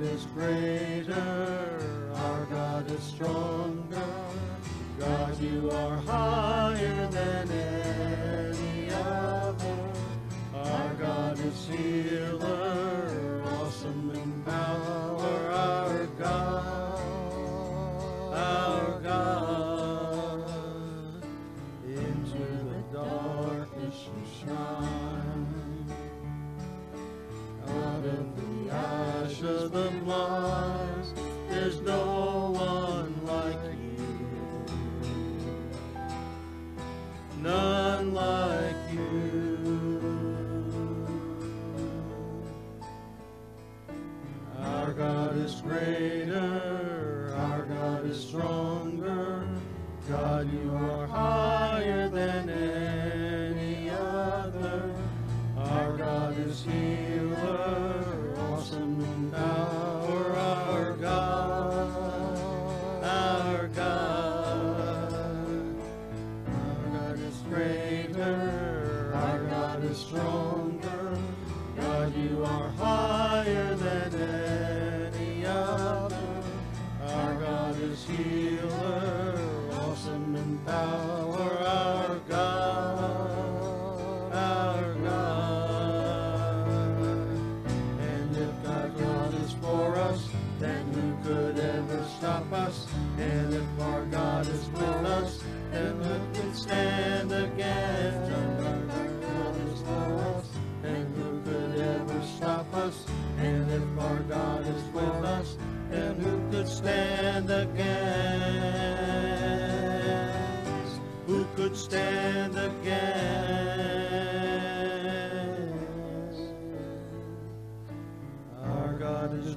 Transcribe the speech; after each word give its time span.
God 0.00 0.12
is 0.14 0.26
greater, 0.34 1.78
our 2.14 2.46
God 2.46 2.90
is 2.90 3.02
stronger. 3.02 4.02
God, 4.98 5.38
you 5.40 5.70
are 5.70 5.96
high. 5.96 6.49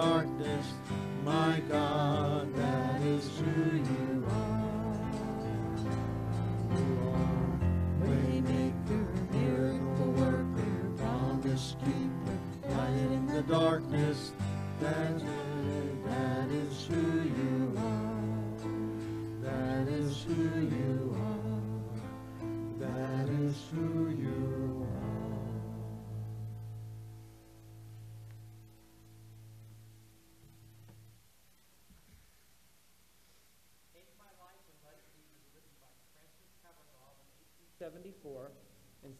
darkness, 0.00 0.66
my 1.24 1.60
God, 1.68 2.54
that 2.56 3.02
is 3.02 3.38
who 3.38 3.76
you 3.76 3.99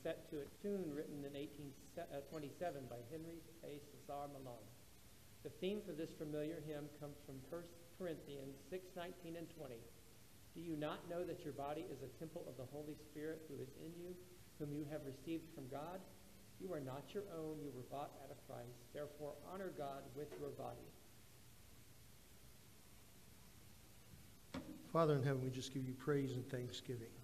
74 0.03 0.13
and 0.15 0.17
set 0.17 0.31
to 0.31 0.41
a 0.41 0.49
tune 0.63 0.93
written 0.95 1.25
in 1.25 1.33
1827 1.33 1.97
uh, 1.97 2.89
by 2.89 3.01
Henry 3.11 3.41
A. 3.65 3.81
Cesar 3.91 4.29
Malan. 4.33 4.65
The 5.43 5.51
theme 5.61 5.81
for 5.87 5.93
this 5.93 6.11
familiar 6.19 6.61
hymn 6.67 6.89
comes 7.01 7.17
from 7.25 7.41
1 7.49 7.63
Corinthians 7.99 8.57
6, 8.71 8.85
19 8.97 9.37
and 9.37 9.49
20. 9.57 9.77
Do 10.55 10.61
you 10.61 10.77
not 10.77 11.09
know 11.09 11.25
that 11.25 11.45
your 11.45 11.55
body 11.55 11.87
is 11.89 12.03
a 12.03 12.19
temple 12.19 12.45
of 12.49 12.57
the 12.57 12.69
Holy 12.73 12.97
Spirit 13.11 13.43
who 13.49 13.57
is 13.63 13.71
in 13.81 13.93
you, 14.01 14.13
whom 14.59 14.73
you 14.73 14.85
have 14.91 15.01
received 15.07 15.49
from 15.55 15.69
God? 15.71 16.01
You 16.61 16.73
are 16.75 16.81
not 16.81 17.05
your 17.15 17.25
own, 17.33 17.57
you 17.65 17.73
were 17.73 17.89
bought 17.89 18.13
at 18.25 18.29
a 18.29 18.39
price. 18.45 18.77
Therefore, 18.93 19.33
honor 19.49 19.73
God 19.79 20.05
with 20.15 20.29
your 20.39 20.51
body. 20.51 20.89
Father 24.93 25.15
in 25.15 25.23
heaven, 25.23 25.41
we 25.43 25.51
just 25.51 25.73
give 25.73 25.87
you 25.87 25.95
praise 25.95 26.33
and 26.33 26.45
thanksgiving 26.51 27.20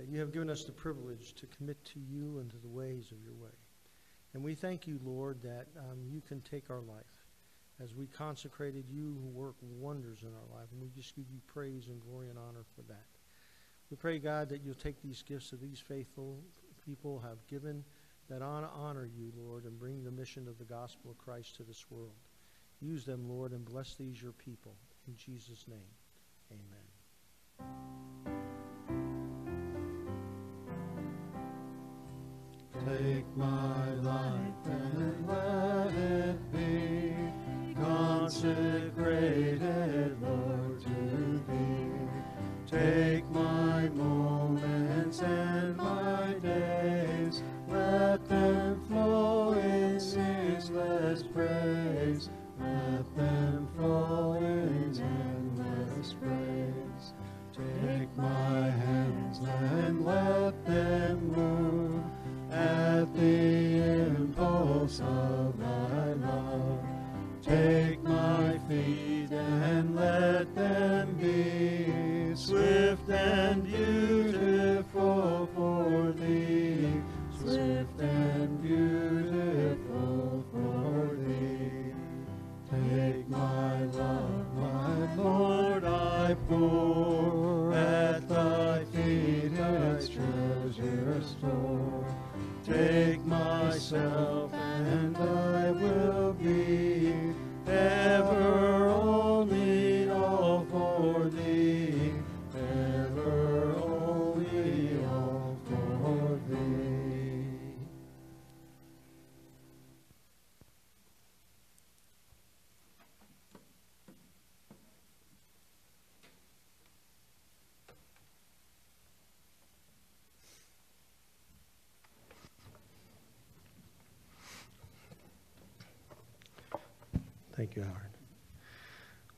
that 0.00 0.08
you 0.08 0.18
have 0.18 0.32
given 0.32 0.48
us 0.48 0.64
the 0.64 0.72
privilege 0.72 1.34
to 1.34 1.46
commit 1.58 1.76
to 1.84 2.00
you 2.00 2.38
and 2.38 2.48
to 2.48 2.56
the 2.56 2.68
ways 2.68 3.12
of 3.12 3.18
your 3.22 3.34
way. 3.34 3.54
And 4.32 4.42
we 4.42 4.54
thank 4.54 4.86
you, 4.86 4.98
Lord, 5.04 5.42
that 5.42 5.66
um, 5.78 5.98
you 6.10 6.22
can 6.26 6.40
take 6.40 6.70
our 6.70 6.80
life. 6.80 7.26
As 7.84 7.94
we 7.94 8.06
consecrated 8.06 8.86
you, 8.88 9.18
who 9.20 9.28
work 9.28 9.56
wonders 9.60 10.20
in 10.22 10.28
our 10.28 10.58
life, 10.58 10.68
and 10.72 10.80
we 10.80 10.88
just 10.88 11.14
give 11.14 11.26
you 11.30 11.40
praise 11.46 11.88
and 11.88 12.00
glory 12.00 12.30
and 12.30 12.38
honor 12.38 12.64
for 12.74 12.80
that. 12.88 13.04
We 13.90 13.98
pray, 13.98 14.18
God, 14.18 14.48
that 14.48 14.62
you'll 14.64 14.74
take 14.74 15.02
these 15.02 15.20
gifts 15.20 15.50
that 15.50 15.60
these 15.60 15.80
faithful 15.80 16.38
people 16.82 17.20
have 17.20 17.46
given 17.46 17.84
that 18.30 18.40
honor 18.40 19.06
you, 19.14 19.32
Lord, 19.36 19.64
and 19.64 19.78
bring 19.78 20.02
the 20.02 20.10
mission 20.10 20.48
of 20.48 20.56
the 20.56 20.64
gospel 20.64 21.10
of 21.10 21.18
Christ 21.18 21.56
to 21.56 21.62
this 21.62 21.84
world. 21.90 22.16
Use 22.80 23.04
them, 23.04 23.28
Lord, 23.28 23.52
and 23.52 23.66
bless 23.66 23.96
these 23.96 24.22
your 24.22 24.32
people. 24.32 24.76
In 25.06 25.14
Jesus' 25.16 25.66
name, 25.68 25.78
amen. 26.50 27.89
Take 32.86 33.26
my 33.36 33.92
life 34.02 34.64
and 34.64 35.28
let 35.28 35.92
it 35.94 36.52
be. 36.52 37.14
Consecrated, 37.74 39.60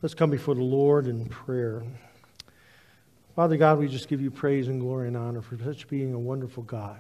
Let's 0.03 0.15
come 0.15 0.31
before 0.31 0.57
the 0.57 0.65
Lord 0.65 1.07
in 1.07 1.27
prayer. 1.27 1.85
Father 3.37 3.57
God, 3.57 3.79
we 3.79 3.87
just 3.87 4.09
give 4.09 4.21
you 4.21 4.33
praise 4.33 4.67
and 4.67 4.81
glory 4.81 5.07
and 5.07 5.17
honor 5.17 5.43
for 5.43 5.57
such 5.57 5.87
being 5.87 6.13
a 6.13 6.19
wonderful 6.19 6.65
God 6.65 6.99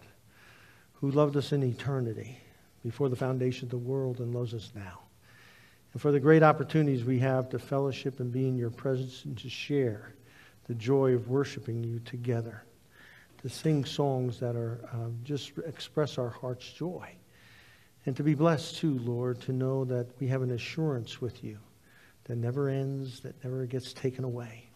who 0.92 1.10
loved 1.10 1.36
us 1.36 1.50
in 1.50 1.64
eternity 1.64 2.38
before 2.84 3.08
the 3.08 3.16
foundation 3.16 3.66
of 3.66 3.70
the 3.70 3.76
world 3.76 4.20
and 4.20 4.32
loves 4.32 4.54
us 4.54 4.70
now. 4.76 5.00
And 5.92 6.00
for 6.00 6.12
the 6.12 6.20
great 6.20 6.44
opportunities 6.44 7.02
we 7.02 7.18
have 7.18 7.48
to 7.48 7.58
fellowship 7.58 8.20
and 8.20 8.30
be 8.30 8.46
in 8.46 8.56
your 8.56 8.70
presence 8.70 9.24
and 9.24 9.36
to 9.38 9.50
share 9.50 10.14
the 10.68 10.74
joy 10.76 11.12
of 11.12 11.28
worshiping 11.28 11.82
you 11.82 11.98
together, 12.04 12.62
to 13.42 13.48
sing 13.48 13.84
songs 13.84 14.38
that 14.38 14.54
are 14.54 14.78
um, 14.92 15.18
just 15.24 15.50
express 15.66 16.18
our 16.18 16.30
heart's 16.30 16.72
joy. 16.72 17.10
And 18.06 18.16
to 18.16 18.22
be 18.22 18.36
blessed 18.36 18.76
too, 18.76 18.96
Lord, 19.00 19.40
to 19.40 19.52
know 19.52 19.84
that 19.86 20.06
we 20.20 20.28
have 20.28 20.42
an 20.42 20.52
assurance 20.52 21.20
with 21.20 21.42
you 21.42 21.58
that 22.24 22.36
never 22.36 22.68
ends, 22.68 23.20
that 23.20 23.42
never 23.44 23.66
gets 23.66 23.92
taken 23.92 24.24
away. 24.24 24.68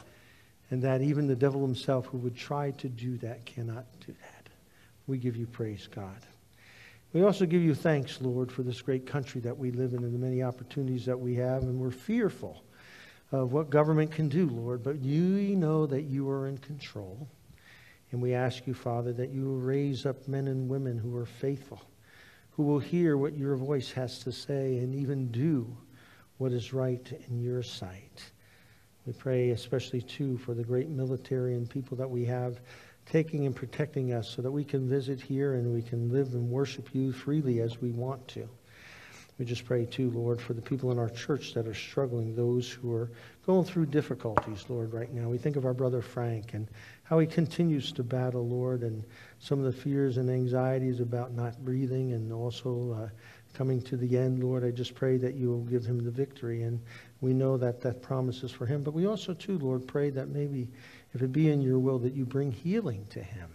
And 0.71 0.83
that 0.83 1.01
even 1.01 1.27
the 1.27 1.37
devil 1.37 1.63
himself 1.63 2.07
who 2.07 2.19
would 2.19 2.37
try 2.37 2.73
to 2.73 2.89
do 2.89 3.17
that 3.19 3.47
cannot 3.47 3.87
do 4.01 4.13
that. 4.21 4.49
We 5.07 5.19
give 5.19 5.37
you 5.37 5.47
praise, 5.47 5.87
God. 5.87 6.21
We 7.13 7.23
also 7.23 7.47
give 7.47 7.63
you 7.63 7.75
thanks, 7.75 8.21
Lord, 8.21 8.51
for 8.51 8.63
this 8.63 8.83
great 8.83 9.07
country 9.07 9.41
that 9.43 9.57
we 9.57 9.71
live 9.71 9.93
in 9.93 10.03
and 10.03 10.13
the 10.13 10.19
many 10.19 10.43
opportunities 10.43 11.07
that 11.07 11.19
we 11.19 11.37
have. 11.37 11.63
And 11.63 11.79
we're 11.79 11.91
fearful 11.93 12.65
of 13.31 13.53
what 13.53 13.71
government 13.71 14.11
can 14.11 14.29
do, 14.29 14.49
Lord. 14.49 14.83
But 14.83 14.99
you 15.01 15.55
know 15.55 15.87
that 15.87 16.03
you 16.03 16.29
are 16.29 16.49
in 16.49 16.59
control. 16.59 17.29
And 18.11 18.21
we 18.21 18.35
ask 18.35 18.67
you, 18.67 18.75
Father, 18.75 19.13
that 19.13 19.31
you 19.31 19.45
will 19.45 19.59
raise 19.59 20.05
up 20.05 20.27
men 20.27 20.49
and 20.49 20.69
women 20.69 20.99
who 20.99 21.17
are 21.17 21.27
faithful 21.27 21.81
who 22.57 22.63
will 22.63 22.79
hear 22.79 23.19
what 23.19 23.37
your 23.37 23.55
voice 23.55 23.93
has 23.93 24.19
to 24.21 24.33
say 24.33 24.79
and 24.79 24.95
even 24.95 25.31
do 25.31 25.77
what 26.39 26.53
is 26.53 26.73
right 26.73 27.13
in 27.29 27.41
your 27.41 27.63
sight. 27.63 28.31
We 29.07 29.13
pray 29.13 29.51
especially, 29.51 30.03
too, 30.03 30.37
for 30.39 30.55
the 30.55 30.65
great 30.65 30.89
military 30.89 31.55
and 31.55 31.69
people 31.69 31.97
that 31.99 32.11
we 32.11 32.25
have 32.25 32.61
taking 33.07 33.47
and 33.47 33.55
protecting 33.55 34.13
us 34.13 34.29
so 34.29 34.43
that 34.43 34.51
we 34.51 34.65
can 34.65 34.89
visit 34.89 35.21
here 35.21 35.55
and 35.55 35.73
we 35.73 35.83
can 35.83 36.11
live 36.11 36.35
and 36.35 36.51
worship 36.51 36.89
you 36.93 37.13
freely 37.13 37.61
as 37.61 37.81
we 37.81 37.93
want 37.93 38.27
to. 38.29 38.49
We 39.39 39.45
just 39.45 39.67
pray, 39.67 39.85
too, 39.85 40.11
Lord, 40.11 40.41
for 40.41 40.55
the 40.55 40.63
people 40.63 40.91
in 40.93 40.99
our 40.99 41.11
church 41.11 41.53
that 41.55 41.69
are 41.69 41.75
struggling, 41.75 42.35
those 42.35 42.71
who 42.71 42.93
are 42.95 43.11
going 43.45 43.65
through 43.65 43.87
difficulties, 43.87 44.65
Lord, 44.69 44.95
right 44.95 45.13
now. 45.13 45.29
We 45.29 45.37
think 45.37 45.57
of 45.57 45.67
our 45.67 45.75
brother 45.75 46.01
Frank 46.01 46.55
and 46.55 46.67
how 47.03 47.19
he 47.19 47.27
continues 47.27 47.93
to 47.93 48.03
battle, 48.03 48.49
Lord, 48.49 48.83
and 48.83 49.05
some 49.39 49.59
of 49.59 49.67
the 49.67 49.79
fears 49.79 50.17
and 50.17 50.31
anxieties 50.31 51.01
about 51.01 51.35
not 51.35 51.63
breathing 51.65 52.15
and 52.15 52.33
also 52.33 52.99
uh, 52.99 53.09
coming 53.57 53.81
to 53.83 53.97
the 53.97 54.19
end, 54.19 54.43
Lord. 54.43 54.65
I 54.65 54.71
just 54.71 54.95
pray 54.95 55.17
that 55.17 55.35
you 55.35 55.49
will 55.49 55.65
give 55.65 55.85
him 55.85 56.05
the 56.05 56.11
victory. 56.11 56.63
And 56.63 56.81
we 57.21 57.33
know 57.33 57.57
that 57.57 57.81
that 57.83 58.03
promise 58.03 58.43
is 58.43 58.53
for 58.53 58.67
him. 58.67 58.83
But 58.83 58.95
we 58.95 59.07
also, 59.07 59.33
too, 59.33 59.59
Lord, 59.59 59.87
pray 59.87 60.11
that 60.11 60.29
maybe 60.29 60.69
if 61.15 61.23
it 61.23 61.33
be 61.33 61.51
in 61.51 61.63
your 61.63 61.79
will, 61.79 61.99
that 62.01 62.13
you 62.13 62.27
bring 62.27 62.53
healing 62.53 63.07
to 63.11 63.23
him. 63.23 63.51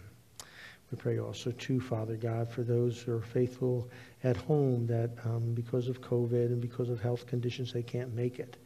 We 0.90 0.98
pray 0.98 1.18
also, 1.18 1.52
too, 1.52 1.80
Father 1.80 2.16
God, 2.16 2.50
for 2.50 2.62
those 2.62 3.00
who 3.00 3.12
are 3.12 3.22
faithful 3.22 3.88
at 4.24 4.36
home 4.36 4.86
that 4.88 5.10
um, 5.24 5.54
because 5.54 5.88
of 5.88 6.02
COVID 6.02 6.46
and 6.46 6.60
because 6.60 6.90
of 6.90 7.00
health 7.00 7.26
conditions, 7.26 7.72
they 7.72 7.82
can't 7.82 8.12
make 8.14 8.38
it. 8.38 8.56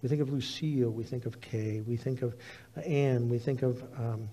We 0.00 0.08
think 0.08 0.22
of 0.22 0.32
Lucille, 0.32 0.90
we 0.90 1.02
think 1.02 1.26
of 1.26 1.40
Kay, 1.40 1.82
we 1.86 1.96
think 1.96 2.22
of 2.22 2.34
Anne, 2.86 3.28
we 3.28 3.38
think 3.38 3.62
of 3.62 3.82
um, 3.98 4.28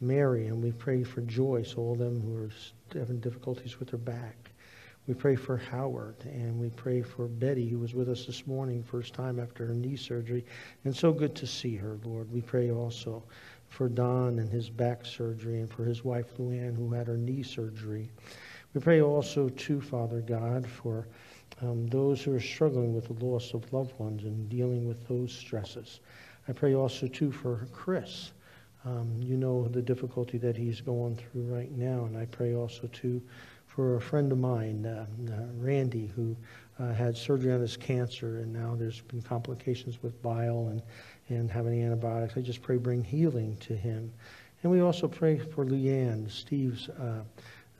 Mary, 0.00 0.46
and 0.46 0.62
we 0.62 0.72
pray 0.72 1.02
for 1.02 1.22
Joyce, 1.22 1.74
all 1.74 1.92
of 1.92 1.98
them 1.98 2.20
who 2.20 2.44
are 2.44 2.98
having 2.98 3.20
difficulties 3.20 3.78
with 3.78 3.90
their 3.90 3.98
back. 3.98 4.50
We 5.06 5.12
pray 5.12 5.36
for 5.36 5.58
Howard, 5.58 6.16
and 6.24 6.58
we 6.58 6.70
pray 6.70 7.02
for 7.02 7.28
Betty, 7.28 7.68
who 7.68 7.78
was 7.78 7.92
with 7.92 8.08
us 8.08 8.24
this 8.24 8.46
morning, 8.46 8.82
first 8.82 9.12
time 9.12 9.38
after 9.38 9.66
her 9.66 9.74
knee 9.74 9.96
surgery, 9.96 10.46
and 10.84 10.96
so 10.96 11.12
good 11.12 11.34
to 11.34 11.46
see 11.46 11.76
her, 11.76 11.98
Lord. 12.04 12.32
We 12.32 12.40
pray 12.40 12.70
also 12.70 13.22
for 13.68 13.90
Don 13.90 14.38
and 14.38 14.48
his 14.48 14.70
back 14.70 15.04
surgery, 15.04 15.60
and 15.60 15.70
for 15.70 15.84
his 15.84 16.04
wife 16.04 16.38
Luann, 16.38 16.74
who 16.74 16.90
had 16.90 17.06
her 17.06 17.18
knee 17.18 17.42
surgery. 17.42 18.10
We 18.72 18.80
pray 18.80 19.02
also, 19.02 19.50
too, 19.50 19.82
Father 19.82 20.22
God, 20.22 20.66
for 20.66 21.06
um, 21.60 21.86
those 21.88 22.22
who 22.22 22.34
are 22.34 22.40
struggling 22.40 22.94
with 22.94 23.06
the 23.06 23.24
loss 23.24 23.52
of 23.52 23.70
loved 23.74 23.98
ones 23.98 24.24
and 24.24 24.48
dealing 24.48 24.88
with 24.88 25.06
those 25.06 25.32
stresses. 25.32 26.00
I 26.48 26.52
pray 26.52 26.74
also, 26.74 27.08
too, 27.08 27.30
for 27.30 27.68
Chris, 27.72 28.32
Um, 28.86 29.08
you 29.22 29.36
know 29.38 29.66
the 29.68 29.80
difficulty 29.80 30.36
that 30.38 30.56
he's 30.56 30.82
going 30.82 31.16
through 31.16 31.44
right 31.44 31.72
now. 31.72 32.04
And 32.04 32.18
I 32.18 32.26
pray 32.26 32.54
also, 32.54 32.86
too, 32.92 33.22
for 33.74 33.96
a 33.96 34.00
friend 34.00 34.30
of 34.30 34.38
mine, 34.38 34.86
uh, 34.86 35.04
uh, 35.32 35.46
Randy, 35.58 36.08
who 36.14 36.36
uh, 36.78 36.92
had 36.92 37.16
surgery 37.16 37.52
on 37.52 37.60
his 37.60 37.76
cancer, 37.76 38.38
and 38.38 38.52
now 38.52 38.76
there's 38.76 39.00
been 39.00 39.20
complications 39.20 40.00
with 40.00 40.20
bile 40.22 40.68
and, 40.68 40.80
and 41.28 41.50
having 41.50 41.82
antibiotics. 41.82 42.36
I 42.36 42.40
just 42.40 42.62
pray 42.62 42.76
bring 42.76 43.02
healing 43.02 43.56
to 43.62 43.74
him. 43.74 44.12
And 44.62 44.70
we 44.70 44.80
also 44.80 45.08
pray 45.08 45.38
for 45.38 45.64
Leanne, 45.64 46.30
Steve's 46.30 46.88
uh, 46.88 47.24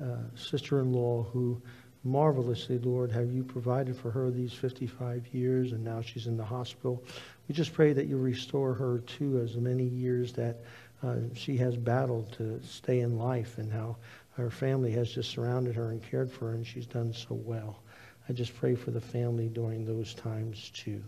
uh, 0.03 0.17
sister-in-law, 0.35 1.27
who 1.33 1.63
marvelously, 2.03 2.79
Lord, 2.81 3.13
have 3.13 3.31
you 3.31 3.45
provided 3.45 3.97
for 3.97 4.11
her 4.11 4.33
these 4.33 4.53
55 4.53 5.29
years, 5.29 5.71
and 5.73 5.85
now 5.85 6.03
she's 6.03 6.27
in 6.27 6.37
the 6.37 6.45
hospital. 6.45 7.05
We 7.49 7.55
just 7.55 7.73
pray 7.73 7.93
that 7.93 8.07
you 8.07 8.19
restore 8.19 8.75
her 8.75 8.99
to 8.99 9.39
as 9.39 9.57
many 9.57 9.85
years 9.85 10.33
that 10.33 10.57
uh, 11.05 11.17
she 11.35 11.57
has 11.59 11.77
battled 11.77 12.33
to 12.33 12.61
stay 12.63 13.01
in 13.01 13.19
life 13.19 13.59
and 13.59 13.73
how 13.73 13.97
her 14.37 14.51
family 14.51 14.91
has 14.93 15.13
just 15.13 15.31
surrounded 15.31 15.75
her 15.77 15.91
and 15.91 16.03
cared 16.03 16.31
for 16.31 16.49
her, 16.49 16.55
and 16.55 16.67
she's 16.67 16.87
done 16.87 17.13
so 17.13 17.35
well. 17.35 17.83
I 18.29 18.33
just 18.33 18.57
pray 18.57 18.75
for 18.75 18.91
the 18.91 19.01
family 19.01 19.49
during 19.49 19.85
those 19.85 20.15
times 20.15 20.71
too. 20.75 21.03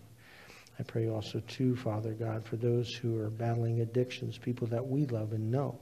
I 0.79 0.83
pray 0.83 1.09
also 1.09 1.41
too, 1.49 1.75
Father 1.75 2.13
God, 2.13 2.45
for 2.45 2.57
those 2.57 2.95
who 2.95 3.19
are 3.19 3.31
battling 3.31 3.81
addictions, 3.81 4.37
people 4.37 4.67
that 4.69 4.87
we 4.87 5.07
love 5.07 5.33
and 5.33 5.51
know. 5.51 5.79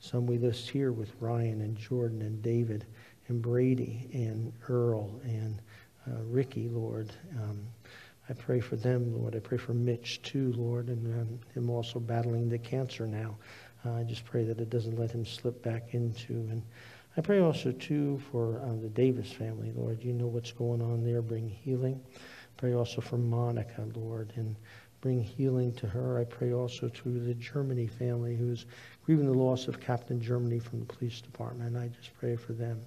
Some 0.00 0.26
we 0.26 0.38
list 0.38 0.68
here 0.68 0.92
with 0.92 1.12
Ryan 1.18 1.62
and 1.62 1.76
Jordan 1.76 2.22
and 2.22 2.42
David 2.42 2.86
and 3.28 3.42
Brady 3.42 4.08
and 4.12 4.52
Earl 4.68 5.20
and 5.24 5.60
uh, 6.06 6.22
Ricky, 6.24 6.68
Lord. 6.68 7.10
Um, 7.40 7.66
I 8.28 8.34
pray 8.34 8.60
for 8.60 8.76
them, 8.76 9.18
Lord. 9.18 9.34
I 9.34 9.38
pray 9.38 9.56
for 9.56 9.72
Mitch 9.72 10.20
too, 10.22 10.52
Lord, 10.52 10.88
and 10.88 11.20
um, 11.20 11.40
him 11.54 11.70
also 11.70 11.98
battling 11.98 12.48
the 12.48 12.58
cancer 12.58 13.06
now. 13.06 13.36
Uh, 13.84 13.94
I 13.94 14.02
just 14.02 14.24
pray 14.24 14.44
that 14.44 14.60
it 14.60 14.70
doesn't 14.70 14.98
let 14.98 15.10
him 15.10 15.24
slip 15.24 15.62
back 15.62 15.94
into. 15.94 16.32
And 16.32 16.62
I 17.16 17.20
pray 17.20 17.40
also 17.40 17.72
too 17.72 18.20
for 18.30 18.60
uh, 18.60 18.80
the 18.80 18.88
Davis 18.88 19.30
family, 19.32 19.72
Lord. 19.74 20.02
You 20.02 20.12
know 20.12 20.26
what's 20.26 20.52
going 20.52 20.82
on 20.82 21.04
there. 21.04 21.22
Bring 21.22 21.48
healing. 21.48 22.00
Pray 22.56 22.74
also 22.74 23.00
for 23.00 23.18
Monica, 23.18 23.86
Lord, 23.94 24.32
and 24.36 24.56
bring 25.00 25.22
healing 25.22 25.72
to 25.74 25.86
her. 25.86 26.18
I 26.18 26.24
pray 26.24 26.52
also 26.52 26.88
to 26.88 27.20
the 27.20 27.34
Germany 27.34 27.86
family 27.86 28.36
who's 28.36 28.66
grieving 29.04 29.26
the 29.26 29.38
loss 29.38 29.68
of 29.68 29.80
Captain 29.80 30.20
Germany 30.20 30.58
from 30.58 30.80
the 30.80 30.86
police 30.86 31.20
department. 31.20 31.76
I 31.76 31.88
just 31.88 32.16
pray 32.18 32.34
for 32.34 32.52
them. 32.52 32.80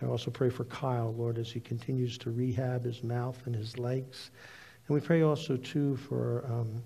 I 0.00 0.06
also 0.06 0.30
pray 0.30 0.50
for 0.50 0.64
Kyle, 0.64 1.12
Lord, 1.12 1.38
as 1.38 1.50
he 1.50 1.58
continues 1.58 2.16
to 2.18 2.30
rehab 2.30 2.84
his 2.84 3.02
mouth 3.02 3.40
and 3.46 3.54
his 3.54 3.76
legs. 3.78 4.30
And 4.86 4.94
we 4.94 5.00
pray 5.00 5.22
also, 5.22 5.56
too, 5.56 5.96
for 5.96 6.44
um, 6.46 6.82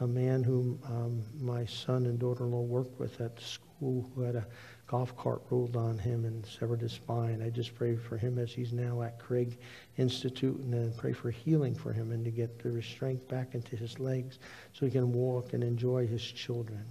a 0.00 0.06
man 0.06 0.42
whom 0.42 0.78
um, 0.86 1.22
my 1.40 1.64
son 1.64 2.06
and 2.06 2.18
daughter-in-law 2.18 2.62
worked 2.62 2.98
with 2.98 3.20
at 3.20 3.40
school 3.40 4.10
who 4.14 4.22
had 4.22 4.34
a 4.34 4.46
golf 4.86 5.16
cart 5.16 5.42
rolled 5.50 5.76
on 5.76 5.98
him 5.98 6.24
and 6.24 6.44
severed 6.44 6.80
his 6.80 6.92
spine. 6.92 7.42
I 7.42 7.50
just 7.50 7.74
pray 7.74 7.96
for 7.96 8.16
him 8.16 8.38
as 8.38 8.52
he's 8.52 8.72
now 8.72 9.02
at 9.02 9.18
Craig 9.18 9.58
Institute 9.96 10.58
and 10.58 10.72
then 10.72 10.92
pray 10.96 11.12
for 11.12 11.30
healing 11.30 11.74
for 11.74 11.92
him 11.92 12.12
and 12.12 12.24
to 12.24 12.30
get 12.30 12.58
the 12.58 12.82
strength 12.82 13.28
back 13.28 13.54
into 13.54 13.76
his 13.76 14.00
legs 14.00 14.38
so 14.72 14.84
he 14.84 14.92
can 14.92 15.12
walk 15.12 15.52
and 15.52 15.62
enjoy 15.62 16.06
his 16.06 16.22
children. 16.22 16.84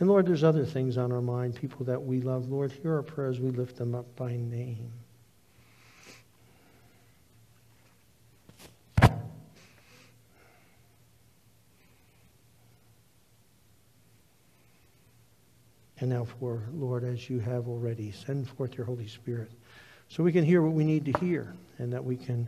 And 0.00 0.08
Lord, 0.08 0.26
there's 0.26 0.44
other 0.44 0.64
things 0.64 0.98
on 0.98 1.12
our 1.12 1.20
mind, 1.20 1.54
people 1.54 1.86
that 1.86 2.02
we 2.02 2.20
love. 2.20 2.48
Lord, 2.48 2.72
hear 2.72 2.94
our 2.94 3.02
prayers. 3.02 3.38
We 3.38 3.50
lift 3.50 3.76
them 3.76 3.94
up 3.94 4.16
by 4.16 4.36
name. 4.36 4.92
And 16.04 16.12
now 16.12 16.26
for, 16.26 16.60
Lord, 16.74 17.02
as 17.02 17.30
you 17.30 17.38
have 17.38 17.66
already, 17.66 18.12
send 18.12 18.46
forth 18.46 18.76
your 18.76 18.84
Holy 18.84 19.08
Spirit 19.08 19.50
so 20.10 20.22
we 20.22 20.32
can 20.32 20.44
hear 20.44 20.60
what 20.60 20.74
we 20.74 20.84
need 20.84 21.06
to 21.06 21.18
hear 21.18 21.54
and 21.78 21.90
that 21.94 22.04
we 22.04 22.14
can 22.14 22.46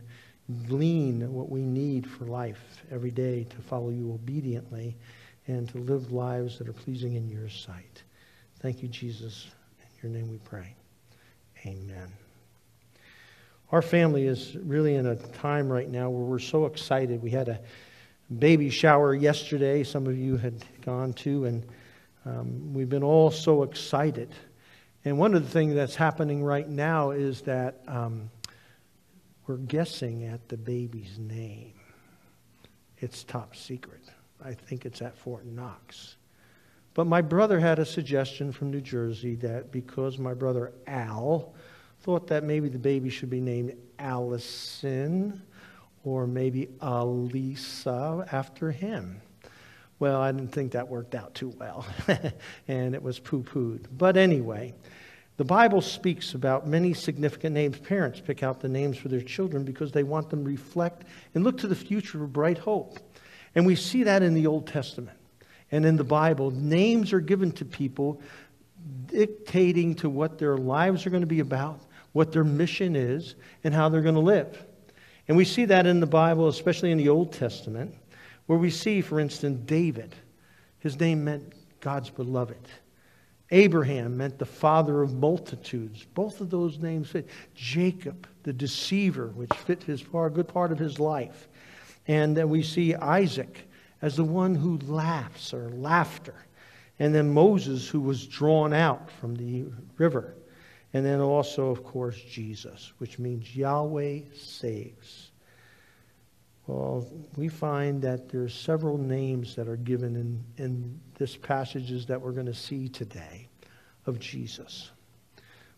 glean 0.67 1.33
what 1.33 1.49
we 1.49 1.61
need 1.61 2.07
for 2.07 2.25
life 2.25 2.83
every 2.91 3.09
day 3.09 3.45
to 3.45 3.57
follow 3.57 3.89
you 3.89 4.13
obediently 4.13 4.95
and 5.47 5.67
to 5.69 5.79
live 5.79 6.11
lives 6.11 6.59
that 6.59 6.67
are 6.67 6.73
pleasing 6.73 7.15
in 7.15 7.27
your 7.27 7.49
sight. 7.49 8.03
Thank 8.59 8.83
you, 8.83 8.89
Jesus. 8.89 9.47
In 10.03 10.11
your 10.11 10.19
name 10.19 10.29
we 10.29 10.37
pray. 10.37 10.75
Amen. 11.65 12.13
Our 13.71 13.81
family 13.81 14.27
is 14.27 14.55
really 14.55 14.93
in 14.93 15.07
a 15.07 15.15
time 15.15 15.67
right 15.67 15.89
now 15.89 16.11
where 16.11 16.25
we're 16.25 16.37
so 16.37 16.67
excited. 16.67 17.23
We 17.23 17.31
had 17.31 17.49
a 17.49 17.59
baby 18.37 18.69
shower 18.69 19.15
yesterday, 19.15 19.83
some 19.83 20.05
of 20.05 20.15
you 20.15 20.37
had 20.37 20.63
gone 20.85 21.13
to, 21.13 21.45
and 21.45 21.65
um, 22.27 22.73
we've 22.73 22.89
been 22.89 23.03
all 23.03 23.31
so 23.31 23.63
excited. 23.63 24.29
And 25.05 25.17
one 25.17 25.33
of 25.33 25.43
the 25.43 25.49
things 25.49 25.75
that's 25.75 25.95
happening 25.95 26.43
right 26.43 26.67
now 26.67 27.11
is 27.11 27.41
that 27.41 27.81
um, 27.87 28.29
we're 29.45 29.57
guessing 29.57 30.25
at 30.25 30.49
the 30.49 30.57
baby's 30.57 31.17
name. 31.17 31.73
It's 32.97 33.23
top 33.23 33.55
secret. 33.55 34.01
I 34.43 34.53
think 34.53 34.85
it's 34.85 35.01
at 35.01 35.15
Fort 35.15 35.45
Knox. 35.45 36.17
But 36.93 37.07
my 37.07 37.21
brother 37.21 37.59
had 37.59 37.79
a 37.79 37.85
suggestion 37.85 38.51
from 38.51 38.71
New 38.71 38.81
Jersey 38.81 39.35
that 39.35 39.71
because 39.71 40.17
my 40.17 40.33
brother 40.33 40.73
Al 40.87 41.53
thought 42.01 42.27
that 42.27 42.43
maybe 42.43 42.67
the 42.69 42.79
baby 42.79 43.09
should 43.09 43.29
be 43.29 43.39
named 43.39 43.73
Allison 43.99 45.41
or 46.03 46.27
maybe 46.27 46.67
Alisa 46.81 48.27
after 48.33 48.71
him. 48.71 49.21
Well, 49.99 50.21
I 50.21 50.31
didn't 50.31 50.51
think 50.51 50.73
that 50.73 50.87
worked 50.87 51.15
out 51.15 51.33
too 51.33 51.49
well, 51.57 51.85
and 52.67 52.93
it 52.93 53.01
was 53.01 53.17
poo 53.17 53.41
pooed. 53.41 53.85
But 53.97 54.15
anyway, 54.15 54.75
the 55.37 55.43
Bible 55.43 55.81
speaks 55.81 56.35
about 56.35 56.67
many 56.67 56.93
significant 56.93 57.55
names. 57.55 57.79
Parents 57.79 58.19
pick 58.19 58.43
out 58.43 58.59
the 58.59 58.69
names 58.69 58.97
for 58.97 59.07
their 59.07 59.21
children 59.21 59.63
because 59.63 59.91
they 59.91 60.03
want 60.03 60.29
them 60.29 60.43
to 60.43 60.49
reflect 60.49 61.05
and 61.33 61.43
look 61.43 61.57
to 61.59 61.67
the 61.67 61.75
future 61.75 62.19
with 62.19 62.31
bright 62.31 62.59
hope. 62.59 62.99
And 63.55 63.65
we 63.65 63.75
see 63.75 64.03
that 64.03 64.21
in 64.21 64.35
the 64.35 64.45
Old 64.45 64.67
Testament 64.67 65.17
and 65.71 65.83
in 65.83 65.95
the 65.95 66.03
Bible. 66.03 66.51
Names 66.51 67.11
are 67.11 67.19
given 67.19 67.51
to 67.53 67.65
people 67.65 68.21
dictating 69.07 69.95
to 69.95 70.09
what 70.09 70.37
their 70.37 70.57
lives 70.57 71.05
are 71.05 71.09
going 71.09 71.21
to 71.21 71.27
be 71.27 71.39
about, 71.39 71.79
what 72.13 72.31
their 72.31 72.43
mission 72.43 72.95
is, 72.95 73.35
and 73.63 73.73
how 73.73 73.89
they're 73.89 74.01
going 74.01 74.15
to 74.15 74.21
live. 74.21 74.63
And 75.27 75.35
we 75.35 75.43
see 75.43 75.65
that 75.65 75.87
in 75.87 75.99
the 75.99 76.07
Bible, 76.07 76.47
especially 76.47 76.91
in 76.91 76.97
the 76.97 77.09
Old 77.09 77.33
Testament 77.33 77.95
where 78.47 78.57
we 78.57 78.69
see, 78.69 79.01
for 79.01 79.19
instance, 79.19 79.61
David. 79.65 80.15
His 80.79 80.99
name 80.99 81.23
meant 81.23 81.53
God's 81.79 82.09
beloved. 82.09 82.67
Abraham 83.51 84.17
meant 84.17 84.39
the 84.39 84.45
father 84.45 85.01
of 85.01 85.13
multitudes. 85.13 86.05
Both 86.13 86.41
of 86.41 86.49
those 86.49 86.79
names 86.79 87.09
fit. 87.09 87.29
Jacob, 87.55 88.27
the 88.43 88.51
deceiver, 88.51 89.27
which 89.27 89.53
fit 89.53 89.83
his 89.83 90.01
far 90.01 90.29
good 90.29 90.47
part 90.47 90.71
of 90.71 90.79
his 90.79 90.99
life. 90.99 91.47
And 92.07 92.35
then 92.35 92.49
we 92.49 92.63
see 92.63 92.95
Isaac 92.95 93.69
as 94.01 94.15
the 94.15 94.23
one 94.23 94.55
who 94.55 94.77
laughs 94.87 95.53
or 95.53 95.69
laughter. 95.69 96.45
And 96.99 97.13
then 97.13 97.33
Moses, 97.33 97.87
who 97.87 98.01
was 98.01 98.27
drawn 98.27 98.73
out 98.73 99.09
from 99.11 99.35
the 99.35 99.65
river. 99.97 100.35
And 100.93 101.05
then 101.05 101.19
also, 101.19 101.69
of 101.69 101.83
course, 101.83 102.19
Jesus, 102.19 102.93
which 102.97 103.19
means 103.19 103.55
Yahweh 103.55 104.21
saves. 104.35 105.26
Well, 106.67 107.07
we 107.37 107.47
find 107.47 108.01
that 108.01 108.27
there's 108.27 108.53
several 108.53 108.97
names 108.97 109.55
that 109.55 109.69
are 109.69 109.77
given 109.77 110.17
in, 110.17 110.43
in 110.57 110.99
this 111.17 111.37
passages 111.37 112.05
that 112.07 112.21
we're 112.21 112.33
going 112.33 112.45
to 112.47 112.53
see 112.53 112.89
today 112.89 113.47
of 114.05 114.19
Jesus. 114.19 114.91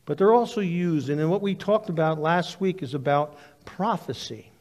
But 0.06 0.18
they're 0.18 0.34
also 0.34 0.62
used, 0.62 1.10
and 1.10 1.20
then 1.20 1.30
what 1.30 1.44
we 1.44 1.54
talked 1.54 1.90
about 1.90 2.20
last 2.20 2.60
week 2.60 2.82
is 2.82 2.96
about 2.96 3.38
prophecy. 3.66 4.52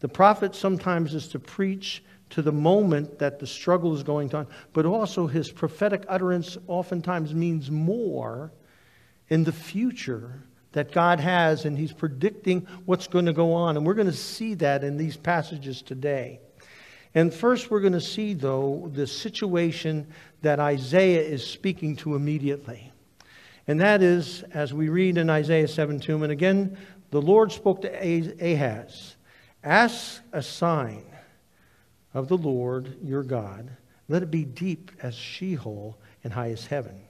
The 0.00 0.08
prophet 0.08 0.54
sometimes 0.54 1.14
is 1.14 1.28
to 1.28 1.38
preach 1.38 2.02
to 2.30 2.40
the 2.40 2.52
moment 2.52 3.18
that 3.18 3.38
the 3.38 3.46
struggle 3.46 3.94
is 3.94 4.02
going 4.02 4.34
on, 4.34 4.46
but 4.72 4.86
also 4.86 5.26
his 5.26 5.50
prophetic 5.50 6.04
utterance 6.08 6.56
oftentimes 6.66 7.34
means 7.34 7.70
more 7.70 8.52
in 9.28 9.44
the 9.44 9.52
future 9.52 10.42
that 10.78 10.92
God 10.92 11.18
has, 11.18 11.64
and 11.64 11.76
He's 11.76 11.92
predicting 11.92 12.64
what's 12.84 13.08
going 13.08 13.26
to 13.26 13.32
go 13.32 13.52
on. 13.52 13.76
And 13.76 13.84
we're 13.84 13.94
going 13.94 14.06
to 14.06 14.12
see 14.12 14.54
that 14.54 14.84
in 14.84 14.96
these 14.96 15.16
passages 15.16 15.82
today. 15.82 16.38
And 17.16 17.34
first, 17.34 17.68
we're 17.68 17.80
going 17.80 17.94
to 17.94 18.00
see, 18.00 18.32
though, 18.32 18.88
the 18.94 19.04
situation 19.04 20.06
that 20.42 20.60
Isaiah 20.60 21.22
is 21.22 21.44
speaking 21.44 21.96
to 21.96 22.14
immediately. 22.14 22.92
And 23.66 23.80
that 23.80 24.04
is, 24.04 24.44
as 24.54 24.72
we 24.72 24.88
read 24.88 25.18
in 25.18 25.28
Isaiah 25.28 25.66
7 25.66 25.98
2, 25.98 26.22
and 26.22 26.30
again, 26.30 26.78
the 27.10 27.20
Lord 27.20 27.50
spoke 27.50 27.82
to 27.82 27.88
Ahaz 27.90 29.16
Ask 29.64 30.22
a 30.32 30.44
sign 30.44 31.06
of 32.14 32.28
the 32.28 32.38
Lord 32.38 32.98
your 33.02 33.24
God. 33.24 33.68
Let 34.06 34.22
it 34.22 34.30
be 34.30 34.44
deep 34.44 34.92
as 35.02 35.16
Sheol 35.16 35.98
and 36.22 36.32
high 36.32 36.52
as 36.52 36.66
heaven. 36.66 37.07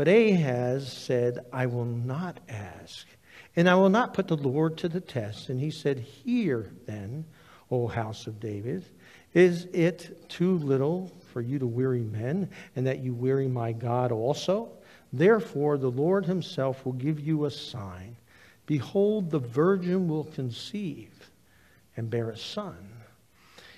But 0.00 0.08
Ahaz 0.08 0.90
said, 0.90 1.44
I 1.52 1.66
will 1.66 1.84
not 1.84 2.40
ask, 2.48 3.06
and 3.54 3.68
I 3.68 3.74
will 3.74 3.90
not 3.90 4.14
put 4.14 4.28
the 4.28 4.34
Lord 4.34 4.78
to 4.78 4.88
the 4.88 5.02
test. 5.02 5.50
And 5.50 5.60
he 5.60 5.70
said, 5.70 5.98
Hear 5.98 6.72
then, 6.86 7.26
O 7.70 7.86
house 7.86 8.26
of 8.26 8.40
David, 8.40 8.82
Is 9.34 9.66
it 9.74 10.26
too 10.30 10.56
little 10.56 11.12
for 11.34 11.42
you 11.42 11.58
to 11.58 11.66
weary 11.66 12.00
men, 12.00 12.48
and 12.74 12.86
that 12.86 13.00
you 13.00 13.12
weary 13.12 13.46
my 13.46 13.72
God 13.72 14.10
also? 14.10 14.70
Therefore, 15.12 15.76
the 15.76 15.90
Lord 15.90 16.24
himself 16.24 16.86
will 16.86 16.94
give 16.94 17.20
you 17.20 17.44
a 17.44 17.50
sign. 17.50 18.16
Behold, 18.64 19.30
the 19.30 19.38
virgin 19.38 20.08
will 20.08 20.24
conceive 20.24 21.30
and 21.94 22.08
bear 22.08 22.30
a 22.30 22.38
son, 22.38 22.88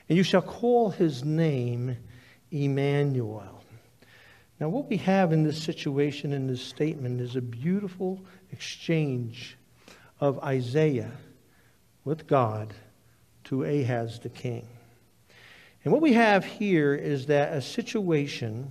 and 0.08 0.16
you 0.16 0.22
shall 0.22 0.40
call 0.40 0.90
his 0.90 1.24
name 1.24 1.96
Emmanuel. 2.52 3.61
Now, 4.62 4.68
what 4.68 4.88
we 4.88 4.98
have 4.98 5.32
in 5.32 5.42
this 5.42 5.60
situation, 5.60 6.32
in 6.32 6.46
this 6.46 6.62
statement, 6.62 7.20
is 7.20 7.34
a 7.34 7.40
beautiful 7.40 8.20
exchange 8.52 9.58
of 10.20 10.38
Isaiah 10.38 11.10
with 12.04 12.28
God 12.28 12.72
to 13.42 13.64
Ahaz 13.64 14.20
the 14.20 14.28
king. 14.28 14.68
And 15.82 15.92
what 15.92 16.00
we 16.00 16.12
have 16.12 16.44
here 16.44 16.94
is 16.94 17.26
that 17.26 17.52
a 17.52 17.60
situation 17.60 18.70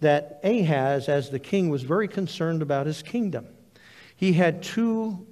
that 0.00 0.40
Ahaz, 0.42 1.06
as 1.10 1.28
the 1.28 1.38
king, 1.38 1.68
was 1.68 1.82
very 1.82 2.08
concerned 2.08 2.62
about 2.62 2.86
his 2.86 3.02
kingdom. 3.02 3.46
He 4.16 4.32
had 4.32 4.62
two 4.62 5.26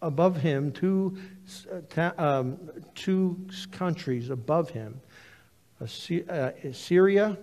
above 0.00 0.38
him, 0.38 0.72
two, 0.72 1.18
uh, 1.98 2.12
um, 2.16 2.58
two 2.94 3.46
countries 3.72 4.30
above 4.30 4.70
him, 4.70 5.02
uh, 5.82 5.86
Syria 6.72 7.36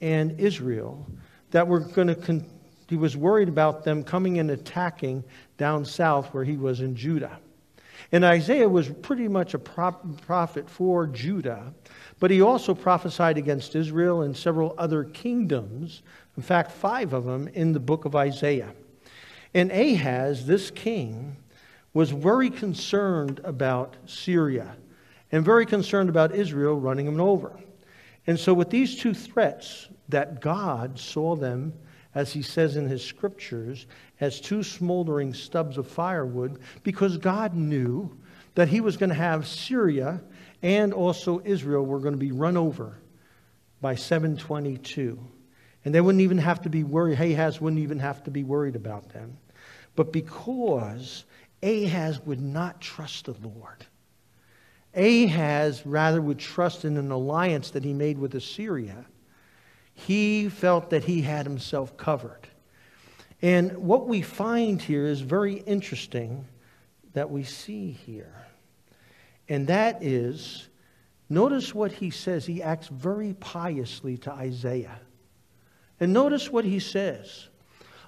and 0.00 0.40
Israel, 0.40 1.06
that 1.56 1.66
were 1.66 1.80
going 1.80 2.08
to. 2.08 2.14
Con- 2.14 2.44
he 2.86 2.96
was 2.96 3.16
worried 3.16 3.48
about 3.48 3.82
them 3.82 4.04
coming 4.04 4.38
and 4.38 4.50
attacking 4.50 5.24
down 5.56 5.86
south 5.86 6.34
where 6.34 6.44
he 6.44 6.58
was 6.58 6.82
in 6.82 6.94
Judah. 6.94 7.38
And 8.12 8.26
Isaiah 8.26 8.68
was 8.68 8.90
pretty 8.90 9.26
much 9.26 9.54
a 9.54 9.58
prophet 9.58 10.68
for 10.68 11.06
Judah, 11.06 11.72
but 12.20 12.30
he 12.30 12.42
also 12.42 12.74
prophesied 12.74 13.38
against 13.38 13.74
Israel 13.74 14.20
and 14.20 14.36
several 14.36 14.74
other 14.76 15.02
kingdoms, 15.02 16.02
in 16.36 16.42
fact, 16.42 16.72
five 16.72 17.14
of 17.14 17.24
them 17.24 17.48
in 17.48 17.72
the 17.72 17.80
book 17.80 18.04
of 18.04 18.14
Isaiah. 18.14 18.74
And 19.54 19.72
Ahaz, 19.72 20.46
this 20.46 20.70
king, 20.70 21.38
was 21.94 22.10
very 22.10 22.50
concerned 22.50 23.40
about 23.44 23.96
Syria 24.04 24.76
and 25.32 25.42
very 25.42 25.64
concerned 25.64 26.10
about 26.10 26.34
Israel 26.34 26.78
running 26.78 27.06
him 27.06 27.18
over. 27.18 27.58
And 28.26 28.38
so, 28.38 28.54
with 28.54 28.70
these 28.70 28.96
two 28.96 29.14
threats, 29.14 29.88
that 30.08 30.40
God 30.40 30.98
saw 30.98 31.36
them 31.36 31.72
as 32.14 32.32
he 32.32 32.40
says 32.40 32.76
in 32.76 32.88
his 32.88 33.04
scriptures, 33.04 33.86
as 34.20 34.40
two 34.40 34.62
smoldering 34.62 35.34
stubs 35.34 35.76
of 35.76 35.86
firewood, 35.86 36.58
because 36.82 37.18
God 37.18 37.54
knew 37.54 38.10
that 38.54 38.68
he 38.68 38.80
was 38.80 38.96
going 38.96 39.10
to 39.10 39.14
have 39.14 39.46
Syria 39.46 40.22
and 40.62 40.94
also 40.94 41.42
Israel 41.44 41.84
were 41.84 42.00
going 42.00 42.14
to 42.14 42.18
be 42.18 42.32
run 42.32 42.56
over 42.56 42.96
by 43.82 43.94
722. 43.94 45.18
And 45.84 45.94
they 45.94 46.00
wouldn't 46.00 46.22
even 46.22 46.38
have 46.38 46.62
to 46.62 46.70
be 46.70 46.84
worried, 46.84 47.20
Ahaz 47.20 47.60
wouldn't 47.60 47.82
even 47.82 47.98
have 47.98 48.24
to 48.24 48.30
be 48.30 48.44
worried 48.44 48.76
about 48.76 49.10
them. 49.10 49.36
But 49.94 50.10
because 50.10 51.26
Ahaz 51.62 52.20
would 52.24 52.40
not 52.40 52.80
trust 52.80 53.26
the 53.26 53.36
Lord, 53.46 53.84
Ahaz 54.96 55.84
rather 55.84 56.22
would 56.22 56.38
trust 56.38 56.84
in 56.84 56.96
an 56.96 57.10
alliance 57.10 57.70
that 57.70 57.84
he 57.84 57.92
made 57.92 58.18
with 58.18 58.34
Assyria 58.34 59.04
he 59.96 60.50
felt 60.50 60.90
that 60.90 61.04
he 61.04 61.22
had 61.22 61.46
himself 61.46 61.96
covered. 61.96 62.46
And 63.40 63.76
what 63.78 64.06
we 64.06 64.20
find 64.20 64.80
here 64.80 65.06
is 65.06 65.22
very 65.22 65.54
interesting 65.54 66.46
that 67.14 67.30
we 67.30 67.44
see 67.44 67.92
here. 67.92 68.46
And 69.48 69.66
that 69.68 70.02
is, 70.02 70.68
notice 71.30 71.74
what 71.74 71.92
he 71.92 72.10
says. 72.10 72.44
He 72.44 72.62
acts 72.62 72.88
very 72.88 73.32
piously 73.40 74.18
to 74.18 74.32
Isaiah. 74.32 75.00
And 75.98 76.12
notice 76.12 76.52
what 76.52 76.66
he 76.66 76.78
says 76.78 77.48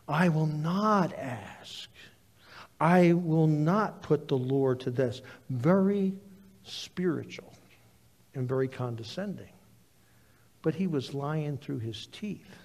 I 0.07 0.29
will 0.29 0.47
not 0.47 1.15
ask, 1.15 1.89
I 2.79 3.15
will 3.15 3.47
not 3.47 4.03
put 4.03 4.29
the 4.29 4.37
Lord 4.37 4.81
to 4.81 4.91
this. 4.91 5.23
Very 5.49 6.13
spiritual 6.69 7.53
and 8.35 8.49
very 8.49 8.69
condescending 8.69 9.51
but 10.63 10.75
he 10.75 10.87
was 10.87 11.15
lying 11.15 11.57
through 11.57 11.79
his 11.79 12.07
teeth. 12.09 12.57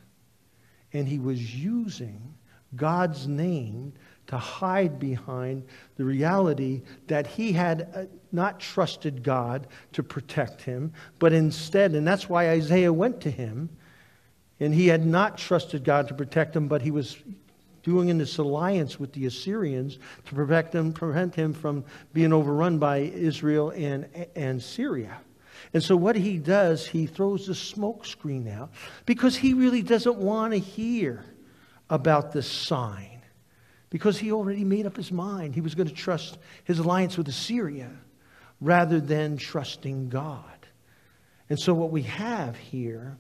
And 0.93 1.07
he 1.07 1.19
was 1.19 1.55
using 1.55 2.33
God's 2.75 3.27
name 3.27 3.93
to 4.27 4.37
hide 4.37 4.99
behind 4.99 5.63
the 5.95 6.05
reality 6.05 6.81
that 7.07 7.27
he 7.27 7.51
had 7.51 7.89
uh, 7.93 8.05
not 8.31 8.59
trusted 8.59 9.21
God 9.21 9.67
to 9.93 10.01
protect 10.01 10.61
him, 10.61 10.93
but 11.19 11.33
instead, 11.33 11.93
and 11.93 12.07
that's 12.07 12.29
why 12.29 12.49
Isaiah 12.49 12.93
went 12.93 13.21
to 13.21 13.31
him, 13.31 13.69
and 14.59 14.73
he 14.73 14.87
had 14.87 15.05
not 15.05 15.37
trusted 15.37 15.83
God 15.83 16.07
to 16.07 16.13
protect 16.13 16.55
him, 16.55 16.67
but 16.67 16.81
he 16.81 16.91
was 16.91 17.17
doing 17.83 18.09
in 18.09 18.17
this 18.17 18.37
alliance 18.37 18.99
with 18.99 19.13
the 19.13 19.25
Assyrians 19.25 19.99
to 20.25 20.33
protect 20.33 20.73
him, 20.73 20.93
prevent 20.93 21.35
him 21.35 21.53
from 21.53 21.83
being 22.13 22.33
overrun 22.33 22.79
by 22.79 22.97
Israel 22.97 23.69
and, 23.71 24.07
and 24.35 24.61
Syria. 24.61 25.17
And 25.73 25.83
so 25.83 25.95
what 25.95 26.15
he 26.15 26.37
does, 26.37 26.85
he 26.85 27.05
throws 27.05 27.47
the 27.47 27.55
smoke 27.55 28.05
screen 28.05 28.47
out 28.47 28.71
because 29.05 29.35
he 29.35 29.53
really 29.53 29.81
doesn't 29.81 30.17
want 30.17 30.53
to 30.53 30.59
hear 30.59 31.23
about 31.89 32.31
this 32.31 32.49
sign 32.49 33.21
because 33.89 34.17
he 34.17 34.31
already 34.31 34.63
made 34.63 34.85
up 34.85 34.97
his 34.97 35.11
mind. 35.11 35.53
He 35.53 35.61
was 35.61 35.75
going 35.75 35.87
to 35.87 35.93
trust 35.93 36.37
his 36.63 36.79
alliance 36.79 37.17
with 37.17 37.27
Assyria 37.27 37.91
rather 38.59 38.99
than 38.99 39.37
trusting 39.37 40.09
God. 40.09 40.45
And 41.49 41.59
so 41.59 41.73
what 41.73 41.91
we 41.91 42.03
have 42.03 42.55
here 42.55 43.17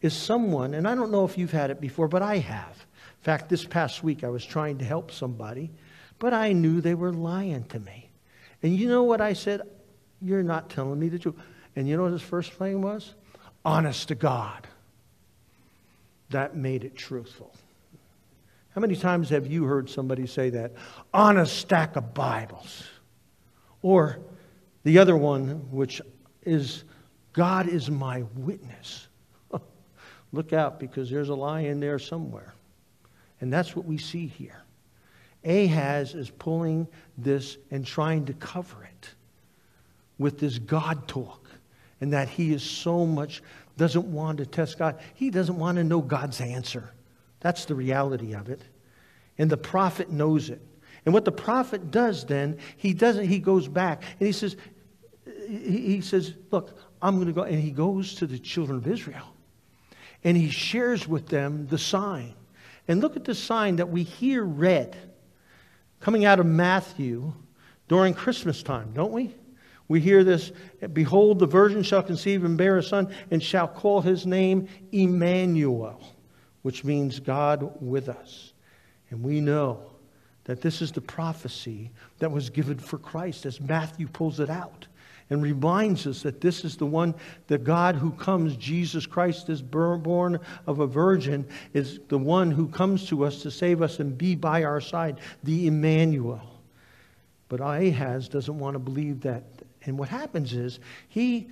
is 0.00 0.12
someone, 0.14 0.74
and 0.74 0.86
I 0.86 0.94
don't 0.94 1.10
know 1.10 1.24
if 1.24 1.38
you've 1.38 1.52
had 1.52 1.70
it 1.70 1.80
before, 1.80 2.08
but 2.08 2.22
I 2.22 2.38
have. 2.38 2.86
In 3.22 3.24
fact, 3.24 3.48
this 3.48 3.64
past 3.64 4.02
week 4.02 4.24
I 4.24 4.28
was 4.30 4.44
trying 4.44 4.78
to 4.78 4.84
help 4.84 5.12
somebody, 5.12 5.70
but 6.18 6.34
I 6.34 6.52
knew 6.52 6.80
they 6.80 6.96
were 6.96 7.12
lying 7.12 7.62
to 7.66 7.78
me. 7.78 8.10
And 8.64 8.76
you 8.76 8.88
know 8.88 9.04
what 9.04 9.20
I 9.20 9.32
said? 9.32 9.60
You're 10.20 10.42
not 10.42 10.70
telling 10.70 10.98
me 10.98 11.08
the 11.08 11.20
truth. 11.20 11.36
And 11.76 11.88
you 11.88 11.96
know 11.96 12.02
what 12.02 12.10
his 12.10 12.20
first 12.20 12.52
thing 12.54 12.82
was? 12.82 13.14
Honest 13.64 14.08
to 14.08 14.16
God. 14.16 14.66
That 16.30 16.56
made 16.56 16.82
it 16.82 16.96
truthful. 16.96 17.54
How 18.74 18.80
many 18.80 18.96
times 18.96 19.28
have 19.28 19.46
you 19.46 19.66
heard 19.66 19.88
somebody 19.88 20.26
say 20.26 20.50
that? 20.50 20.72
On 21.14 21.38
a 21.38 21.46
stack 21.46 21.94
of 21.94 22.14
Bibles. 22.14 22.88
Or 23.82 24.18
the 24.82 24.98
other 24.98 25.16
one, 25.16 25.70
which 25.70 26.00
is 26.42 26.82
God 27.34 27.68
is 27.68 27.88
my 27.88 28.24
witness. 28.34 29.06
Look 30.32 30.52
out 30.52 30.80
because 30.80 31.08
there's 31.08 31.28
a 31.28 31.36
lie 31.36 31.60
in 31.60 31.78
there 31.78 32.00
somewhere. 32.00 32.52
And 33.42 33.52
that's 33.52 33.74
what 33.74 33.84
we 33.84 33.98
see 33.98 34.28
here. 34.28 34.62
Ahaz 35.44 36.14
is 36.14 36.30
pulling 36.30 36.86
this 37.18 37.58
and 37.72 37.84
trying 37.84 38.24
to 38.26 38.32
cover 38.34 38.84
it 38.84 39.10
with 40.16 40.38
this 40.38 40.60
God 40.60 41.08
talk 41.08 41.50
and 42.00 42.12
that 42.12 42.28
he 42.28 42.54
is 42.54 42.62
so 42.62 43.04
much 43.04 43.42
doesn't 43.76 44.04
want 44.04 44.38
to 44.38 44.46
test 44.46 44.78
God. 44.78 45.00
He 45.14 45.30
doesn't 45.30 45.58
want 45.58 45.76
to 45.78 45.84
know 45.84 46.00
God's 46.00 46.40
answer. 46.40 46.92
That's 47.40 47.64
the 47.64 47.74
reality 47.74 48.32
of 48.32 48.48
it. 48.48 48.62
And 49.38 49.50
the 49.50 49.56
prophet 49.56 50.08
knows 50.08 50.48
it. 50.48 50.60
And 51.04 51.12
what 51.12 51.24
the 51.24 51.32
prophet 51.32 51.90
does 51.90 52.24
then, 52.24 52.58
he 52.76 52.94
doesn't, 52.94 53.26
he 53.26 53.40
goes 53.40 53.66
back 53.66 54.04
and 54.20 54.26
he 54.28 54.32
says, 54.32 54.56
he 55.48 56.00
says, 56.00 56.34
Look, 56.52 56.78
I'm 57.00 57.16
going 57.16 57.26
to 57.26 57.32
go. 57.32 57.42
And 57.42 57.58
he 57.58 57.72
goes 57.72 58.14
to 58.16 58.26
the 58.28 58.38
children 58.38 58.78
of 58.78 58.86
Israel 58.86 59.34
and 60.22 60.36
he 60.36 60.48
shares 60.48 61.08
with 61.08 61.26
them 61.26 61.66
the 61.66 61.78
sign. 61.78 62.34
And 62.88 63.00
look 63.00 63.16
at 63.16 63.24
the 63.24 63.34
sign 63.34 63.76
that 63.76 63.88
we 63.88 64.02
hear 64.02 64.44
read 64.44 64.96
coming 66.00 66.24
out 66.24 66.40
of 66.40 66.46
Matthew 66.46 67.32
during 67.88 68.14
Christmas 68.14 68.62
time, 68.62 68.92
don't 68.92 69.12
we? 69.12 69.34
We 69.88 70.00
hear 70.00 70.24
this 70.24 70.52
Behold, 70.92 71.38
the 71.38 71.46
virgin 71.46 71.82
shall 71.82 72.02
conceive 72.02 72.44
and 72.44 72.56
bear 72.56 72.78
a 72.78 72.82
son, 72.82 73.12
and 73.30 73.42
shall 73.42 73.68
call 73.68 74.00
his 74.00 74.26
name 74.26 74.68
Emmanuel, 74.90 76.02
which 76.62 76.84
means 76.84 77.20
God 77.20 77.76
with 77.80 78.08
us. 78.08 78.52
And 79.10 79.22
we 79.22 79.40
know 79.40 79.90
that 80.44 80.60
this 80.60 80.82
is 80.82 80.90
the 80.92 81.00
prophecy 81.00 81.90
that 82.18 82.32
was 82.32 82.50
given 82.50 82.78
for 82.78 82.98
Christ 82.98 83.46
as 83.46 83.60
Matthew 83.60 84.08
pulls 84.08 84.40
it 84.40 84.50
out 84.50 84.86
and 85.32 85.42
reminds 85.42 86.06
us 86.06 86.22
that 86.22 86.42
this 86.42 86.62
is 86.62 86.76
the 86.76 86.84
one, 86.84 87.14
the 87.46 87.56
God 87.56 87.96
who 87.96 88.10
comes, 88.12 88.54
Jesus 88.56 89.06
Christ 89.06 89.48
is 89.48 89.62
born 89.62 90.38
of 90.66 90.80
a 90.80 90.86
virgin, 90.86 91.46
is 91.72 92.00
the 92.08 92.18
one 92.18 92.50
who 92.50 92.68
comes 92.68 93.06
to 93.06 93.24
us 93.24 93.40
to 93.42 93.50
save 93.50 93.80
us 93.80 93.98
and 93.98 94.16
be 94.18 94.34
by 94.34 94.62
our 94.62 94.80
side, 94.80 95.20
the 95.42 95.66
Emmanuel. 95.66 96.42
But 97.48 97.60
Ahaz 97.60 98.28
doesn't 98.28 98.58
want 98.58 98.74
to 98.74 98.78
believe 98.78 99.22
that 99.22 99.44
and 99.84 99.98
what 99.98 100.08
happens 100.08 100.52
is 100.52 100.78
he, 101.08 101.48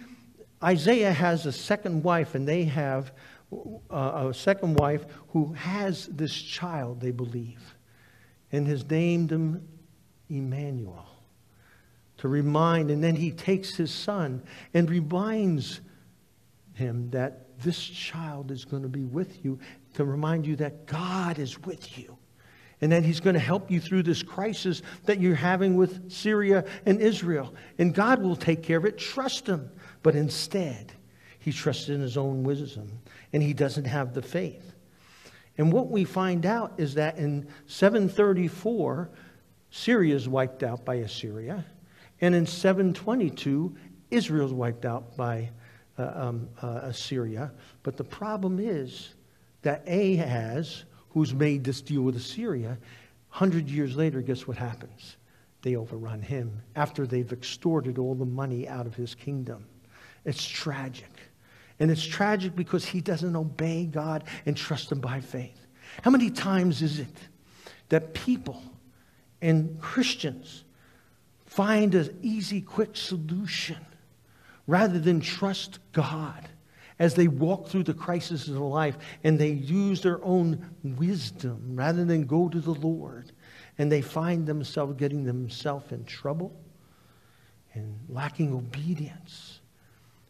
Isaiah 0.62 1.12
has 1.12 1.46
a 1.46 1.52
second 1.52 2.04
wife, 2.04 2.34
and 2.34 2.46
they 2.46 2.64
have 2.64 3.12
uh, 3.90 4.28
a 4.28 4.34
second 4.34 4.78
wife 4.78 5.04
who 5.30 5.52
has 5.54 6.06
this 6.06 6.34
child, 6.34 7.00
they 7.00 7.10
believe, 7.10 7.74
and 8.52 8.68
has 8.68 8.88
named 8.88 9.32
him 9.32 9.66
Emmanuel 10.28 11.09
to 12.20 12.28
remind. 12.28 12.90
And 12.90 13.02
then 13.02 13.16
he 13.16 13.30
takes 13.30 13.74
his 13.74 13.90
son 13.90 14.42
and 14.74 14.88
reminds 14.88 15.80
him 16.74 17.10
that 17.10 17.58
this 17.60 17.82
child 17.82 18.50
is 18.50 18.64
going 18.64 18.82
to 18.82 18.88
be 18.88 19.04
with 19.04 19.44
you 19.44 19.58
to 19.94 20.04
remind 20.04 20.46
you 20.46 20.56
that 20.56 20.86
God 20.86 21.38
is 21.38 21.58
with 21.62 21.98
you 21.98 22.16
and 22.80 22.92
that 22.92 23.04
he's 23.04 23.20
going 23.20 23.34
to 23.34 23.40
help 23.40 23.70
you 23.70 23.80
through 23.80 24.02
this 24.02 24.22
crisis 24.22 24.82
that 25.04 25.20
you're 25.20 25.34
having 25.34 25.76
with 25.76 26.10
Syria 26.10 26.64
and 26.86 27.00
Israel. 27.00 27.54
And 27.78 27.94
God 27.94 28.22
will 28.22 28.36
take 28.36 28.62
care 28.62 28.78
of 28.78 28.84
it. 28.84 28.96
Trust 28.96 29.46
him. 29.46 29.70
But 30.02 30.14
instead, 30.14 30.92
he 31.38 31.52
trusts 31.52 31.88
in 31.88 32.00
his 32.00 32.16
own 32.16 32.42
wisdom 32.42 33.00
and 33.32 33.42
he 33.42 33.52
doesn't 33.52 33.84
have 33.86 34.14
the 34.14 34.22
faith. 34.22 34.74
And 35.58 35.72
what 35.72 35.90
we 35.90 36.04
find 36.04 36.46
out 36.46 36.74
is 36.78 36.94
that 36.94 37.18
in 37.18 37.48
734, 37.66 39.10
Syria 39.70 40.14
is 40.14 40.28
wiped 40.28 40.62
out 40.62 40.84
by 40.84 40.96
Assyria. 40.96 41.64
And 42.20 42.34
in 42.34 42.46
722, 42.46 43.74
Israel 44.10 44.46
is 44.46 44.52
wiped 44.52 44.84
out 44.84 45.16
by 45.16 45.50
uh, 45.98 46.12
um, 46.14 46.48
uh, 46.62 46.80
Assyria. 46.82 47.52
But 47.82 47.96
the 47.96 48.04
problem 48.04 48.58
is 48.58 49.14
that 49.62 49.86
Ahaz, 49.88 50.84
who's 51.10 51.34
made 51.34 51.64
this 51.64 51.80
deal 51.80 52.02
with 52.02 52.16
Assyria, 52.16 52.78
100 53.30 53.68
years 53.68 53.96
later, 53.96 54.20
guess 54.20 54.46
what 54.46 54.56
happens? 54.56 55.16
They 55.62 55.76
overrun 55.76 56.22
him 56.22 56.62
after 56.74 57.06
they've 57.06 57.32
extorted 57.32 57.98
all 57.98 58.14
the 58.14 58.24
money 58.24 58.66
out 58.66 58.86
of 58.86 58.94
his 58.94 59.14
kingdom. 59.14 59.66
It's 60.24 60.44
tragic. 60.44 61.12
And 61.78 61.90
it's 61.90 62.04
tragic 62.04 62.56
because 62.56 62.84
he 62.84 63.00
doesn't 63.00 63.34
obey 63.36 63.86
God 63.86 64.24
and 64.46 64.56
trust 64.56 64.92
him 64.92 65.00
by 65.00 65.20
faith. 65.20 65.66
How 66.02 66.10
many 66.10 66.30
times 66.30 66.82
is 66.82 66.98
it 66.98 67.16
that 67.88 68.14
people 68.14 68.62
and 69.42 69.80
Christians 69.80 70.64
find 71.50 71.96
an 71.96 72.16
easy, 72.22 72.60
quick 72.60 72.96
solution 72.96 73.84
rather 74.68 75.00
than 75.00 75.20
trust 75.20 75.80
God 75.90 76.48
as 77.00 77.14
they 77.16 77.26
walk 77.26 77.66
through 77.66 77.82
the 77.82 77.92
crisis 77.92 78.46
of 78.46 78.54
life 78.54 78.96
and 79.24 79.36
they 79.36 79.50
use 79.50 80.00
their 80.00 80.24
own 80.24 80.64
wisdom 80.84 81.72
rather 81.74 82.04
than 82.04 82.24
go 82.24 82.48
to 82.48 82.60
the 82.60 82.74
Lord 82.74 83.32
and 83.78 83.90
they 83.90 84.00
find 84.00 84.46
themselves 84.46 84.94
getting 84.96 85.24
themselves 85.24 85.90
in 85.90 86.04
trouble 86.04 86.54
and 87.74 87.98
lacking 88.08 88.54
obedience. 88.54 89.58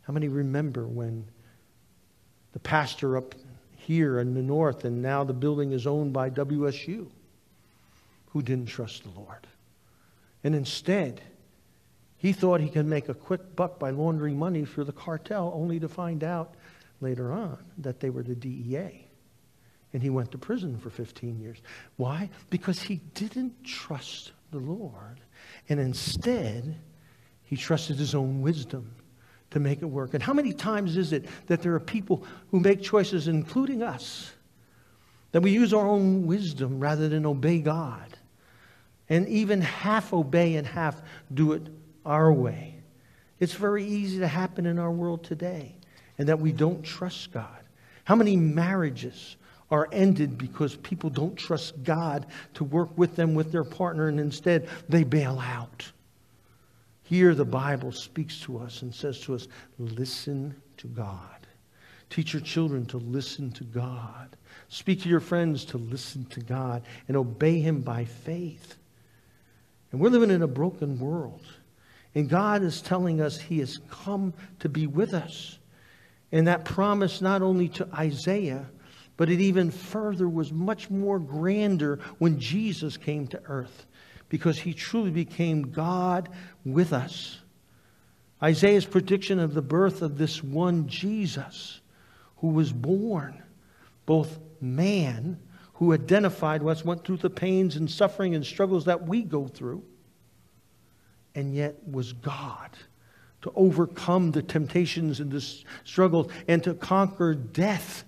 How 0.01 0.15
many 0.15 0.29
remember 0.29 0.89
when 0.89 1.27
the 2.53 2.61
pastor 2.61 3.19
up 3.19 3.35
here 3.77 4.21
in 4.21 4.33
the 4.33 4.43
north 4.43 4.87
and 4.87 5.03
now 5.03 5.23
the 5.23 5.35
building 5.35 5.73
is 5.73 5.87
owned 5.87 6.15
by 6.15 6.31
WSU 6.31 7.09
who 8.29 8.41
didn't 8.41 8.71
trust 8.71 9.03
the 9.03 9.11
Lord? 9.11 9.47
And 10.43 10.55
instead, 10.55 11.21
he 12.17 12.33
thought 12.33 12.61
he 12.61 12.69
could 12.69 12.87
make 12.87 13.09
a 13.09 13.15
quick 13.15 13.57
buck 13.57 13.79
by 13.79 13.91
laundering 13.91 14.39
money 14.39 14.65
for 14.65 14.85
the 14.85 14.93
cartel, 14.93 15.53
only 15.55 15.81
to 15.81 15.89
find 15.89 16.23
out 16.23 16.55
later 17.01 17.33
on 17.33 17.59
that 17.79 18.01
they 18.01 18.11
were 18.11 18.23
the 18.23 18.35
DEA. 18.35 19.07
And 19.93 20.03
he 20.03 20.11
went 20.11 20.31
to 20.33 20.39
prison 20.39 20.79
for 20.79 20.91
15 20.91 21.41
years. 21.41 21.59
Why? 21.97 22.31
Because 22.51 22.81
he 22.81 22.97
didn't 23.15 23.65
trust 23.65 24.33
the 24.51 24.59
Lord. 24.59 25.21
And 25.69 25.81
instead, 25.81 26.77
he 27.43 27.57
trusted 27.57 27.97
his 27.97 28.15
own 28.15 28.43
wisdom 28.43 28.95
to 29.51 29.59
make 29.59 29.83
it 29.83 29.87
work. 29.87 30.15
And 30.15 30.23
how 30.23 30.33
many 30.33 30.53
times 30.53 30.97
is 30.97 31.13
it 31.13 31.27
that 31.47 31.63
there 31.63 31.75
are 31.75 31.81
people 31.81 32.25
who 32.51 32.61
make 32.61 32.83
choices, 32.83 33.29
including 33.29 33.83
us, 33.83 34.31
that 35.33 35.41
we 35.41 35.51
use 35.51 35.73
our 35.73 35.87
own 35.87 36.27
wisdom 36.27 36.79
rather 36.79 37.09
than 37.09 37.27
obey 37.27 37.59
God? 37.59 38.10
And 39.11 39.29
even 39.29 39.61
half 39.61 40.15
obey 40.15 40.55
and 40.55 40.67
half 40.67 41.03
do 41.35 41.53
it 41.53 41.69
our 42.07 42.33
way. 42.33 42.77
It's 43.41 43.55
very 43.55 43.85
easy 43.85 44.21
to 44.21 44.29
happen 44.29 44.65
in 44.65 44.79
our 44.79 44.91
world 44.91 45.25
today 45.25 45.75
and 46.17 46.29
that 46.29 46.41
we 46.41 46.53
don't 46.53 46.83
trust 46.83 47.33
God. 47.33 47.59
How 48.05 48.15
many 48.15 48.37
marriages 48.37 49.37
are 49.71 49.89
ended 49.93 50.39
because 50.39 50.77
people 50.77 51.11
don't 51.11 51.37
trust 51.37 51.83
God 51.83 52.27
to 52.55 52.65
work 52.65 52.97
with 52.97 53.17
them, 53.17 53.35
with 53.35 53.53
their 53.53 53.65
partner, 53.65 54.09
and 54.09 54.21
instead 54.21 54.69
they 54.89 55.05
bail 55.05 55.39
out? 55.39 55.91
Here, 57.03 57.35
the 57.35 57.45
Bible 57.45 57.91
speaks 57.91 58.39
to 58.43 58.59
us 58.59 58.83
and 58.83 58.95
says 58.95 59.21
to 59.23 59.35
us, 59.35 59.49
listen 59.79 60.55
to 60.77 60.87
God. 60.87 61.47
Teach 62.11 62.33
your 62.33 62.43
children 62.43 62.87
to 62.87 62.99
listen 62.99 63.51
to 63.53 63.65
God. 63.65 64.37
Speak 64.69 65.03
to 65.03 65.09
your 65.09 65.21
friends 65.21 65.65
to 65.67 65.79
listen 65.79 66.25
to 66.27 66.41
God 66.41 66.83
and 67.09 67.17
obey 67.17 67.61
Him 67.61 67.81
by 67.81 68.05
faith. 68.05 68.77
And 69.93 70.01
we're 70.01 70.11
living 70.11 70.31
in 70.31 70.43
a 70.43 70.49
broken 70.49 70.99
world. 70.99 71.45
And 72.15 72.29
God 72.29 72.63
is 72.63 72.81
telling 72.81 73.21
us 73.21 73.39
He 73.39 73.59
has 73.61 73.79
come 73.91 74.35
to 74.61 74.69
be 74.69 74.87
with 74.87 75.15
us. 75.15 75.59
And 76.33 76.47
that 76.47 76.65
promise 76.65 77.21
not 77.21 77.43
only 77.43 77.69
to 77.71 77.89
Isaiah, 77.95 78.67
but 79.17 79.29
it 79.29 79.41
even 79.41 79.71
further 79.71 80.29
was 80.29 80.53
much 80.53 80.89
more 80.89 81.19
grander 81.19 81.99
when 82.19 82.39
Jesus 82.39 82.97
came 82.97 83.27
to 83.29 83.43
earth 83.47 83.87
because 84.31 84.59
he 84.59 84.73
truly 84.73 85.11
became 85.11 85.73
God 85.73 86.31
with 86.65 86.95
us. 86.95 87.39
Isaiah's 88.43 88.87
prediction 88.87 89.39
of 89.39 89.53
the 89.53 89.61
birth 89.61 90.01
of 90.01 90.17
this 90.17 90.43
one 90.43 90.89
Jesus 90.89 91.83
who 92.39 92.49
was 92.49 92.73
born, 92.73 93.43
both 94.07 94.39
man, 94.63 95.39
who 95.81 95.95
identified 95.95 96.63
us, 96.63 96.85
went 96.85 97.03
through 97.05 97.17
the 97.17 97.31
pains 97.31 97.75
and 97.75 97.91
suffering 97.91 98.35
and 98.35 98.45
struggles 98.45 98.85
that 98.85 99.09
we 99.09 99.23
go 99.23 99.49
through, 99.49 99.83
and 101.35 101.55
yet 101.55 101.75
was 101.91 102.13
God 102.13 102.69
to 103.41 103.51
overcome 103.57 104.31
the 104.31 104.43
temptations 104.43 105.21
and 105.21 105.33
the 105.33 105.41
struggles 105.85 106.31
and 106.47 106.63
to 106.63 106.75
conquer 106.75 107.35
death 107.35 108.05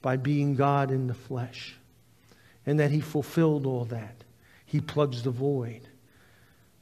by 0.00 0.16
being 0.16 0.54
God 0.54 0.92
in 0.92 1.08
the 1.08 1.14
flesh. 1.14 1.74
And 2.64 2.78
that 2.78 2.92
he 2.92 3.00
fulfilled 3.00 3.66
all 3.66 3.86
that. 3.86 4.22
He 4.64 4.80
plugs 4.80 5.24
the 5.24 5.32
void. 5.32 5.88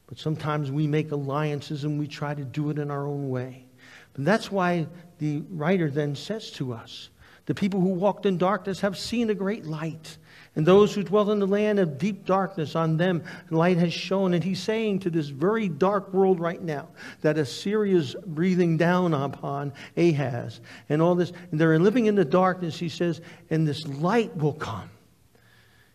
But 0.05 0.19
sometimes 0.19 0.69
we 0.69 0.85
make 0.85 1.11
alliances 1.11 1.83
and 1.83 1.97
we 1.97 2.05
try 2.05 2.35
to 2.35 2.43
do 2.43 2.69
it 2.69 2.77
in 2.77 2.91
our 2.91 3.07
own 3.07 3.29
way. 3.29 3.65
And 4.15 4.27
that's 4.27 4.51
why 4.51 4.85
the 5.17 5.41
writer 5.49 5.89
then 5.89 6.15
says 6.15 6.51
to 6.51 6.73
us 6.73 7.09
the 7.49 7.55
people 7.55 7.81
who 7.81 7.87
walked 7.87 8.27
in 8.27 8.37
darkness 8.37 8.81
have 8.81 8.95
seen 8.95 9.31
a 9.31 9.33
great 9.33 9.65
light. 9.65 10.19
And 10.55 10.67
those 10.67 10.93
who 10.93 11.01
dwell 11.01 11.31
in 11.31 11.39
the 11.39 11.47
land 11.47 11.79
of 11.79 11.97
deep 11.97 12.23
darkness, 12.23 12.75
on 12.75 12.95
them 12.95 13.23
light 13.49 13.77
has 13.77 13.91
shone. 13.91 14.35
And 14.35 14.43
he's 14.43 14.61
saying 14.61 14.99
to 14.99 15.09
this 15.09 15.29
very 15.29 15.67
dark 15.67 16.13
world 16.13 16.39
right 16.39 16.61
now 16.61 16.89
that 17.21 17.39
Assyria 17.39 17.97
is 17.97 18.15
breathing 18.23 18.77
down 18.77 19.15
upon 19.15 19.73
Ahaz 19.97 20.61
and 20.89 21.01
all 21.01 21.15
this. 21.15 21.33
And 21.49 21.59
they're 21.59 21.79
living 21.79 22.05
in 22.05 22.13
the 22.13 22.23
darkness, 22.23 22.77
he 22.77 22.87
says, 22.87 23.19
and 23.49 23.67
this 23.67 23.87
light 23.87 24.37
will 24.37 24.53
come. 24.53 24.91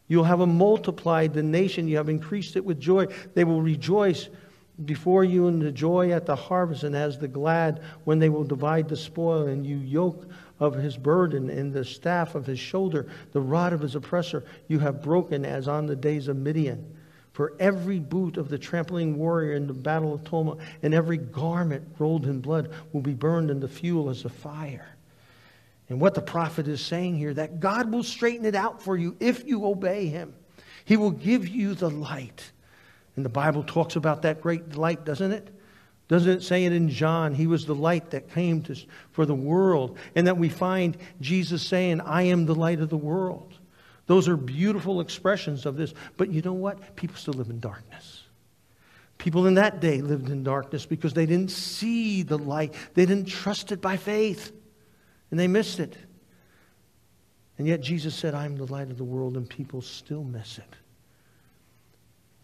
You'll 0.09 0.25
have 0.25 0.40
a 0.40 0.49
multiplied 0.49 1.35
the 1.35 1.45
nation. 1.45 1.87
You 1.87 1.99
have 1.99 2.09
increased 2.09 2.57
it 2.57 2.64
with 2.64 2.81
joy. 2.81 3.07
They 3.35 3.45
will 3.45 3.62
rejoice 3.62 4.29
before 4.85 5.23
you 5.23 5.47
in 5.47 5.61
the 5.61 5.71
joy 5.71 6.11
at 6.11 6.27
the 6.27 6.35
harvest 6.35 6.83
and 6.83 6.97
as 6.97 7.17
the 7.17 7.29
glad 7.29 7.81
when 8.03 8.19
they 8.19 8.29
will 8.29 8.43
divide 8.43 8.88
the 8.88 8.97
spoil. 8.97 9.47
And 9.47 9.64
you 9.64 9.77
yoke 9.77 10.27
of 10.61 10.75
his 10.75 10.97
burden 10.97 11.51
and 11.51 11.73
the 11.73 11.85
staff 11.85 12.35
of 12.35 12.47
his 12.47 12.59
shoulder, 12.59 13.07
the 13.33 13.40
rod 13.40 13.73
of 13.73 13.81
his 13.81 13.95
oppressor, 13.95 14.45
you 14.69 14.79
have 14.79 15.03
broken 15.03 15.45
as 15.45 15.69
on 15.69 15.87
the 15.87 15.97
days 15.97 16.29
of 16.29 16.37
Midian. 16.37 16.97
For 17.33 17.55
every 17.59 17.99
boot 17.99 18.37
of 18.37 18.49
the 18.49 18.59
trampling 18.59 19.19
warrior 19.19 19.55
in 19.55 19.67
the 19.67 19.73
battle 19.73 20.14
of 20.14 20.23
Toma 20.23 20.57
and 20.83 20.95
every 20.95 21.17
garment 21.17 21.85
rolled 21.99 22.27
in 22.27 22.40
blood 22.40 22.73
will 22.93 23.01
be 23.01 23.14
burned 23.14 23.51
in 23.51 23.59
the 23.59 23.69
fuel 23.69 24.09
as 24.09 24.25
a 24.25 24.29
fire. 24.29 24.95
And 25.88 26.01
what 26.01 26.14
the 26.14 26.23
prophet 26.23 26.69
is 26.69 26.81
saying 26.81 27.17
here, 27.17 27.35
that 27.35 27.59
God 27.59 27.93
will 27.93 28.05
straighten 28.05 28.47
it 28.47 28.55
out 28.55 28.81
for 28.81 28.97
you 28.97 29.17
if 29.19 29.45
you 29.47 29.67
obey 29.67 30.07
him. 30.07 30.33
He 30.85 30.97
will 30.97 31.11
give 31.11 31.49
you 31.49 31.75
the 31.75 31.90
light. 31.90 32.53
And 33.17 33.25
the 33.25 33.31
Bible 33.31 33.64
talks 33.64 33.97
about 33.97 34.23
that 34.23 34.40
great 34.40 34.77
light, 34.77 35.05
doesn't 35.05 35.33
it? 35.33 35.49
Doesn't 36.09 36.31
it 36.31 36.43
say 36.43 36.64
it 36.64 36.73
in 36.73 36.90
John? 36.90 37.35
He 37.35 37.47
was 37.47 37.64
the 37.64 37.75
light 37.75 38.11
that 38.11 38.31
came 38.31 38.62
to, 38.62 38.77
for 39.11 39.25
the 39.25 39.35
world. 39.35 39.97
And 40.14 40.27
that 40.27 40.37
we 40.37 40.49
find 40.49 40.97
Jesus 41.21 41.67
saying, 41.67 42.01
I 42.03 42.25
am 42.25 42.47
the 42.47 42.55
light 42.55 42.81
of 42.81 42.90
the 42.90 42.97
world. 42.97 43.55
Those 44.07 44.29
are 44.29 44.37
beautiful 44.37 45.01
expressions 45.01 45.64
of 45.64 45.77
this. 45.77 45.95
But 46.17 46.31
you 46.31 46.43
know 46.43 46.53
what? 46.53 46.95
People 46.97 47.17
still 47.17 47.35
live 47.35 47.49
in 47.49 47.59
darkness. 47.59 48.23
People 49.17 49.47
in 49.47 49.55
that 49.55 49.81
day 49.81 50.03
lived 50.03 50.29
in 50.29 50.43
darkness 50.43 50.85
because 50.85 51.14
they 51.14 51.25
didn't 51.25 51.51
see 51.51 52.23
the 52.23 52.37
light, 52.37 52.75
they 52.95 53.07
didn't 53.07 53.29
trust 53.29 53.73
it 53.73 53.81
by 53.81 53.97
faith, 53.97 54.53
and 55.31 55.40
they 55.40 55.47
missed 55.47 55.81
it. 55.81 55.97
And 57.57 57.67
yet 57.67 57.81
Jesus 57.81 58.14
said, 58.14 58.35
I'm 58.35 58.57
the 58.57 58.67
light 58.67 58.90
of 58.90 58.99
the 58.99 59.05
world, 59.05 59.37
and 59.37 59.49
people 59.49 59.81
still 59.81 60.25
miss 60.25 60.59
it 60.59 60.77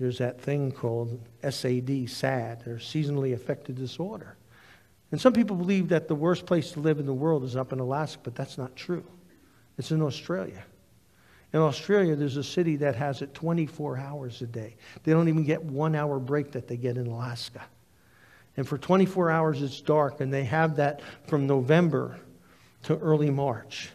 there's 0.00 0.16
that 0.16 0.40
thing 0.40 0.72
called 0.72 1.20
SAD, 1.42 2.08
SAD, 2.08 2.66
or 2.66 2.76
seasonally 2.76 3.34
affected 3.34 3.76
disorder. 3.76 4.34
And 5.12 5.20
some 5.20 5.34
people 5.34 5.56
believe 5.56 5.90
that 5.90 6.08
the 6.08 6.14
worst 6.14 6.46
place 6.46 6.72
to 6.72 6.80
live 6.80 6.98
in 6.98 7.04
the 7.04 7.12
world 7.12 7.44
is 7.44 7.54
up 7.54 7.74
in 7.74 7.80
Alaska, 7.80 8.18
but 8.24 8.34
that's 8.34 8.56
not 8.56 8.74
true. 8.74 9.04
It's 9.76 9.90
in 9.90 10.00
Australia. 10.00 10.64
In 11.52 11.60
Australia, 11.60 12.16
there's 12.16 12.38
a 12.38 12.44
city 12.44 12.76
that 12.76 12.96
has 12.96 13.20
it 13.20 13.34
24 13.34 13.98
hours 13.98 14.40
a 14.40 14.46
day. 14.46 14.76
They 15.04 15.12
don't 15.12 15.28
even 15.28 15.44
get 15.44 15.62
one 15.62 15.94
hour 15.94 16.18
break 16.18 16.52
that 16.52 16.66
they 16.66 16.78
get 16.78 16.96
in 16.96 17.06
Alaska. 17.06 17.60
And 18.56 18.66
for 18.66 18.78
24 18.78 19.30
hours 19.30 19.60
it's 19.60 19.82
dark, 19.82 20.22
and 20.22 20.32
they 20.32 20.44
have 20.44 20.76
that 20.76 21.02
from 21.26 21.46
November 21.46 22.18
to 22.84 22.96
early 22.96 23.28
March. 23.28 23.90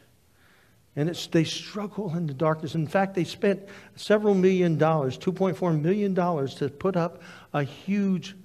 And 0.96 1.10
it's, 1.10 1.28
they 1.28 1.44
struggle 1.44 2.16
in 2.16 2.26
the 2.26 2.34
darkness. 2.34 2.76
In 2.76 2.88
fact, 2.88 3.16
they 3.16 3.26
spent 3.26 3.62
several 3.96 4.34
million 4.34 4.78
dollars, 4.78 5.18
$2.4 5.18 5.82
million, 5.82 6.16
to 6.16 6.70
put 6.70 6.96
up 6.96 7.22
a 7.54 7.64
huge 7.64 8.36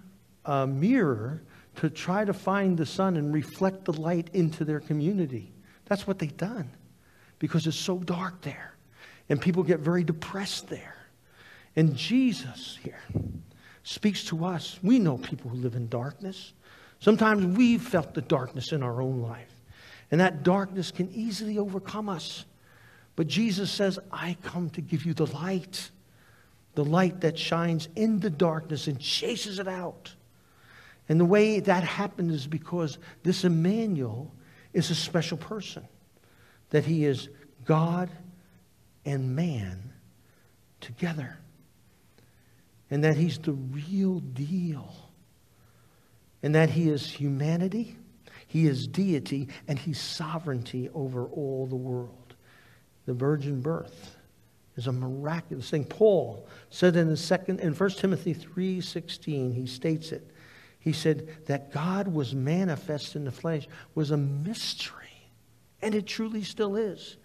uh, 0.44 0.66
mirror 0.66 1.42
to 1.76 1.88
try 1.88 2.24
to 2.24 2.32
find 2.32 2.76
the 2.76 2.86
sun 2.86 3.16
and 3.16 3.32
reflect 3.32 3.84
the 3.84 3.92
light 3.92 4.28
into 4.32 4.64
their 4.64 4.80
community. 4.80 5.52
That's 5.86 6.06
what 6.06 6.18
they've 6.18 6.36
done 6.36 6.70
because 7.38 7.66
it's 7.66 7.76
so 7.76 7.98
dark 7.98 8.42
there. 8.42 8.74
And 9.28 9.40
people 9.40 9.62
get 9.62 9.80
very 9.80 10.04
depressed 10.04 10.68
there. 10.68 10.96
And 11.76 11.96
Jesus 11.96 12.78
here 12.82 13.00
speaks 13.84 14.24
to 14.24 14.44
us. 14.44 14.78
We 14.82 14.98
know 14.98 15.18
people 15.18 15.50
who 15.50 15.56
live 15.56 15.74
in 15.74 15.88
darkness. 15.88 16.52
Sometimes 16.98 17.56
we've 17.56 17.82
felt 17.82 18.12
the 18.12 18.22
darkness 18.22 18.72
in 18.72 18.82
our 18.82 19.00
own 19.00 19.22
life. 19.22 19.49
And 20.11 20.20
that 20.20 20.42
darkness 20.42 20.90
can 20.90 21.11
easily 21.12 21.59
overcome 21.59 22.09
us. 22.09 22.44
But 23.16 23.27
Jesus 23.27 23.70
says, 23.70 23.99
I 24.11 24.37
come 24.42 24.70
to 24.70 24.81
give 24.81 25.05
you 25.05 25.14
the 25.14 25.27
light, 25.27 25.90
the 26.75 26.85
light 26.85 27.20
that 27.20 27.38
shines 27.38 27.88
in 27.94 28.20
the 28.20 28.31
darkness 28.31 28.87
and 28.87 28.99
chases 28.99 29.59
it 29.59 29.68
out. 29.68 30.14
And 31.09 31.18
the 31.20 31.25
way 31.25 31.61
that 31.61 31.85
happened 31.85 32.31
is 32.31 32.46
because 32.46 32.99
this 33.23 33.44
Emmanuel 33.44 34.33
is 34.73 34.90
a 34.90 34.94
special 34.94 35.37
person, 35.37 35.87
that 36.70 36.85
he 36.85 37.05
is 37.05 37.29
God 37.64 38.11
and 39.05 39.35
man 39.35 39.92
together 40.81 41.40
and 42.90 43.05
that 43.05 43.16
he's 43.16 43.38
the 43.38 43.53
real 43.53 44.18
deal, 44.18 44.92
and 46.42 46.55
that 46.55 46.70
he 46.70 46.88
is 46.88 47.09
humanity, 47.09 47.96
he 48.50 48.66
is 48.66 48.88
deity, 48.88 49.46
and 49.68 49.78
he's 49.78 50.00
sovereignty 50.00 50.90
over 50.92 51.26
all 51.26 51.68
the 51.68 51.76
world. 51.76 52.34
The 53.06 53.14
virgin 53.14 53.60
birth 53.60 54.16
is 54.74 54.88
a 54.88 54.92
miraculous 54.92 55.70
thing. 55.70 55.84
Paul 55.84 56.48
said 56.68 56.96
in 56.96 57.06
the 57.06 57.16
second 57.16 57.60
in 57.60 57.74
1 57.74 57.90
Timothy 57.90 58.34
3:16, 58.34 59.52
he 59.52 59.68
states 59.68 60.10
it. 60.10 60.32
He 60.80 60.92
said 60.92 61.28
that 61.46 61.70
God 61.70 62.08
was 62.08 62.34
manifest 62.34 63.14
in 63.14 63.24
the 63.24 63.30
flesh 63.30 63.68
was 63.94 64.10
a 64.10 64.16
mystery, 64.16 65.30
and 65.80 65.94
it 65.94 66.08
truly 66.08 66.42
still 66.42 66.74
is. 66.74 67.18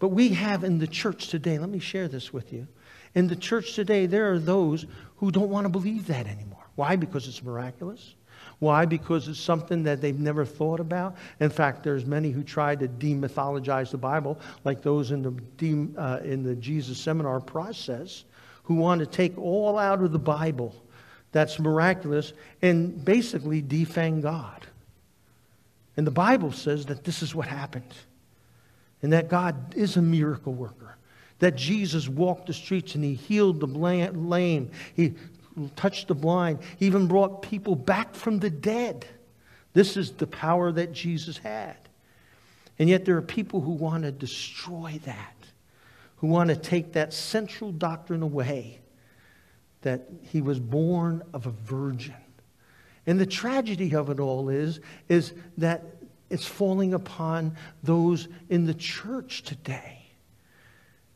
But 0.00 0.08
we 0.08 0.34
have 0.34 0.64
in 0.64 0.80
the 0.80 0.86
church 0.86 1.28
today, 1.28 1.58
let 1.58 1.70
me 1.70 1.78
share 1.78 2.08
this 2.08 2.30
with 2.30 2.52
you. 2.52 2.68
In 3.14 3.28
the 3.28 3.36
church 3.36 3.72
today, 3.72 4.04
there 4.04 4.30
are 4.30 4.38
those 4.38 4.84
who 5.16 5.30
don't 5.30 5.48
want 5.48 5.64
to 5.64 5.70
believe 5.70 6.08
that 6.08 6.26
anymore. 6.26 6.66
Why? 6.74 6.96
Because 6.96 7.26
it's 7.26 7.42
miraculous. 7.42 8.16
Why? 8.62 8.84
Because 8.86 9.26
it's 9.26 9.40
something 9.40 9.82
that 9.82 10.00
they've 10.00 10.20
never 10.20 10.44
thought 10.44 10.78
about. 10.78 11.16
In 11.40 11.50
fact, 11.50 11.82
there's 11.82 12.06
many 12.06 12.30
who 12.30 12.44
try 12.44 12.76
to 12.76 12.86
demythologize 12.86 13.90
the 13.90 13.98
Bible, 13.98 14.38
like 14.64 14.82
those 14.82 15.10
in 15.10 15.20
the, 15.20 15.32
de, 15.56 15.88
uh, 16.00 16.20
in 16.22 16.44
the 16.44 16.54
Jesus 16.54 16.96
seminar 16.96 17.40
process, 17.40 18.22
who 18.62 18.76
want 18.76 19.00
to 19.00 19.06
take 19.06 19.36
all 19.36 19.80
out 19.80 20.00
of 20.00 20.12
the 20.12 20.18
Bible 20.20 20.76
that's 21.32 21.58
miraculous 21.58 22.34
and 22.62 23.04
basically 23.04 23.62
defang 23.62 24.22
God. 24.22 24.64
And 25.96 26.06
the 26.06 26.12
Bible 26.12 26.52
says 26.52 26.86
that 26.86 27.02
this 27.02 27.20
is 27.20 27.34
what 27.34 27.48
happened, 27.48 27.92
and 29.02 29.12
that 29.12 29.28
God 29.28 29.74
is 29.74 29.96
a 29.96 30.02
miracle 30.02 30.54
worker 30.54 30.96
that 31.42 31.56
Jesus 31.56 32.08
walked 32.08 32.46
the 32.46 32.52
streets 32.52 32.94
and 32.94 33.02
he 33.02 33.14
healed 33.14 33.58
the 33.58 33.66
lame, 33.66 34.70
he 34.94 35.14
touched 35.76 36.08
the 36.08 36.14
blind, 36.14 36.60
he 36.78 36.86
even 36.86 37.06
brought 37.06 37.42
people 37.42 37.74
back 37.74 38.14
from 38.14 38.38
the 38.38 38.50
dead. 38.50 39.06
This 39.72 39.96
is 39.96 40.12
the 40.12 40.26
power 40.26 40.72
that 40.72 40.92
Jesus 40.92 41.38
had. 41.38 41.76
And 42.78 42.88
yet 42.88 43.04
there 43.04 43.16
are 43.16 43.22
people 43.22 43.60
who 43.60 43.72
want 43.72 44.04
to 44.04 44.12
destroy 44.12 45.00
that, 45.04 45.36
who 46.16 46.26
want 46.26 46.50
to 46.50 46.56
take 46.56 46.92
that 46.92 47.12
central 47.12 47.72
doctrine 47.72 48.22
away 48.22 48.80
that 49.82 50.08
he 50.22 50.40
was 50.40 50.58
born 50.60 51.22
of 51.32 51.46
a 51.46 51.50
virgin. 51.50 52.14
And 53.06 53.18
the 53.18 53.26
tragedy 53.26 53.94
of 53.94 54.10
it 54.10 54.20
all 54.20 54.48
is, 54.48 54.80
is 55.08 55.34
that 55.58 55.84
it's 56.30 56.46
falling 56.46 56.94
upon 56.94 57.56
those 57.82 58.28
in 58.48 58.64
the 58.64 58.74
church 58.74 59.42
today 59.42 60.02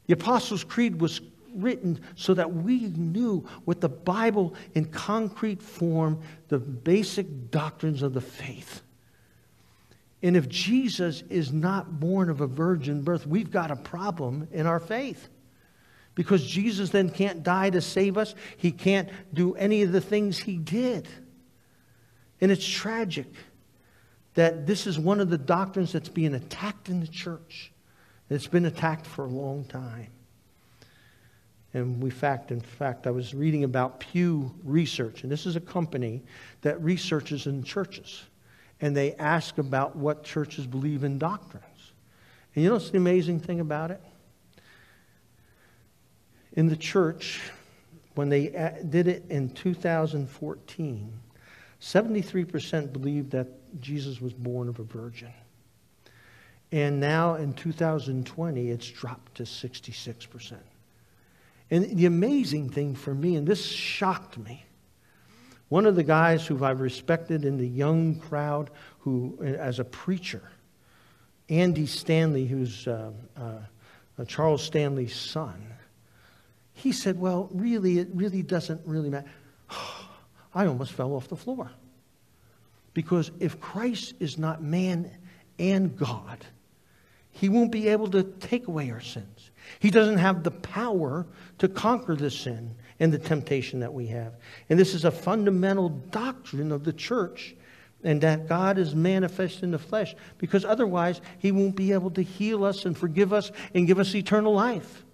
the 0.06 0.14
Apostles' 0.14 0.64
Creed 0.64 1.00
was 1.00 1.20
written 1.56 2.00
so 2.14 2.34
that 2.34 2.52
we 2.52 2.80
knew 2.88 3.46
what 3.64 3.80
the 3.80 3.88
Bible 3.88 4.54
in 4.74 4.86
concrete 4.86 5.62
form, 5.62 6.20
the 6.48 6.58
basic 6.58 7.50
doctrines 7.50 8.02
of 8.02 8.14
the 8.14 8.20
faith. 8.20 8.82
And 10.22 10.36
if 10.36 10.48
Jesus 10.48 11.22
is 11.28 11.52
not 11.52 12.00
born 12.00 12.30
of 12.30 12.40
a 12.40 12.46
virgin 12.46 13.02
birth, 13.02 13.26
we've 13.26 13.50
got 13.50 13.70
a 13.70 13.76
problem 13.76 14.48
in 14.50 14.66
our 14.66 14.80
faith. 14.80 15.28
Because 16.14 16.44
Jesus 16.44 16.90
then 16.90 17.10
can't 17.10 17.42
die 17.42 17.70
to 17.70 17.80
save 17.80 18.16
us, 18.16 18.34
he 18.56 18.72
can't 18.72 19.10
do 19.34 19.54
any 19.54 19.82
of 19.82 19.92
the 19.92 20.00
things 20.00 20.38
he 20.38 20.56
did. 20.56 21.06
And 22.40 22.50
it's 22.50 22.66
tragic 22.66 23.26
that 24.34 24.66
this 24.66 24.86
is 24.86 24.98
one 24.98 25.20
of 25.20 25.30
the 25.30 25.38
doctrines 25.38 25.92
that's 25.92 26.08
being 26.08 26.34
attacked 26.34 26.88
in 26.88 27.00
the 27.00 27.06
church. 27.06 27.72
It's 28.28 28.46
been 28.46 28.66
attacked 28.66 29.06
for 29.06 29.24
a 29.24 29.28
long 29.28 29.64
time. 29.64 30.08
And 31.76 32.02
we 32.02 32.08
fact, 32.08 32.52
in 32.52 32.60
fact, 32.60 33.06
I 33.06 33.10
was 33.10 33.34
reading 33.34 33.62
about 33.62 34.00
Pew 34.00 34.50
Research, 34.64 35.24
and 35.24 35.30
this 35.30 35.44
is 35.44 35.56
a 35.56 35.60
company 35.60 36.22
that 36.62 36.82
researches 36.82 37.46
in 37.46 37.62
churches. 37.62 38.22
And 38.80 38.96
they 38.96 39.12
ask 39.16 39.58
about 39.58 39.94
what 39.94 40.24
churches 40.24 40.66
believe 40.66 41.04
in 41.04 41.18
doctrines. 41.18 41.92
And 42.54 42.64
you 42.64 42.70
know 42.70 42.76
what's 42.76 42.88
the 42.88 42.96
amazing 42.96 43.40
thing 43.40 43.60
about 43.60 43.90
it? 43.90 44.00
In 46.54 46.66
the 46.66 46.76
church, 46.76 47.42
when 48.14 48.30
they 48.30 48.56
uh, 48.56 48.70
did 48.88 49.06
it 49.06 49.26
in 49.28 49.50
2014, 49.50 51.12
73% 51.78 52.92
believed 52.94 53.32
that 53.32 53.48
Jesus 53.82 54.18
was 54.18 54.32
born 54.32 54.70
of 54.70 54.78
a 54.78 54.84
virgin. 54.84 55.34
And 56.72 56.98
now 57.00 57.34
in 57.34 57.52
2020, 57.52 58.70
it's 58.70 58.88
dropped 58.88 59.34
to 59.34 59.42
66%. 59.42 60.56
And 61.70 61.96
the 61.96 62.06
amazing 62.06 62.70
thing 62.70 62.94
for 62.94 63.14
me, 63.14 63.36
and 63.36 63.46
this 63.46 63.64
shocked 63.64 64.38
me, 64.38 64.64
one 65.68 65.86
of 65.86 65.96
the 65.96 66.04
guys 66.04 66.46
who 66.46 66.64
I've 66.64 66.80
respected 66.80 67.44
in 67.44 67.56
the 67.56 67.66
young 67.66 68.16
crowd, 68.16 68.70
who, 69.00 69.36
as 69.42 69.80
a 69.80 69.84
preacher, 69.84 70.42
Andy 71.48 71.86
Stanley, 71.86 72.46
who's 72.46 72.86
uh, 72.86 73.10
uh, 73.36 74.24
Charles 74.26 74.62
Stanley's 74.62 75.14
son, 75.14 75.72
he 76.72 76.92
said, 76.92 77.18
Well, 77.18 77.48
really, 77.52 77.98
it 77.98 78.08
really 78.12 78.42
doesn't 78.42 78.80
really 78.84 79.10
matter. 79.10 79.28
I 80.54 80.66
almost 80.66 80.92
fell 80.92 81.14
off 81.14 81.28
the 81.28 81.36
floor. 81.36 81.70
Because 82.94 83.30
if 83.40 83.60
Christ 83.60 84.14
is 84.20 84.38
not 84.38 84.62
man 84.62 85.10
and 85.58 85.96
God, 85.96 86.44
he 87.30 87.48
won't 87.48 87.70
be 87.70 87.88
able 87.88 88.08
to 88.12 88.22
take 88.22 88.68
away 88.68 88.90
our 88.90 89.00
sins. 89.00 89.50
He 89.78 89.90
doesn't 89.90 90.18
have 90.18 90.42
the 90.42 90.50
power 90.50 91.26
to 91.58 91.68
conquer 91.68 92.14
the 92.14 92.30
sin 92.30 92.74
and 92.98 93.12
the 93.12 93.18
temptation 93.18 93.80
that 93.80 93.92
we 93.92 94.06
have. 94.06 94.34
And 94.68 94.78
this 94.78 94.94
is 94.94 95.04
a 95.04 95.10
fundamental 95.10 95.88
doctrine 95.88 96.72
of 96.72 96.84
the 96.84 96.92
church, 96.92 97.54
and 98.04 98.20
that 98.20 98.48
God 98.48 98.78
is 98.78 98.94
manifest 98.94 99.62
in 99.62 99.70
the 99.70 99.78
flesh, 99.78 100.14
because 100.38 100.64
otherwise, 100.64 101.20
He 101.38 101.52
won't 101.52 101.76
be 101.76 101.92
able 101.92 102.10
to 102.12 102.22
heal 102.22 102.64
us 102.64 102.84
and 102.84 102.96
forgive 102.96 103.32
us 103.32 103.50
and 103.74 103.86
give 103.86 103.98
us 103.98 104.14
eternal 104.14 104.54
life. 104.54 105.04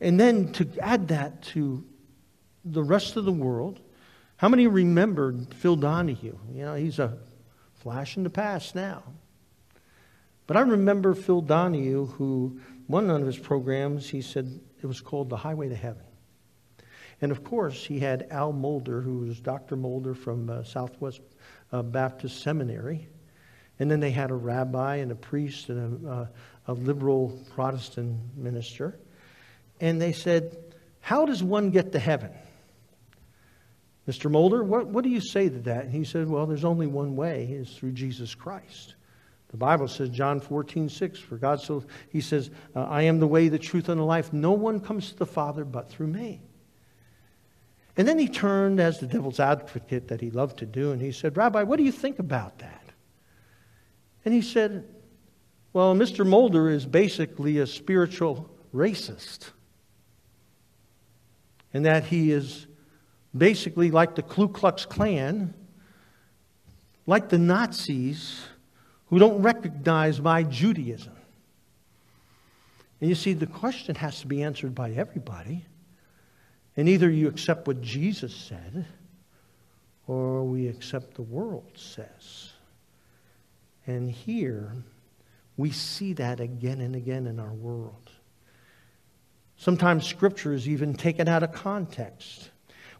And 0.00 0.20
then 0.20 0.52
to 0.52 0.68
add 0.80 1.08
that 1.08 1.42
to 1.42 1.84
the 2.64 2.82
rest 2.82 3.16
of 3.16 3.24
the 3.24 3.32
world, 3.32 3.80
how 4.36 4.48
many 4.48 4.66
remembered 4.66 5.54
Phil 5.54 5.76
Donahue? 5.76 6.36
You 6.52 6.64
know, 6.64 6.74
he's 6.74 6.98
a 6.98 7.16
flash 7.74 8.16
in 8.16 8.24
the 8.24 8.30
past 8.30 8.74
now. 8.74 9.02
But 10.46 10.56
I 10.56 10.60
remember 10.60 11.14
Phil 11.14 11.40
Donahue, 11.40 12.06
who, 12.06 12.60
one 12.86 13.10
of 13.10 13.26
his 13.26 13.38
programs, 13.38 14.08
he 14.08 14.20
said 14.20 14.60
it 14.82 14.86
was 14.86 15.00
called 15.00 15.30
The 15.30 15.36
Highway 15.36 15.68
to 15.68 15.76
Heaven. 15.76 16.04
And 17.20 17.32
of 17.32 17.44
course, 17.44 17.84
he 17.84 18.00
had 18.00 18.26
Al 18.30 18.52
Mohler, 18.52 19.02
who 19.02 19.20
was 19.20 19.40
Dr. 19.40 19.76
Mohler 19.76 20.16
from 20.16 20.50
uh, 20.50 20.62
Southwest 20.64 21.20
uh, 21.72 21.82
Baptist 21.82 22.42
Seminary. 22.42 23.08
And 23.78 23.90
then 23.90 24.00
they 24.00 24.10
had 24.10 24.30
a 24.30 24.34
rabbi 24.34 24.96
and 24.96 25.10
a 25.10 25.16
priest 25.16 25.68
and 25.68 26.06
a, 26.06 26.10
uh, 26.10 26.26
a 26.68 26.74
liberal 26.74 27.40
Protestant 27.54 28.18
minister. 28.36 28.98
And 29.80 30.00
they 30.00 30.12
said, 30.12 30.56
How 31.00 31.26
does 31.26 31.42
one 31.42 31.70
get 31.70 31.92
to 31.92 31.98
heaven? 31.98 32.30
Mr. 34.08 34.30
Mohler, 34.30 34.62
what, 34.64 34.86
what 34.86 35.02
do 35.02 35.10
you 35.10 35.20
say 35.20 35.48
to 35.48 35.58
that? 35.60 35.84
And 35.84 35.92
he 35.92 36.04
said, 36.04 36.28
Well, 36.28 36.46
there's 36.46 36.64
only 36.64 36.86
one 36.86 37.16
way, 37.16 37.44
is 37.50 37.70
through 37.70 37.92
Jesus 37.92 38.34
Christ. 38.34 38.94
The 39.54 39.58
Bible 39.58 39.86
says, 39.86 40.08
John 40.08 40.40
14, 40.40 40.88
6, 40.88 41.20
for 41.20 41.36
God 41.36 41.60
so, 41.60 41.84
he 42.08 42.20
says, 42.20 42.50
I 42.74 43.02
am 43.02 43.20
the 43.20 43.26
way, 43.28 43.46
the 43.46 43.56
truth, 43.56 43.88
and 43.88 44.00
the 44.00 44.04
life. 44.04 44.32
No 44.32 44.50
one 44.50 44.80
comes 44.80 45.10
to 45.10 45.16
the 45.16 45.26
Father 45.26 45.64
but 45.64 45.88
through 45.88 46.08
me. 46.08 46.42
And 47.96 48.08
then 48.08 48.18
he 48.18 48.26
turned 48.26 48.80
as 48.80 48.98
the 48.98 49.06
devil's 49.06 49.38
advocate 49.38 50.08
that 50.08 50.20
he 50.20 50.32
loved 50.32 50.58
to 50.58 50.66
do, 50.66 50.90
and 50.90 51.00
he 51.00 51.12
said, 51.12 51.36
Rabbi, 51.36 51.62
what 51.62 51.76
do 51.76 51.84
you 51.84 51.92
think 51.92 52.18
about 52.18 52.58
that? 52.58 52.84
And 54.24 54.34
he 54.34 54.42
said, 54.42 54.88
Well, 55.72 55.94
Mr. 55.94 56.26
Mulder 56.26 56.68
is 56.68 56.84
basically 56.84 57.58
a 57.58 57.66
spiritual 57.68 58.50
racist. 58.74 59.52
And 61.72 61.86
that 61.86 62.06
he 62.06 62.32
is 62.32 62.66
basically 63.32 63.92
like 63.92 64.16
the 64.16 64.22
Ku 64.22 64.48
Klux 64.48 64.84
Klan, 64.84 65.54
like 67.06 67.28
the 67.28 67.38
Nazis 67.38 68.48
who 69.06 69.18
don't 69.18 69.42
recognize 69.42 70.20
my 70.20 70.42
Judaism. 70.42 71.14
And 73.00 73.08
you 73.08 73.14
see, 73.14 73.32
the 73.34 73.46
question 73.46 73.94
has 73.96 74.20
to 74.20 74.26
be 74.26 74.42
answered 74.42 74.74
by 74.74 74.90
everybody. 74.92 75.64
And 76.76 76.88
either 76.88 77.10
you 77.10 77.28
accept 77.28 77.66
what 77.66 77.80
Jesus 77.80 78.34
said, 78.34 78.86
or 80.06 80.44
we 80.44 80.68
accept 80.68 81.14
the 81.14 81.22
world 81.22 81.70
says. 81.74 82.52
And 83.86 84.10
here, 84.10 84.72
we 85.56 85.70
see 85.70 86.14
that 86.14 86.40
again 86.40 86.80
and 86.80 86.96
again 86.96 87.26
in 87.26 87.38
our 87.38 87.52
world. 87.52 88.10
Sometimes 89.56 90.06
scripture 90.06 90.52
is 90.52 90.68
even 90.68 90.94
taken 90.94 91.28
out 91.28 91.42
of 91.42 91.52
context. 91.52 92.50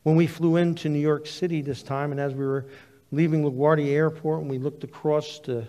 When 0.03 0.17
we 0.17 0.27
flew 0.27 0.57
into 0.57 0.89
New 0.89 1.01
York 1.01 1.27
City 1.27 1.63
this 1.63 1.83
time, 1.83 2.11
and 2.13 2.21
as 2.21 2.35
we 2.35 2.45
were 2.45 2.67
leaving 3.11 3.43
LaGuardia 3.43 3.91
Airport 3.91 4.43
and 4.43 4.51
we 4.51 4.59
looked 4.59 4.85
across 4.85 5.41
the 5.41 5.67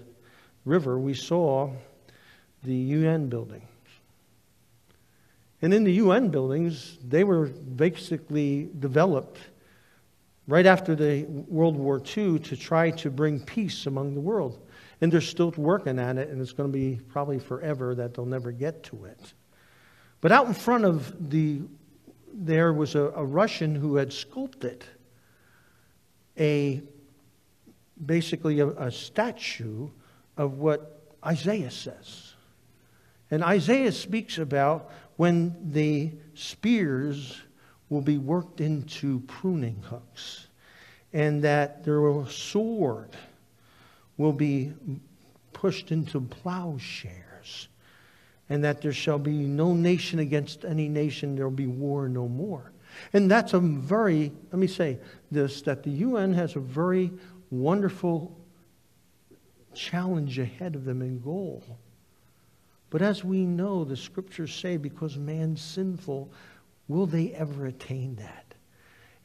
river, 0.66 1.00
we 1.00 1.14
saw 1.14 1.72
the 2.64 2.74
UN 2.74 3.30
building. 3.30 3.62
And 5.62 5.74
in 5.74 5.84
the 5.84 5.94
UN 5.94 6.30
buildings, 6.30 6.98
they 7.04 7.24
were 7.24 7.46
basically 7.46 8.70
developed 8.80 9.40
right 10.48 10.66
after 10.66 10.96
the 10.96 11.24
World 11.24 11.76
War 11.76 12.00
II 12.00 12.40
to 12.40 12.58
try 12.58 12.92
to 12.92 13.10
bring 13.10 13.40
peace 13.40 13.86
among 13.86 14.14
the 14.14 14.22
world. 14.22 14.60
And 15.02 15.12
they're 15.12 15.22
still 15.22 15.52
working 15.58 16.00
at 16.00 16.18
it, 16.18 16.30
and 16.30 16.42
it's 16.42 16.54
going 16.54 16.72
to 16.72 16.78
be 16.78 17.00
probably 17.10 17.40
forever 17.40 17.96
that 17.96 18.14
they'll 18.14 18.26
never 18.26 18.52
get 18.52 18.84
to 18.84 19.06
it. 19.06 19.34
But 20.22 20.32
out 20.32 20.48
in 20.48 20.54
front 20.54 20.86
of 20.86 21.30
the, 21.30 21.62
there 22.34 22.74
was 22.74 22.96
a, 22.96 23.12
a 23.16 23.24
Russian 23.26 23.76
who 23.76 23.96
had 23.96 24.14
sculpted 24.14 24.84
a, 26.40 26.82
basically 28.06 28.60
a, 28.60 28.68
a 28.68 28.92
statue 28.92 29.90
of 30.38 30.58
what 30.58 31.16
Isaiah 31.26 31.72
says. 31.72 32.34
And 33.32 33.44
Isaiah 33.44 33.92
speaks 33.92 34.38
about 34.38 34.92
when 35.18 35.72
the 35.72 36.12
spears 36.34 37.42
will 37.90 38.02
be 38.02 38.18
worked 38.18 38.62
into 38.62 39.22
pruning 39.22 39.82
hooks, 39.90 40.48
and 41.14 41.44
that 41.44 41.84
their 41.84 42.26
sword 42.28 43.10
will 44.18 44.34
be 44.34 44.74
pushed 45.54 45.92
into 45.92 46.20
plowshares, 46.22 47.70
and 48.50 48.64
that 48.64 48.82
there 48.82 48.94
shall 48.94 49.20
be 49.20 49.46
no 49.46 49.74
nation 49.74 50.20
against 50.20 50.66
any 50.66 50.90
nation, 50.90 51.36
there 51.36 51.46
will 51.46 51.56
be 51.56 51.68
war 51.68 52.08
no 52.10 52.28
more. 52.28 52.72
And 53.14 53.30
that's 53.30 53.54
a 53.54 53.60
very, 53.60 54.32
let 54.52 54.60
me 54.60 54.68
say 54.68 55.00
this, 55.32 55.62
that 55.64 55.84
the 55.84 55.92
UN 55.92 56.34
has 56.34 56.56
a 56.56 56.60
very 56.60 57.12
wonderful 57.50 58.38
challenge 59.76 60.40
ahead 60.40 60.76
of 60.76 60.86
them 60.86 61.02
and 61.02 61.24
goal. 61.24 61.64
But 62.90 63.02
as 63.02 63.24
we 63.24 63.46
know, 63.46 63.84
the 63.84 63.98
scriptures 63.98 64.54
say, 64.54 64.78
because 64.78 65.18
man's 65.18 65.62
sinful, 65.62 66.32
will 66.88 67.06
they 67.06 67.32
ever 67.32 67.66
attain 67.66 68.16
that? 68.16 68.46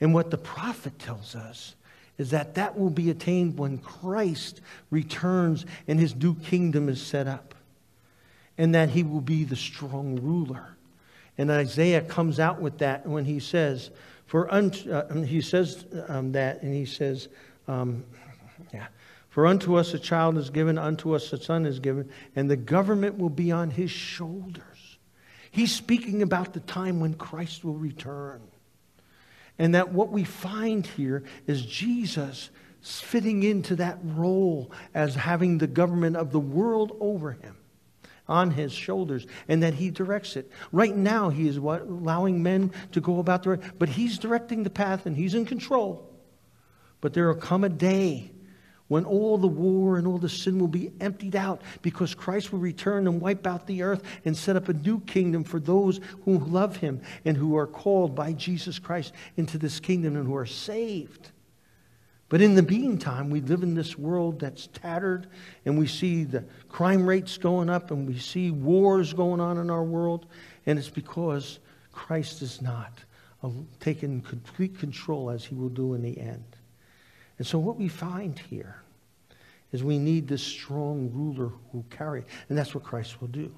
And 0.00 0.14
what 0.14 0.30
the 0.30 0.38
prophet 0.38 0.98
tells 0.98 1.34
us 1.34 1.76
is 2.18 2.30
that 2.30 2.54
that 2.54 2.78
will 2.78 2.90
be 2.90 3.10
attained 3.10 3.58
when 3.58 3.78
Christ 3.78 4.60
returns 4.90 5.64
and 5.86 6.00
his 6.00 6.14
new 6.14 6.34
kingdom 6.34 6.88
is 6.88 7.00
set 7.00 7.26
up. 7.26 7.54
And 8.58 8.74
that 8.74 8.90
he 8.90 9.02
will 9.02 9.22
be 9.22 9.44
the 9.44 9.56
strong 9.56 10.20
ruler. 10.20 10.76
And 11.38 11.50
Isaiah 11.50 12.02
comes 12.02 12.38
out 12.38 12.60
with 12.60 12.78
that 12.78 13.06
when 13.06 13.24
he 13.24 13.40
says, 13.40 13.90
for 14.26 14.52
unto, 14.52 14.92
uh, 14.92 15.22
he 15.22 15.40
says 15.40 15.86
um, 16.08 16.32
that, 16.32 16.62
and 16.62 16.74
he 16.74 16.84
says, 16.84 17.28
um, 17.66 18.04
yeah, 18.74 18.88
for 19.30 19.46
unto 19.46 19.76
us 19.76 19.94
a 19.94 19.98
child 19.98 20.36
is 20.36 20.50
given, 20.50 20.76
unto 20.76 21.14
us 21.14 21.32
a 21.32 21.40
son 21.40 21.64
is 21.64 21.78
given, 21.78 22.10
and 22.34 22.50
the 22.50 22.56
government 22.56 23.16
will 23.16 23.30
be 23.30 23.52
on 23.52 23.70
his 23.70 23.90
shoulders. 23.90 24.98
He's 25.52 25.72
speaking 25.72 26.22
about 26.22 26.52
the 26.52 26.60
time 26.60 27.00
when 27.00 27.14
Christ 27.14 27.64
will 27.64 27.76
return. 27.76 28.42
And 29.58 29.74
that 29.74 29.92
what 29.92 30.10
we 30.10 30.24
find 30.24 30.86
here 30.86 31.22
is 31.46 31.64
Jesus 31.64 32.50
fitting 32.80 33.42
into 33.42 33.76
that 33.76 33.98
role 34.02 34.72
as 34.94 35.14
having 35.14 35.58
the 35.58 35.66
government 35.66 36.16
of 36.16 36.32
the 36.32 36.40
world 36.40 36.96
over 36.98 37.32
him 37.32 37.56
on 38.26 38.50
his 38.52 38.72
shoulders 38.72 39.26
and 39.48 39.62
that 39.62 39.74
he 39.74 39.90
directs 39.90 40.34
it. 40.36 40.50
Right 40.72 40.96
now, 40.96 41.28
he 41.28 41.46
is 41.46 41.60
what, 41.60 41.82
allowing 41.82 42.42
men 42.42 42.72
to 42.92 43.00
go 43.00 43.18
about 43.18 43.42
their 43.42 43.58
but 43.78 43.90
he's 43.90 44.18
directing 44.18 44.62
the 44.62 44.70
path 44.70 45.06
and 45.06 45.16
he's 45.16 45.34
in 45.34 45.44
control. 45.44 46.08
But 47.00 47.12
there 47.12 47.28
will 47.28 47.34
come 47.34 47.64
a 47.64 47.68
day 47.68 48.32
when 48.90 49.04
all 49.04 49.38
the 49.38 49.46
war 49.46 49.98
and 49.98 50.06
all 50.06 50.18
the 50.18 50.28
sin 50.28 50.58
will 50.58 50.66
be 50.66 50.90
emptied 51.00 51.36
out 51.36 51.62
because 51.80 52.12
Christ 52.12 52.50
will 52.50 52.58
return 52.58 53.06
and 53.06 53.20
wipe 53.20 53.46
out 53.46 53.68
the 53.68 53.84
earth 53.84 54.02
and 54.24 54.36
set 54.36 54.56
up 54.56 54.68
a 54.68 54.72
new 54.72 54.98
kingdom 55.02 55.44
for 55.44 55.60
those 55.60 56.00
who 56.24 56.38
love 56.38 56.78
him 56.78 57.00
and 57.24 57.36
who 57.36 57.56
are 57.56 57.68
called 57.68 58.16
by 58.16 58.32
Jesus 58.32 58.80
Christ 58.80 59.12
into 59.36 59.58
this 59.58 59.78
kingdom 59.78 60.16
and 60.16 60.26
who 60.26 60.34
are 60.34 60.44
saved. 60.44 61.30
But 62.28 62.42
in 62.42 62.56
the 62.56 62.64
meantime, 62.64 63.30
we 63.30 63.40
live 63.40 63.62
in 63.62 63.74
this 63.74 63.96
world 63.96 64.40
that's 64.40 64.66
tattered 64.66 65.28
and 65.64 65.78
we 65.78 65.86
see 65.86 66.24
the 66.24 66.44
crime 66.68 67.06
rates 67.06 67.38
going 67.38 67.70
up 67.70 67.92
and 67.92 68.08
we 68.08 68.18
see 68.18 68.50
wars 68.50 69.12
going 69.12 69.40
on 69.40 69.58
in 69.58 69.70
our 69.70 69.84
world. 69.84 70.26
And 70.66 70.80
it's 70.80 70.90
because 70.90 71.60
Christ 71.92 72.42
is 72.42 72.60
not 72.60 73.04
taken 73.78 74.20
complete 74.20 74.80
control 74.80 75.30
as 75.30 75.44
he 75.44 75.54
will 75.54 75.68
do 75.68 75.94
in 75.94 76.02
the 76.02 76.18
end. 76.18 76.56
And 77.38 77.46
so 77.46 77.58
what 77.58 77.76
we 77.76 77.88
find 77.88 78.38
here 78.38 78.79
is 79.72 79.84
we 79.84 79.98
need 79.98 80.26
this 80.26 80.42
strong 80.42 81.10
ruler 81.12 81.52
who 81.72 81.84
carry, 81.90 82.24
and 82.48 82.58
that's 82.58 82.74
what 82.74 82.84
Christ 82.84 83.20
will 83.20 83.28
do. 83.28 83.54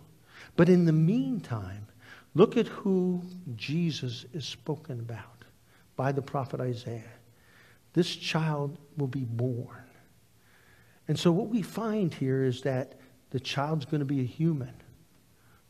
But 0.57 0.69
in 0.69 0.85
the 0.85 0.93
meantime, 0.93 1.87
look 2.35 2.57
at 2.57 2.67
who 2.69 3.23
Jesus 3.57 4.27
is 4.33 4.45
spoken 4.45 5.01
about 5.01 5.45
by 5.97 6.13
the 6.13 6.23
prophet 6.23 6.61
Isaiah. 6.61 7.03
This 7.93 8.15
child 8.15 8.79
will 8.97 9.09
be 9.09 9.25
born. 9.25 9.85
And 11.09 11.19
so 11.19 11.31
what 11.33 11.49
we 11.49 11.63
find 11.63 12.13
here 12.13 12.45
is 12.45 12.63
that 12.63 12.99
the 13.31 13.41
child's 13.41 13.85
going 13.85 14.01
to 14.01 14.07
be 14.07 14.21
a 14.21 14.25
human 14.25 14.75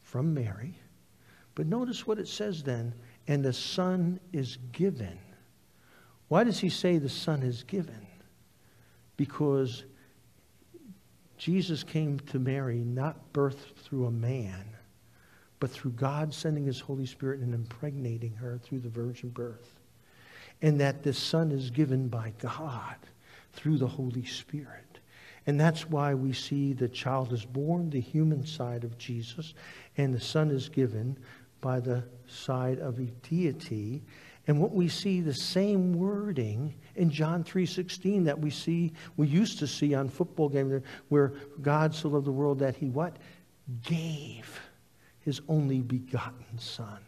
from 0.03 0.35
Mary. 0.35 0.79
But 1.55 1.67
notice 1.67 2.07
what 2.07 2.19
it 2.19 2.29
says 2.29 2.63
then, 2.63 2.95
and 3.29 3.45
the 3.45 3.53
son 3.53 4.21
is 4.33 4.59
given. 4.73 5.19
Why 6.29 6.45
does 6.45 6.59
he 6.59 6.69
say 6.69 6.99
the 6.99 7.09
son 7.09 7.43
is 7.43 7.63
given? 7.63 8.07
Because 9.17 9.85
Jesus 11.43 11.83
came 11.83 12.21
to 12.21 12.38
Mary 12.38 12.85
not 12.85 13.33
birthed 13.33 13.75
through 13.75 14.07
a 14.07 14.13
man, 14.13 14.65
but 15.59 15.73
through 15.73 15.90
God 15.90 16.33
sending 16.33 16.65
his 16.65 16.79
Holy 16.79 17.05
Spirit 17.05 17.40
and 17.40 17.53
impregnating 17.53 18.33
her 18.35 18.61
through 18.63 18.79
the 18.79 18.88
virgin 18.88 19.31
birth. 19.31 19.81
And 20.63 20.81
that 20.81 21.03
this 21.03 21.19
son 21.19 21.51
is 21.51 21.73
given 21.73 22.07
by 22.07 22.33
God 22.38 22.95
through 23.55 23.79
the 23.79 23.88
Holy 23.88 24.25
Spirit. 24.25 25.01
And 25.45 25.61
that's 25.61 25.90
why 25.90 26.15
we 26.15 26.33
see 26.33 26.75
the 26.75 26.88
child 26.88 27.33
is 27.33 27.45
born, 27.45 27.90
the 27.90 28.01
human 28.01 28.47
side 28.47 28.85
of 28.85 28.97
Jesus, 28.97 29.55
and 29.97 30.15
the 30.15 30.21
son 30.21 30.49
is 30.53 30.69
given 30.69 31.19
by 31.61 31.81
the 31.81 32.05
side 32.29 32.79
of 32.79 33.01
a 33.01 33.11
deity. 33.29 34.05
And 34.47 34.61
what 34.61 34.73
we 34.73 34.88
see 34.88 35.21
the 35.21 35.35
same 35.35 35.95
wording 35.95 36.75
in 36.97 37.11
John 37.11 37.45
3:16 37.45 38.25
that 38.25 38.40
we 38.40 38.51
see 38.51 38.93
we 39.17 39.29
used 39.29 39.59
to 39.61 39.67
see 39.67 39.95
on 39.95 40.09
football 40.09 40.49
games 40.49 40.83
where 41.09 41.35
God 41.61 41.95
so 41.95 42.09
loved 42.09 42.27
the 42.27 42.33
world 42.33 42.59
that 42.59 42.77
he 42.77 42.88
what 42.88 43.17
gave 43.83 44.61
his 45.21 45.40
only 45.49 45.81
begotten 45.81 46.59
son. 46.59 46.99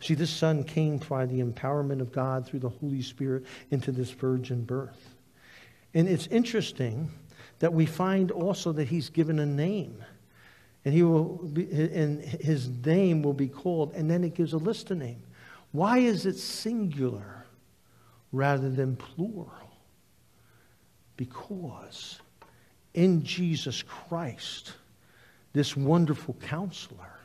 See 0.00 0.14
this 0.14 0.30
son 0.30 0.64
came 0.64 0.98
by 0.98 1.26
the 1.26 1.40
empowerment 1.40 2.00
of 2.00 2.10
God 2.10 2.44
through 2.44 2.58
the 2.58 2.68
Holy 2.68 3.02
Spirit 3.02 3.44
into 3.70 3.92
this 3.92 4.10
virgin 4.10 4.64
birth. 4.64 5.14
And 5.94 6.08
it's 6.08 6.26
interesting 6.26 7.10
that 7.60 7.72
we 7.72 7.86
find 7.86 8.32
also 8.32 8.72
that 8.72 8.88
he's 8.88 9.08
given 9.10 9.38
a 9.38 9.46
name. 9.46 10.02
And 10.84 10.92
he 10.92 11.04
will 11.04 11.36
be, 11.36 11.70
and 11.70 12.20
his 12.20 12.68
name 12.68 13.22
will 13.22 13.32
be 13.34 13.46
called 13.46 13.92
and 13.94 14.10
then 14.10 14.24
it 14.24 14.34
gives 14.34 14.52
a 14.52 14.58
list 14.58 14.90
of 14.90 14.98
names. 14.98 15.24
Why 15.72 15.98
is 15.98 16.26
it 16.26 16.36
singular 16.36 17.46
rather 18.30 18.70
than 18.70 18.96
plural? 18.96 19.76
Because 21.16 22.20
in 22.94 23.22
Jesus 23.22 23.82
Christ, 23.82 24.74
this 25.52 25.76
wonderful 25.76 26.34
counselor, 26.34 27.20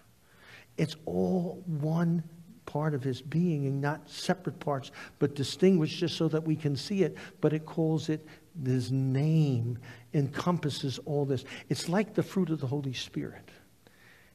it's 0.78 0.96
all 1.06 1.64
one 1.66 2.24
part 2.66 2.94
of 2.94 3.02
his 3.02 3.22
being 3.22 3.66
and 3.66 3.82
not 3.82 4.10
separate 4.10 4.60
parts, 4.60 4.92
but 5.20 5.36
distinguished 5.36 5.98
just 5.98 6.18
so 6.18 6.28
that 6.28 6.44
we 6.44 6.56
can 6.56 6.76
see 6.76 7.04
it. 7.04 7.18
But 7.42 7.54
it 7.54 7.66
calls 7.66 8.10
it 8.10 8.26
his 8.64 8.92
name 8.92 9.78
encompasses 10.14 11.00
all 11.06 11.26
this. 11.26 11.46
It's 11.70 11.90
like 11.90 12.14
the 12.14 12.24
fruit 12.24 12.50
of 12.50 12.60
the 12.60 12.68
Holy 12.68 12.94
Spirit. 12.94 13.50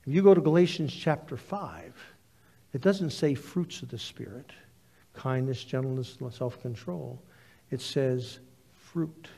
If 0.06 0.12
you 0.12 0.22
go 0.22 0.34
to 0.34 0.40
Galatians 0.40 0.92
chapter 0.92 1.36
5, 1.36 1.94
it 2.72 2.80
doesn't 2.80 3.10
say 3.10 3.34
fruits 3.34 3.82
of 3.82 3.88
the 3.88 3.98
Spirit 3.98 4.52
kindness, 5.14 5.62
gentleness, 5.62 6.16
self 6.30 6.60
control. 6.62 7.22
It 7.70 7.80
says 7.80 8.40
fruit. 8.92 9.28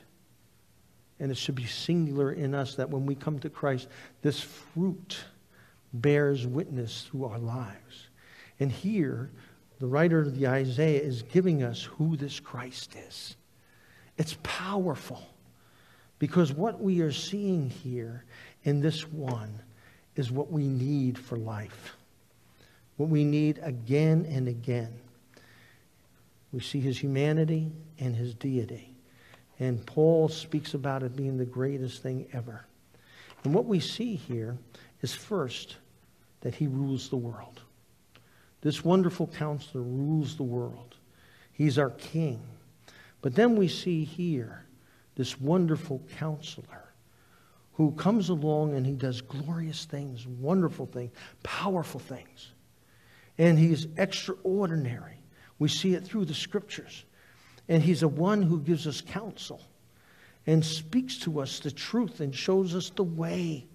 And 1.21 1.31
it 1.31 1.37
should 1.37 1.55
be 1.55 1.67
singular 1.67 2.33
in 2.33 2.55
us 2.55 2.75
that 2.75 2.91
when 2.91 3.07
we 3.07 3.15
come 3.15 3.39
to 3.41 3.51
Christ, 3.51 3.89
this 4.23 4.41
fruit 4.41 5.19
bears 5.93 6.47
witness 6.47 7.03
through 7.03 7.25
our 7.27 7.39
lives. 7.39 8.09
And 8.59 8.71
here, 8.71 9.31
the 9.79 9.87
writer 9.87 10.21
of 10.21 10.37
the 10.39 10.49
Isaiah 10.49 11.01
is 11.01 11.23
giving 11.23 11.63
us 11.63 11.85
who 11.85 12.17
this 12.17 12.41
Christ 12.41 12.95
is. 13.09 13.37
It's 14.17 14.37
powerful 14.43 15.23
because 16.19 16.53
what 16.53 16.81
we 16.81 17.01
are 17.01 17.13
seeing 17.13 17.71
here 17.71 18.25
in 18.65 18.81
this 18.81 19.09
one 19.09 19.61
is 20.17 20.31
what 20.31 20.51
we 20.51 20.67
need 20.67 21.19
for 21.19 21.37
life, 21.37 21.97
what 22.97 23.09
we 23.09 23.25
need 23.25 23.59
again 23.63 24.27
and 24.29 24.49
again. 24.49 24.93
We 26.53 26.61
see 26.61 26.81
his 26.81 26.99
humanity 26.99 27.73
and 27.99 28.15
his 28.15 28.35
deity. 28.35 28.95
And 29.59 29.85
Paul 29.87 30.29
speaks 30.29 30.75
about 30.75 31.03
it 31.03 31.17
being 31.17 31.37
the 31.37 31.45
greatest 31.45 32.03
thing 32.03 32.27
ever. 32.33 32.67
And 33.45 33.55
what 33.55 33.67
we 33.67 33.81
see 33.81 34.15
here 34.15 34.57
is 35.03 35.15
first 35.15 35.77
that 36.41 36.55
he 36.55 36.67
rules 36.67 37.09
the 37.09 37.17
world. 37.17 37.61
This 38.61 38.85
wonderful 38.85 39.27
counselor 39.27 39.83
rules 39.83 40.37
the 40.37 40.43
world. 40.43 40.97
He's 41.53 41.79
our 41.79 41.91
king. 41.91 42.41
But 43.21 43.35
then 43.35 43.57
we 43.57 43.69
see 43.69 44.05
here 44.05 44.65
this 45.17 45.41
wonderful 45.41 46.03
counselor 46.19 46.93
who 47.75 47.93
comes 47.93 48.29
along 48.29 48.75
and 48.75 48.87
he 48.87 48.93
does 48.93 49.21
glorious 49.21 49.85
things, 49.85 50.27
wonderful 50.27 50.87
things, 50.87 51.13
powerful 51.43 52.01
things. 52.01 52.54
And 53.39 53.59
he's 53.59 53.87
extraordinary. 53.97 55.19
We 55.59 55.69
see 55.69 55.95
it 55.95 56.05
through 56.05 56.27
the 56.27 56.35
scriptures. 56.35 57.05
And 57.69 57.83
he's 57.83 58.03
a 58.03 58.09
one 58.09 58.43
who 58.43 58.61
gives 58.61 58.87
us 58.87 59.01
counsel 59.01 59.61
and 60.47 60.65
speaks 60.65 61.19
to 61.21 61.41
us 61.41 61.61
the 61.61 61.71
truth 61.71 62.21
and 62.21 62.35
shows 62.35 62.75
us 62.75 62.91
the 62.91 63.05
way. 63.05 63.67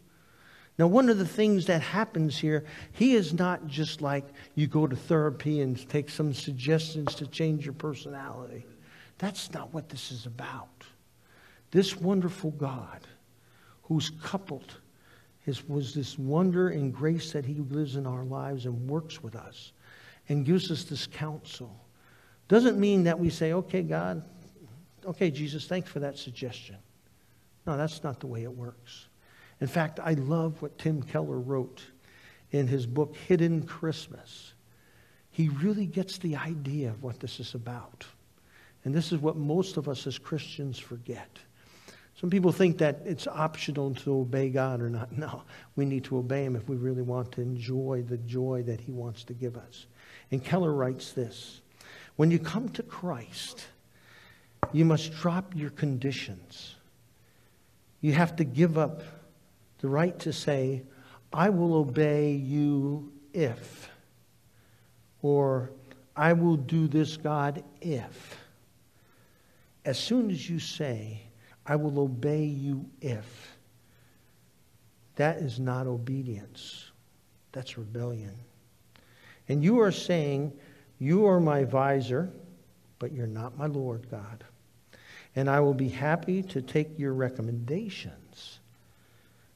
Now, 0.78 0.88
one 0.88 1.10
of 1.10 1.18
the 1.18 1.28
things 1.28 1.66
that 1.66 1.82
happens 1.82 2.38
here, 2.38 2.64
he 2.94 3.14
is 3.16 3.34
not 3.34 3.68
just 3.68 4.02
like 4.02 4.26
you 4.56 4.68
go 4.68 4.88
to 4.88 4.96
therapy 4.96 5.62
and 5.62 5.90
take 5.90 6.10
some 6.10 6.34
suggestions 6.34 7.16
to 7.16 7.28
change 7.28 7.66
your 7.66 7.74
personality. 7.74 8.66
That's 9.18 9.52
not 9.52 9.74
what 9.74 9.90
this 9.90 10.12
is 10.12 10.26
about. 10.26 10.86
This 11.72 11.98
wonderful 11.98 12.52
God, 12.52 13.02
who's 13.84 14.12
coupled 14.24 14.74
was 15.68 15.94
this 15.94 16.18
wonder 16.18 16.70
and 16.70 16.94
grace 16.94 17.32
that 17.32 17.46
he 17.46 17.56
lives 17.56 17.96
in 17.96 18.06
our 18.06 18.24
lives 18.24 18.66
and 18.66 18.90
works 18.90 19.24
with 19.24 19.36
us 19.36 19.74
and 20.28 20.46
gives 20.46 20.70
us 20.72 20.84
this 20.84 21.08
counsel, 21.08 21.76
doesn't 22.48 22.80
mean 22.80 23.04
that 23.04 23.20
we 23.20 23.30
say, 23.30 23.54
okay, 23.54 23.82
God, 23.82 24.24
okay, 25.06 25.32
Jesus, 25.32 25.68
thanks 25.68 25.90
for 25.90 26.00
that 26.00 26.18
suggestion. 26.18 26.78
No, 27.66 27.78
that's 27.78 28.04
not 28.04 28.20
the 28.20 28.28
way 28.28 28.44
it 28.44 28.56
works. 28.56 29.08
In 29.62 29.68
fact, 29.68 30.00
I 30.00 30.14
love 30.14 30.62
what 30.62 30.78
Tim 30.78 31.02
Keller 31.02 31.40
wrote 31.40 31.84
in 32.52 32.68
his 32.68 32.86
book, 32.86 33.16
Hidden 33.28 33.64
Christmas. 33.64 34.54
He 35.32 35.50
really 35.50 35.86
gets 35.86 36.18
the 36.18 36.36
idea 36.36 36.90
of 36.90 37.04
what 37.04 37.20
this 37.20 37.40
is 37.40 37.54
about. 37.54 38.06
And 38.84 38.94
this 38.94 39.12
is 39.12 39.20
what 39.20 39.36
most 39.36 39.78
of 39.78 39.88
us 39.88 40.08
as 40.08 40.18
Christians 40.18 40.80
forget. 40.80 41.38
Some 42.20 42.30
people 42.30 42.52
think 42.52 42.80
that 42.80 43.02
it's 43.06 43.28
optional 43.28 43.96
to 43.96 44.20
obey 44.20 44.50
God 44.50 44.82
or 44.82 44.90
not. 44.90 45.10
No, 45.18 45.44
we 45.76 45.86
need 45.86 46.04
to 46.06 46.18
obey 46.18 46.44
Him 46.44 46.56
if 46.56 46.68
we 46.68 46.76
really 46.76 47.02
want 47.02 47.32
to 47.34 47.42
enjoy 47.42 48.04
the 48.08 48.18
joy 48.18 48.64
that 48.68 48.82
He 48.82 48.92
wants 48.92 49.24
to 49.26 49.34
give 49.34 49.56
us. 49.56 49.86
And 50.32 50.44
Keller 50.44 50.74
writes 50.74 51.14
this 51.14 51.62
When 52.18 52.30
you 52.30 52.38
come 52.38 52.70
to 52.70 52.84
Christ, 52.84 53.68
you 54.74 54.84
must 54.84 55.14
drop 55.14 55.56
your 55.56 55.70
conditions. 55.70 56.76
You 58.02 58.14
have 58.14 58.36
to 58.38 58.44
give 58.44 58.78
up 58.78 59.02
the 59.80 59.88
right 59.88 60.18
to 60.20 60.34
say, 60.34 60.84
I 61.32 61.50
will 61.50 61.74
obey 61.74 62.32
you 62.32 63.14
if, 63.34 63.90
or 65.22 65.72
I 66.16 66.34
will 66.34 66.58
do 66.58 66.88
this, 66.88 67.16
God, 67.16 67.64
if. 67.82 68.38
As 69.86 69.98
soon 69.98 70.32
as 70.32 70.50
you 70.50 70.60
say, 70.60 71.22
I 71.70 71.76
will 71.76 72.00
obey 72.00 72.46
you 72.46 72.90
if, 73.00 73.56
that 75.18 75.38
is 75.38 75.60
not 75.60 75.86
obedience. 75.86 76.90
That's 77.52 77.78
rebellion. 77.78 78.34
And 79.48 79.64
you 79.64 79.80
are 79.82 79.92
saying, 79.92 80.52
You 80.98 81.28
are 81.28 81.40
my 81.40 81.66
visor, 81.66 82.32
but 82.98 83.12
you're 83.12 83.28
not 83.28 83.56
my 83.56 83.68
Lord 83.68 84.10
God. 84.10 84.44
And 85.36 85.48
I 85.48 85.60
will 85.60 85.76
be 85.76 85.90
happy 85.90 86.42
to 86.42 86.62
take 86.62 86.98
your 86.98 87.14
recommendations. 87.14 88.60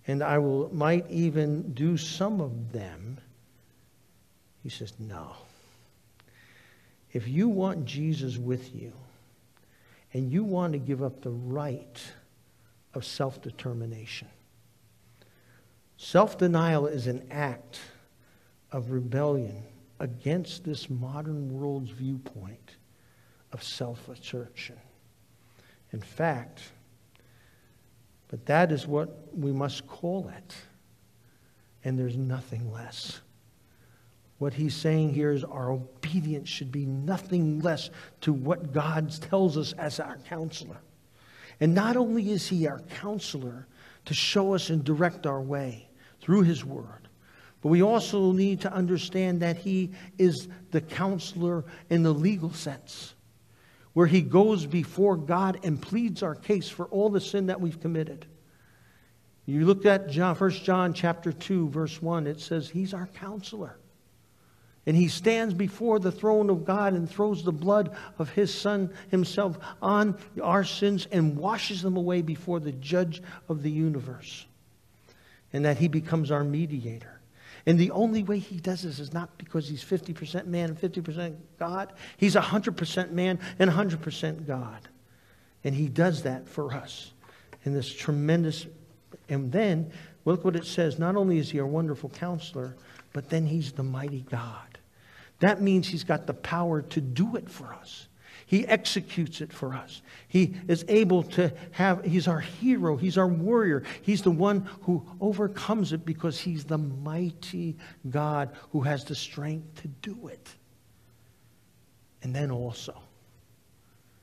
And 0.05 0.21
I 0.21 0.37
will 0.37 0.69
might 0.71 1.09
even 1.09 1.73
do 1.73 1.97
some 1.97 2.41
of 2.41 2.71
them. 2.71 3.17
He 4.61 4.69
says, 4.69 4.93
No. 4.99 5.31
If 7.11 7.27
you 7.27 7.49
want 7.49 7.85
Jesus 7.85 8.37
with 8.37 8.75
you, 8.75 8.93
and 10.13 10.31
you 10.31 10.43
want 10.43 10.73
to 10.73 10.79
give 10.79 11.01
up 11.01 11.21
the 11.21 11.31
right 11.31 11.99
of 12.93 13.03
self 13.03 13.41
determination. 13.41 14.27
Self 15.97 16.37
denial 16.37 16.87
is 16.87 17.07
an 17.07 17.27
act 17.31 17.79
of 18.71 18.91
rebellion 18.91 19.63
against 19.99 20.63
this 20.63 20.89
modern 20.89 21.51
world's 21.51 21.89
viewpoint 21.89 22.77
of 23.51 23.63
self 23.63 24.07
assertion. 24.09 24.77
In 25.91 26.01
fact, 26.01 26.61
but 28.27 28.45
that 28.47 28.71
is 28.71 28.87
what 28.87 29.35
we 29.37 29.51
must 29.51 29.85
call 29.87 30.27
it. 30.27 30.55
And 31.83 31.99
there's 31.99 32.17
nothing 32.17 32.71
less. 32.71 33.21
What 34.39 34.53
he's 34.53 34.75
saying 34.75 35.13
here 35.13 35.31
is 35.31 35.43
our 35.43 35.71
obedience 35.71 36.49
should 36.49 36.71
be 36.71 36.85
nothing 36.85 37.59
less 37.59 37.89
to 38.21 38.33
what 38.33 38.73
God 38.73 39.11
tells 39.21 39.57
us 39.57 39.73
as 39.73 39.99
our 39.99 40.17
counselor. 40.27 40.77
And 41.59 41.73
not 41.73 41.95
only 41.95 42.31
is 42.31 42.47
he 42.47 42.67
our 42.67 42.79
counselor 42.79 43.67
to 44.05 44.13
show 44.13 44.53
us 44.53 44.69
and 44.69 44.83
direct 44.83 45.25
our 45.25 45.41
way 45.41 45.87
through 46.19 46.41
his 46.43 46.65
word, 46.65 47.07
but 47.61 47.69
we 47.69 47.81
also 47.81 48.33
need 48.33 48.59
to 48.61 48.73
understand 48.73 49.41
that 49.41 49.55
he 49.55 49.91
is 50.17 50.49
the 50.71 50.81
counselor 50.81 51.63
in 51.89 52.03
the 52.03 52.13
legal 52.13 52.51
sense, 52.51 53.13
where 53.93 54.07
he 54.07 54.21
goes 54.21 54.65
before 54.65 55.15
God 55.15 55.59
and 55.63 55.81
pleads 55.81 56.23
our 56.23 56.35
case 56.35 56.67
for 56.67 56.87
all 56.87 57.09
the 57.09 57.21
sin 57.21 57.45
that 57.45 57.61
we've 57.61 57.79
committed. 57.79 58.25
You 59.45 59.65
look 59.65 59.85
at 59.85 60.09
John, 60.09 60.35
1 60.35 60.49
John 60.51 60.93
chapter 60.93 61.31
2, 61.31 61.69
verse 61.69 62.01
1, 62.01 62.27
it 62.27 62.41
says 62.41 62.69
he's 62.69 62.93
our 62.93 63.07
counselor. 63.07 63.77
And 64.85 64.97
he 64.97 65.07
stands 65.07 65.53
before 65.53 65.99
the 65.99 66.11
throne 66.11 66.49
of 66.49 66.65
God 66.65 66.93
and 66.93 67.09
throws 67.09 67.43
the 67.43 67.53
blood 67.53 67.95
of 68.19 68.29
his 68.29 68.53
son 68.53 68.93
himself 69.09 69.57
on 69.81 70.17
our 70.41 70.65
sins 70.65 71.07
and 71.11 71.37
washes 71.37 71.81
them 71.81 71.95
away 71.95 72.21
before 72.21 72.59
the 72.59 72.73
judge 72.73 73.21
of 73.47 73.63
the 73.63 73.71
universe. 73.71 74.45
And 75.53 75.63
that 75.63 75.77
he 75.77 75.87
becomes 75.87 76.31
our 76.31 76.43
mediator. 76.43 77.21
And 77.65 77.79
the 77.79 77.91
only 77.91 78.23
way 78.23 78.39
he 78.39 78.57
does 78.57 78.81
this 78.81 78.99
is 78.99 79.13
not 79.13 79.37
because 79.37 79.69
he's 79.69 79.83
50% 79.83 80.47
man 80.47 80.71
and 80.71 80.79
50% 80.79 81.35
God. 81.57 81.93
He's 82.17 82.35
100% 82.35 83.11
man 83.11 83.39
and 83.59 83.71
100% 83.71 84.45
God. 84.45 84.89
And 85.63 85.73
he 85.73 85.87
does 85.87 86.23
that 86.23 86.47
for 86.49 86.73
us 86.73 87.13
in 87.63 87.73
this 87.73 87.87
tremendous. 87.89 88.67
And 89.29 89.49
then, 89.49 89.91
look 90.25 90.43
what 90.43 90.57
it 90.57 90.65
says. 90.65 90.99
Not 90.99 91.15
only 91.15 91.37
is 91.37 91.51
he 91.51 91.59
a 91.59 91.65
wonderful 91.65 92.09
counselor, 92.09 92.75
but 93.13 93.29
then 93.29 93.45
he's 93.45 93.71
the 93.71 93.83
mighty 93.83 94.25
God. 94.29 94.72
That 95.43 95.61
means 95.61 95.89
he's 95.89 96.05
got 96.05 96.25
the 96.25 96.33
power 96.33 96.81
to 96.81 97.01
do 97.01 97.35
it 97.35 97.49
for 97.49 97.73
us. 97.73 98.07
He 98.45 98.65
executes 98.65 99.41
it 99.41 99.51
for 99.51 99.73
us. 99.73 100.01
He 100.29 100.55
is 100.69 100.85
able 100.87 101.23
to 101.23 101.51
have, 101.71 102.05
he's 102.05 102.29
our 102.29 102.39
hero, 102.39 102.95
he's 102.95 103.17
our 103.17 103.27
warrior. 103.27 103.83
He's 104.03 104.21
the 104.21 104.31
one 104.31 104.69
who 104.83 105.05
overcomes 105.19 105.91
it 105.91 106.05
because 106.05 106.39
he's 106.39 106.63
the 106.63 106.77
mighty 106.77 107.75
God 108.09 108.51
who 108.71 108.79
has 108.83 109.03
the 109.03 109.15
strength 109.15 109.81
to 109.81 109.89
do 109.89 110.29
it. 110.29 110.47
And 112.21 112.33
then 112.33 112.49
also, 112.49 112.97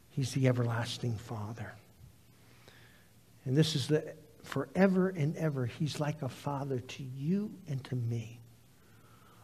he's 0.09 0.33
the 0.33 0.49
everlasting 0.49 1.17
Father. 1.17 1.75
And 3.45 3.55
this 3.55 3.77
is 3.77 3.89
the 3.89 4.15
forever 4.43 5.11
and 5.11 5.37
ever, 5.37 5.67
he's 5.67 6.01
like 6.01 6.23
a 6.23 6.31
father 6.31 6.81
to 6.81 7.03
you 7.03 7.53
and 7.69 7.85
to 7.85 7.95
me 7.95 8.40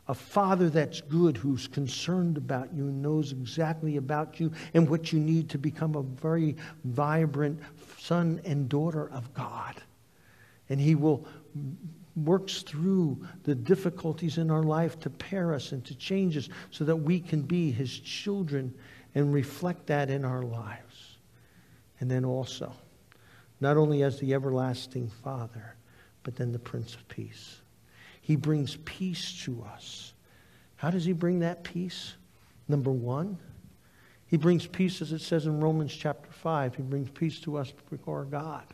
a 0.09 0.15
father 0.15 0.71
that's 0.71 1.01
good, 1.01 1.37
who's 1.37 1.67
concerned 1.67 2.37
about 2.37 2.73
you, 2.73 2.85
knows 2.85 3.33
exactly 3.33 3.97
about 3.97 4.39
you 4.39 4.53
and 4.75 4.89
what 4.89 5.13
you 5.13 5.19
need 5.19 5.49
to 5.51 5.59
become 5.59 5.97
a 5.97 6.03
very 6.03 6.57
vibrant 6.85 7.61
son 7.99 8.41
and 8.45 8.69
daughter 8.69 9.11
of 9.11 9.33
God. 9.35 9.75
And 10.69 10.81
he 10.81 10.95
will 10.95 11.27
works 12.17 12.63
through 12.63 13.19
the 13.45 13.55
difficulties 13.55 14.39
in 14.39 14.51
our 14.51 14.63
life 14.63 14.99
to 15.01 15.11
pair 15.11 15.53
us 15.53 15.73
and 15.73 15.85
to 15.85 15.95
change 15.95 16.37
us 16.37 16.49
so 16.71 16.85
that 16.85 16.97
we 16.97 17.21
can 17.21 17.43
be 17.43 17.71
his 17.71 18.01
children 18.01 18.73
and 19.15 19.33
reflect 19.33 19.87
that 19.87 20.09
in 20.09 20.25
our 20.25 20.43
lives. 20.43 21.19
And 22.01 22.11
then 22.11 22.25
also, 22.25 22.73
not 23.61 23.77
only 23.77 24.03
as 24.03 24.19
the 24.19 24.35
everlasting 24.35 25.11
Father, 25.23 25.77
but 26.23 26.37
then 26.37 26.53
the 26.53 26.59
Prince 26.59 26.95
of 26.95 27.07
Peace. 27.09 27.61
He 28.27 28.35
brings 28.35 28.75
peace 28.85 29.41
to 29.45 29.65
us. 29.73 30.13
How 30.75 30.91
does 30.91 31.05
he 31.05 31.13
bring 31.13 31.39
that 31.39 31.63
peace? 31.63 32.15
Number 32.67 32.91
one, 32.91 33.39
he 34.27 34.37
brings 34.37 34.67
peace, 34.67 35.01
as 35.01 35.13
it 35.13 35.21
says 35.21 35.47
in 35.47 35.61
Romans 35.61 35.95
chapter 35.95 36.33
5. 36.33 36.75
He 36.75 36.83
brings 36.83 37.09
peace 37.09 37.39
to 37.43 37.57
us 37.57 37.73
before 37.89 38.25
God. 38.25 38.65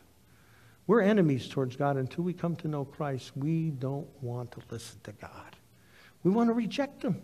We're 0.87 1.01
enemies 1.01 1.47
towards 1.47 1.75
God 1.75 1.97
until 1.97 2.23
we 2.23 2.33
come 2.33 2.55
to 2.57 2.67
know 2.67 2.83
Christ. 2.83 3.37
We 3.37 3.69
don't 3.69 4.07
want 4.23 4.53
to 4.53 4.59
listen 4.71 4.99
to 5.03 5.11
God. 5.11 5.55
We 6.23 6.31
want 6.31 6.49
to 6.49 6.55
reject 6.55 7.03
him. 7.03 7.21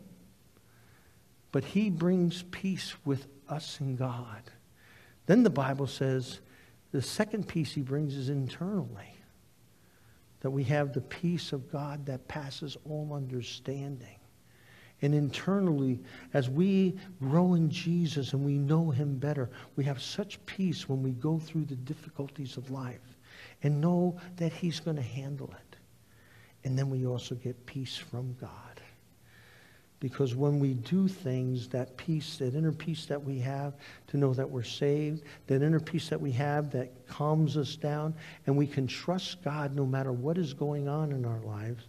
But 1.51 1.63
he 1.63 1.89
brings 1.89 2.43
peace 2.51 2.93
with 3.05 3.25
us 3.47 3.79
and 3.79 3.97
God. 3.97 4.43
Then 5.25 5.41
the 5.41 5.49
Bible 5.49 5.87
says 5.87 6.41
the 6.91 7.01
second 7.01 7.47
peace 7.47 7.73
he 7.73 7.81
brings 7.81 8.15
is 8.15 8.29
internally. 8.29 9.15
That 10.41 10.51
we 10.51 10.63
have 10.65 10.93
the 10.93 11.01
peace 11.01 11.51
of 11.51 11.71
God 11.71 12.05
that 12.05 12.27
passes 12.27 12.77
all 12.85 13.11
understanding. 13.13 14.19
And 15.01 15.15
internally, 15.15 15.99
as 16.33 16.49
we 16.49 16.97
grow 17.19 17.53
in 17.53 17.69
Jesus 17.69 18.33
and 18.33 18.45
we 18.45 18.57
know 18.57 18.89
him 18.89 19.17
better, 19.17 19.49
we 19.75 19.85
have 19.85 20.01
such 20.01 20.45
peace 20.45 20.89
when 20.89 21.01
we 21.01 21.11
go 21.11 21.39
through 21.39 21.65
the 21.65 21.75
difficulties 21.75 22.57
of 22.57 22.69
life 22.69 23.17
and 23.63 23.81
know 23.81 24.17
that 24.37 24.53
He's 24.53 24.79
going 24.79 24.97
to 24.97 25.01
handle 25.01 25.51
it. 25.51 25.75
And 26.63 26.77
then 26.77 26.89
we 26.89 27.05
also 27.05 27.35
get 27.35 27.65
peace 27.65 27.95
from 27.95 28.35
God. 28.39 28.49
Because 29.99 30.33
when 30.33 30.59
we 30.59 30.75
do 30.75 31.09
things, 31.09 31.67
that 31.69 31.97
peace, 31.97 32.37
that 32.37 32.55
inner 32.55 32.71
peace 32.71 33.05
that 33.07 33.21
we 33.21 33.37
have 33.39 33.73
to 34.07 34.17
know 34.17 34.33
that 34.33 34.49
we're 34.49 34.63
saved, 34.63 35.23
that 35.47 35.61
inner 35.61 35.79
peace 35.79 36.07
that 36.07 36.21
we 36.21 36.31
have 36.31 36.71
that 36.71 37.05
calms 37.07 37.57
us 37.57 37.75
down, 37.75 38.13
and 38.45 38.55
we 38.55 38.65
can 38.65 38.87
trust 38.87 39.43
God 39.43 39.75
no 39.75 39.85
matter 39.85 40.13
what 40.13 40.37
is 40.37 40.53
going 40.53 40.87
on 40.87 41.11
in 41.11 41.25
our 41.25 41.41
lives, 41.41 41.87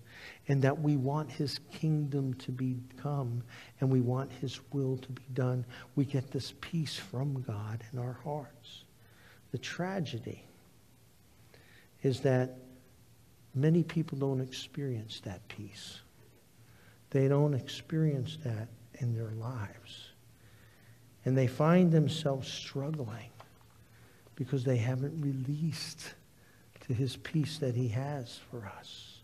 and 0.48 0.60
that 0.62 0.80
we 0.80 0.96
want 0.96 1.30
His 1.30 1.60
kingdom 1.72 2.34
to 2.34 2.50
become, 2.50 3.44
and 3.80 3.88
we 3.88 4.00
want 4.00 4.32
His 4.32 4.58
will 4.72 4.96
to 4.96 5.12
be 5.12 5.22
done, 5.34 5.64
we 5.94 6.04
get 6.04 6.32
this 6.32 6.52
peace 6.60 6.96
from 6.96 7.42
God 7.42 7.84
in 7.92 8.00
our 8.00 8.18
hearts. 8.24 8.82
The 9.52 9.58
tragedy 9.58 10.44
is 12.02 12.20
that 12.20 12.56
many 13.54 13.84
people 13.84 14.18
don't 14.18 14.40
experience 14.40 15.20
that 15.24 15.46
peace. 15.46 16.00
They 17.10 17.28
don't 17.28 17.54
experience 17.54 18.38
that 18.44 18.68
in 18.94 19.14
their 19.14 19.32
lives. 19.32 20.10
And 21.24 21.36
they 21.36 21.46
find 21.46 21.92
themselves 21.92 22.48
struggling 22.48 23.30
because 24.36 24.64
they 24.64 24.76
haven't 24.76 25.20
released 25.20 26.14
to 26.86 26.94
his 26.94 27.16
peace 27.16 27.58
that 27.58 27.74
he 27.74 27.88
has 27.88 28.38
for 28.50 28.66
us. 28.78 29.18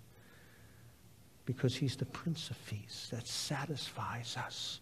Because 1.47 1.77
he's 1.77 1.97
the 1.97 2.07
Prince 2.07 2.51
of 2.51 2.67
Peace 2.67 3.09
that 3.13 3.27
satisfies 3.27 4.37
us 4.37 4.81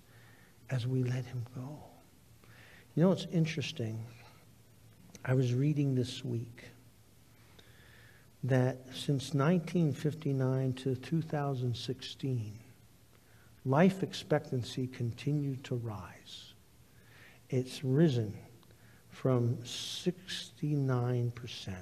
as 0.71 0.87
we 0.87 1.05
let 1.05 1.27
him 1.27 1.45
go. 1.55 1.79
You 2.95 3.05
know, 3.05 3.13
it's 3.13 3.27
interesting. 3.33 4.05
I 5.25 5.35
was 5.35 5.53
reading 5.55 5.95
this 5.95 6.25
week 6.25 6.65
that 8.45 8.79
since 8.93 9.35
1959 9.35 10.73
to 10.75 10.97
2016, 10.97 12.59
life 13.65 14.03
expectancy 14.03 14.87
continued 14.87 15.65
to 15.65 15.77
rise. 15.77 16.53
It's 17.49 17.85
risen 17.85 18.35
from 19.11 19.57
69% 19.59 21.75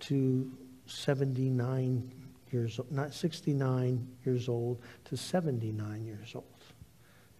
to 0.00 0.50
79 0.86 2.12
years 2.50 2.78
old, 2.78 2.90
not 2.90 3.14
69 3.14 4.08
years 4.24 4.48
old 4.48 4.80
to 5.04 5.16
79 5.16 6.04
years 6.04 6.32
old. 6.34 6.44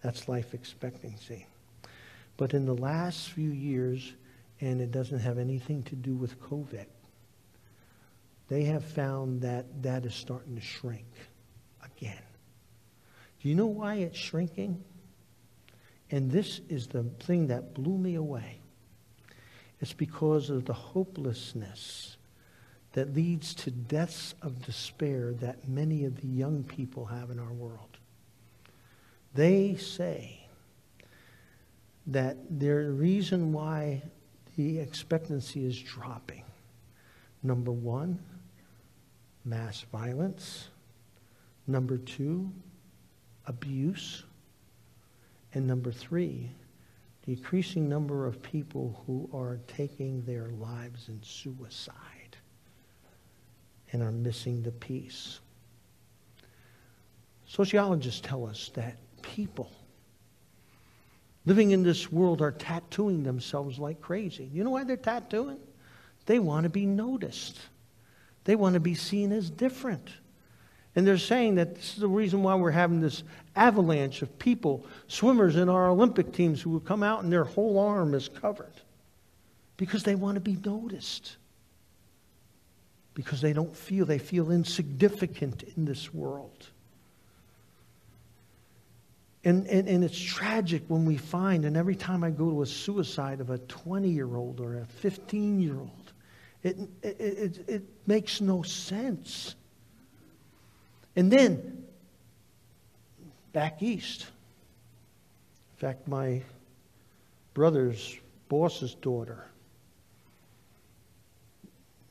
That's 0.01 0.29
life 0.29 0.53
expectancy. 0.53 1.47
But 2.37 2.53
in 2.53 2.65
the 2.65 2.75
last 2.75 3.29
few 3.29 3.49
years, 3.49 4.13
and 4.61 4.79
it 4.79 4.91
doesn't 4.91 5.19
have 5.19 5.37
anything 5.37 5.83
to 5.83 5.95
do 5.95 6.15
with 6.15 6.39
COVID, 6.41 6.85
they 8.47 8.63
have 8.65 8.83
found 8.83 9.41
that 9.41 9.83
that 9.83 10.05
is 10.05 10.13
starting 10.13 10.55
to 10.55 10.61
shrink 10.61 11.07
again. 11.83 12.21
Do 13.41 13.49
you 13.49 13.55
know 13.55 13.67
why 13.67 13.95
it's 13.95 14.17
shrinking? 14.17 14.83
And 16.11 16.29
this 16.29 16.61
is 16.69 16.87
the 16.87 17.03
thing 17.21 17.47
that 17.47 17.73
blew 17.73 17.97
me 17.97 18.15
away. 18.15 18.59
It's 19.79 19.93
because 19.93 20.49
of 20.49 20.65
the 20.65 20.73
hopelessness 20.73 22.17
that 22.93 23.15
leads 23.15 23.55
to 23.55 23.71
deaths 23.71 24.35
of 24.41 24.63
despair 24.65 25.33
that 25.39 25.67
many 25.67 26.05
of 26.05 26.19
the 26.21 26.27
young 26.27 26.63
people 26.63 27.05
have 27.05 27.31
in 27.31 27.39
our 27.39 27.53
world. 27.53 27.97
They 29.33 29.75
say 29.75 30.45
that 32.07 32.59
the 32.59 32.69
reason 32.69 33.53
why 33.53 34.03
the 34.57 34.79
expectancy 34.79 35.65
is 35.65 35.79
dropping, 35.79 36.43
number 37.41 37.71
one, 37.71 38.19
mass 39.45 39.85
violence. 39.91 40.67
Number 41.67 41.97
two, 41.97 42.51
abuse. 43.45 44.23
And 45.53 45.67
number 45.67 45.91
three, 45.91 46.49
decreasing 47.25 47.89
number 47.89 48.25
of 48.25 48.41
people 48.41 49.03
who 49.05 49.29
are 49.33 49.59
taking 49.67 50.23
their 50.23 50.47
lives 50.59 51.09
in 51.09 51.21
suicide 51.23 52.37
and 53.91 54.01
are 54.01 54.11
missing 54.11 54.61
the 54.63 54.71
peace. 54.71 55.39
Sociologists 57.45 58.21
tell 58.21 58.45
us 58.45 58.71
that 58.75 58.95
people 59.21 59.71
living 61.45 61.71
in 61.71 61.83
this 61.83 62.11
world 62.11 62.41
are 62.41 62.51
tattooing 62.51 63.23
themselves 63.23 63.79
like 63.79 63.99
crazy. 63.99 64.49
You 64.53 64.63
know 64.63 64.69
why 64.69 64.83
they're 64.83 64.95
tattooing? 64.95 65.59
They 66.25 66.39
want 66.39 66.63
to 66.63 66.69
be 66.69 66.85
noticed. 66.85 67.59
They 68.43 68.55
want 68.55 68.75
to 68.75 68.79
be 68.79 68.95
seen 68.95 69.31
as 69.31 69.49
different. 69.49 70.09
And 70.95 71.07
they're 71.07 71.17
saying 71.17 71.55
that 71.55 71.75
this 71.75 71.93
is 71.93 71.99
the 71.99 72.07
reason 72.07 72.43
why 72.43 72.55
we're 72.55 72.71
having 72.71 72.99
this 72.99 73.23
avalanche 73.55 74.21
of 74.21 74.39
people, 74.39 74.85
swimmers 75.07 75.55
in 75.55 75.69
our 75.69 75.89
Olympic 75.89 76.33
teams 76.33 76.61
who 76.61 76.69
will 76.69 76.81
come 76.81 77.01
out 77.01 77.23
and 77.23 77.31
their 77.31 77.45
whole 77.45 77.79
arm 77.79 78.13
is 78.13 78.27
covered. 78.27 78.73
Because 79.77 80.03
they 80.03 80.15
want 80.15 80.35
to 80.35 80.41
be 80.41 80.57
noticed. 80.65 81.37
Because 83.13 83.41
they 83.41 83.53
don't 83.53 83.75
feel, 83.75 84.05
they 84.05 84.19
feel 84.19 84.51
insignificant 84.51 85.63
in 85.75 85.85
this 85.85 86.13
world. 86.13 86.67
And, 89.43 89.65
and, 89.67 89.87
and 89.87 90.03
it's 90.03 90.19
tragic 90.19 90.83
when 90.87 91.05
we 91.05 91.17
find, 91.17 91.65
and 91.65 91.75
every 91.75 91.95
time 91.95 92.23
I 92.23 92.29
go 92.29 92.49
to 92.51 92.61
a 92.61 92.65
suicide 92.65 93.39
of 93.39 93.49
a 93.49 93.57
20 93.57 94.07
year 94.07 94.35
old 94.35 94.59
or 94.59 94.77
a 94.77 94.85
15 94.85 95.59
year 95.59 95.77
old, 95.77 96.13
it, 96.63 96.77
it, 97.01 97.19
it, 97.19 97.69
it 97.69 97.83
makes 98.05 98.39
no 98.39 98.61
sense. 98.61 99.55
And 101.15 101.31
then, 101.31 101.85
back 103.53 103.81
east. 103.83 104.27
In 105.75 105.79
fact, 105.79 106.07
my 106.07 106.41
brother's 107.53 108.17
boss's 108.49 108.95
daughter, 108.95 109.45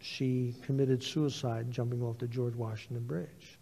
she 0.01 0.55
committed 0.65 1.03
suicide 1.03 1.71
jumping 1.71 2.03
off 2.03 2.19
the 2.19 2.27
George 2.27 2.55
Washington 2.55 3.07
Bridge. 3.07 3.59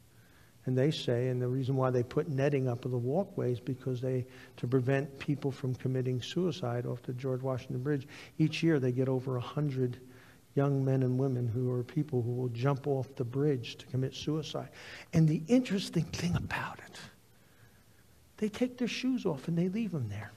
And 0.66 0.76
they 0.76 0.91
say, 0.91 1.28
and 1.28 1.41
the 1.41 1.49
reason 1.49 1.76
why 1.76 1.91
they 1.91 2.03
put 2.03 2.28
netting 2.28 2.68
up 2.68 2.84
of 2.84 2.91
the 2.91 2.99
walkways 2.99 3.59
because 3.59 4.01
they 4.01 4.26
to 4.59 4.66
prevent 4.66 5.18
people 5.18 5.51
from 5.51 5.74
committing 5.74 6.20
suicide 6.20 6.84
off 6.84 7.03
the 7.03 7.14
George 7.14 7.41
Washington 7.41 7.82
Bridge. 7.82 8.07
Each 8.39 8.62
year 8.62 8.78
they 8.78 8.93
get 8.93 9.09
over 9.09 9.36
a 9.36 9.41
hundred 9.41 9.99
young 10.59 10.84
men 10.84 11.04
and 11.04 11.16
women 11.16 11.46
who 11.46 11.70
are 11.70 11.84
people 11.84 12.20
who 12.20 12.32
will 12.32 12.48
jump 12.48 12.88
off 12.88 13.14
the 13.14 13.24
bridge 13.24 13.76
to 13.76 13.86
commit 13.86 14.12
suicide. 14.12 14.68
And 15.12 15.28
the 15.28 15.40
interesting 15.46 16.02
thing 16.02 16.34
about 16.34 16.80
it, 16.84 16.98
they 18.38 18.48
take 18.48 18.76
their 18.76 18.88
shoes 18.88 19.24
off 19.24 19.46
and 19.46 19.56
they 19.56 19.68
leave 19.68 19.92
them 19.92 20.09
there. 20.09 20.32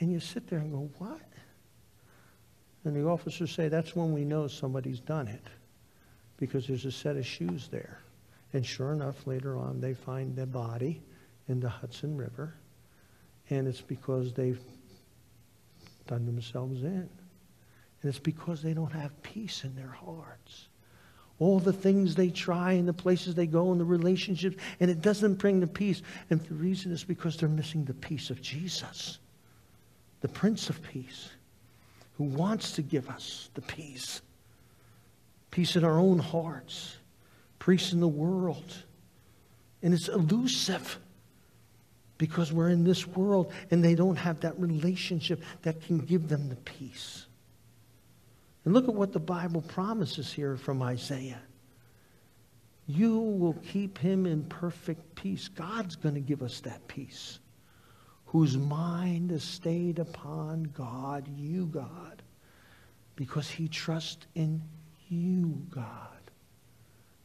And 0.00 0.10
you 0.10 0.18
sit 0.18 0.48
there 0.48 0.58
and 0.58 0.72
go, 0.72 0.90
what? 0.98 1.20
And 2.82 2.96
the 2.96 3.06
officers 3.06 3.52
say, 3.52 3.68
that's 3.68 3.94
when 3.94 4.12
we 4.12 4.24
know 4.24 4.48
somebody's 4.48 4.98
done 4.98 5.28
it 5.28 5.46
because 6.36 6.66
there's 6.66 6.86
a 6.86 6.92
set 6.92 7.16
of 7.16 7.24
shoes 7.24 7.68
there. 7.70 8.00
And 8.52 8.66
sure 8.66 8.92
enough, 8.92 9.28
later 9.28 9.56
on, 9.56 9.80
they 9.80 9.94
find 9.94 10.34
the 10.34 10.44
body 10.46 11.00
in 11.46 11.60
the 11.60 11.68
Hudson 11.68 12.16
River. 12.16 12.52
And 13.50 13.68
it's 13.68 13.80
because 13.80 14.32
they've 14.32 14.60
done 16.08 16.26
themselves 16.26 16.82
in. 16.82 17.08
And 18.04 18.10
it's 18.10 18.18
because 18.18 18.60
they 18.60 18.74
don't 18.74 18.92
have 18.92 19.22
peace 19.22 19.64
in 19.64 19.74
their 19.74 19.88
hearts. 19.88 20.68
All 21.38 21.58
the 21.58 21.72
things 21.72 22.14
they 22.14 22.28
try 22.28 22.72
and 22.72 22.86
the 22.86 22.92
places 22.92 23.34
they 23.34 23.46
go 23.46 23.72
and 23.72 23.80
the 23.80 23.84
relationships, 23.86 24.58
and 24.78 24.90
it 24.90 25.00
doesn't 25.00 25.36
bring 25.36 25.58
the 25.58 25.66
peace. 25.66 26.02
And 26.28 26.38
the 26.42 26.54
reason 26.54 26.92
is 26.92 27.02
because 27.02 27.38
they're 27.38 27.48
missing 27.48 27.82
the 27.86 27.94
peace 27.94 28.28
of 28.28 28.42
Jesus, 28.42 29.20
the 30.20 30.28
Prince 30.28 30.68
of 30.68 30.82
Peace, 30.82 31.30
who 32.18 32.24
wants 32.24 32.72
to 32.72 32.82
give 32.82 33.08
us 33.08 33.48
the 33.54 33.62
peace. 33.62 34.20
Peace 35.50 35.74
in 35.74 35.82
our 35.82 35.98
own 35.98 36.18
hearts, 36.18 36.98
peace 37.58 37.94
in 37.94 38.00
the 38.00 38.06
world. 38.06 38.84
And 39.82 39.94
it's 39.94 40.08
elusive 40.08 40.98
because 42.18 42.52
we're 42.52 42.68
in 42.68 42.84
this 42.84 43.06
world 43.06 43.50
and 43.70 43.82
they 43.82 43.94
don't 43.94 44.16
have 44.16 44.40
that 44.40 44.60
relationship 44.60 45.42
that 45.62 45.80
can 45.80 45.96
give 45.96 46.28
them 46.28 46.50
the 46.50 46.56
peace. 46.56 47.28
And 48.64 48.72
look 48.72 48.88
at 48.88 48.94
what 48.94 49.12
the 49.12 49.20
Bible 49.20 49.62
promises 49.62 50.32
here 50.32 50.56
from 50.56 50.82
Isaiah. 50.82 51.42
You 52.86 53.18
will 53.18 53.56
keep 53.72 53.98
him 53.98 54.26
in 54.26 54.44
perfect 54.44 55.14
peace. 55.14 55.48
God's 55.48 55.96
going 55.96 56.14
to 56.14 56.20
give 56.20 56.42
us 56.42 56.60
that 56.60 56.86
peace. 56.88 57.38
Whose 58.26 58.56
mind 58.56 59.32
is 59.32 59.44
stayed 59.44 59.98
upon 59.98 60.64
God, 60.64 61.28
you, 61.36 61.66
God, 61.66 62.22
because 63.16 63.48
he 63.48 63.68
trusts 63.68 64.26
in 64.34 64.60
you, 65.08 65.62
God. 65.70 66.08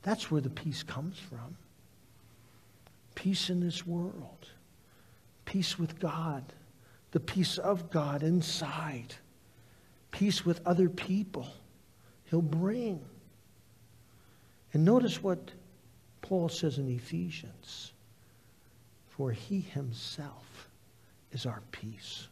That's 0.03 0.29
where 0.29 0.41
the 0.41 0.49
peace 0.49 0.83
comes 0.83 1.17
from. 1.17 1.57
Peace 3.15 3.49
in 3.49 3.59
this 3.59 3.85
world 3.85 4.47
peace 5.49 5.79
with 5.79 5.99
God, 5.99 6.43
the 7.09 7.19
peace 7.19 7.57
of 7.57 7.89
God 7.89 8.21
inside, 8.21 9.15
peace 10.11 10.45
with 10.45 10.65
other 10.65 10.89
people. 10.89 11.47
He'll 12.25 12.41
bring. 12.41 13.03
And 14.73 14.85
notice 14.85 15.21
what 15.21 15.51
Paul 16.21 16.49
says 16.49 16.77
in 16.77 16.89
Ephesians 16.89 17.93
For 19.07 19.31
he 19.31 19.61
himself 19.61 20.69
is 21.31 21.45
our 21.45 21.61
peace. 21.71 22.27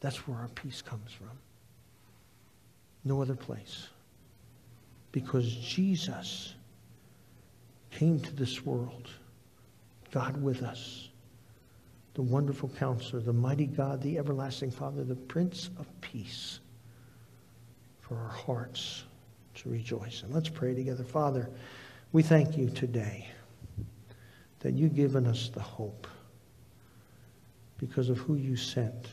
That's 0.00 0.26
where 0.26 0.38
our 0.38 0.48
peace 0.48 0.82
comes 0.82 1.12
from. 1.12 1.38
No 3.04 3.22
other 3.22 3.36
place. 3.36 3.88
Because 5.12 5.46
Jesus 5.46 6.54
came 7.90 8.20
to 8.20 8.34
this 8.34 8.64
world, 8.66 9.08
God 10.10 10.42
with 10.42 10.62
us 10.62 11.08
the 12.16 12.22
wonderful 12.22 12.70
counselor, 12.78 13.20
the 13.20 13.32
mighty 13.32 13.66
God, 13.66 14.00
the 14.00 14.16
everlasting 14.16 14.70
Father, 14.70 15.04
the 15.04 15.14
Prince 15.14 15.68
of 15.78 15.86
Peace, 16.00 16.60
for 18.06 18.16
our 18.16 18.28
hearts 18.28 19.02
to 19.54 19.68
rejoice. 19.68 20.22
And 20.22 20.32
let's 20.32 20.48
pray 20.48 20.74
together. 20.74 21.02
Father, 21.02 21.50
we 22.12 22.22
thank 22.22 22.56
you 22.56 22.70
today 22.70 23.26
that 24.60 24.74
you've 24.74 24.94
given 24.94 25.26
us 25.26 25.48
the 25.48 25.60
hope 25.60 26.06
because 27.78 28.08
of 28.08 28.18
who 28.18 28.36
you 28.36 28.54
sent 28.54 29.08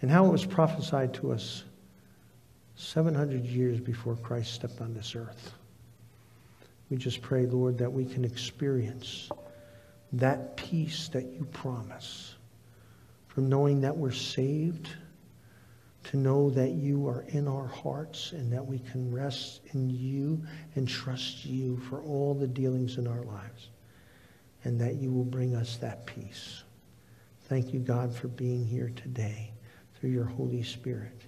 and 0.00 0.10
how 0.10 0.26
it 0.26 0.30
was 0.30 0.46
prophesied 0.46 1.12
to 1.14 1.32
us 1.32 1.64
700 2.76 3.44
years 3.44 3.80
before 3.80 4.14
Christ 4.14 4.54
stepped 4.54 4.80
on 4.80 4.94
this 4.94 5.16
earth. 5.16 5.52
We 6.88 6.96
just 6.96 7.20
pray, 7.20 7.46
Lord, 7.46 7.78
that 7.78 7.92
we 7.92 8.04
can 8.04 8.24
experience 8.24 9.28
that 10.12 10.56
peace 10.56 11.08
that 11.08 11.24
you 11.24 11.46
promise, 11.52 12.36
from 13.26 13.48
knowing 13.48 13.80
that 13.80 13.96
we're 13.96 14.12
saved 14.12 14.88
to 16.04 16.16
know 16.16 16.50
that 16.50 16.70
you 16.70 17.06
are 17.06 17.24
in 17.28 17.46
our 17.46 17.66
hearts 17.66 18.32
and 18.32 18.52
that 18.52 18.64
we 18.64 18.78
can 18.78 19.12
rest 19.12 19.60
in 19.72 19.88
you 19.88 20.42
and 20.74 20.88
trust 20.88 21.44
you 21.44 21.76
for 21.88 22.02
all 22.02 22.34
the 22.34 22.46
dealings 22.46 22.98
in 22.98 23.06
our 23.06 23.22
lives, 23.22 23.70
and 24.64 24.80
that 24.80 24.96
you 24.96 25.12
will 25.12 25.24
bring 25.24 25.54
us 25.54 25.76
that 25.76 26.06
peace. 26.06 26.64
Thank 27.48 27.72
you, 27.72 27.80
God, 27.80 28.14
for 28.14 28.28
being 28.28 28.64
here 28.64 28.92
today 28.96 29.52
through 29.94 30.10
your 30.10 30.24
Holy 30.24 30.62
Spirit. 30.62 31.22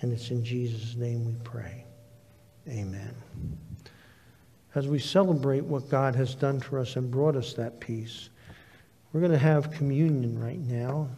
And 0.00 0.12
it's 0.12 0.30
in 0.30 0.44
Jesus' 0.44 0.94
name 0.94 1.24
we 1.24 1.34
pray. 1.42 1.84
Amen 2.68 3.14
as 4.76 4.86
we 4.86 4.98
celebrate 4.98 5.64
what 5.64 5.88
God 5.88 6.14
has 6.14 6.34
done 6.34 6.60
for 6.60 6.78
us 6.78 6.96
and 6.96 7.10
brought 7.10 7.34
us 7.34 7.54
that 7.54 7.80
peace, 7.80 8.28
we're 9.10 9.20
going 9.20 9.32
to 9.32 9.38
have 9.38 9.72
communion 9.72 10.38
right 10.38 10.60
now, 10.60 11.08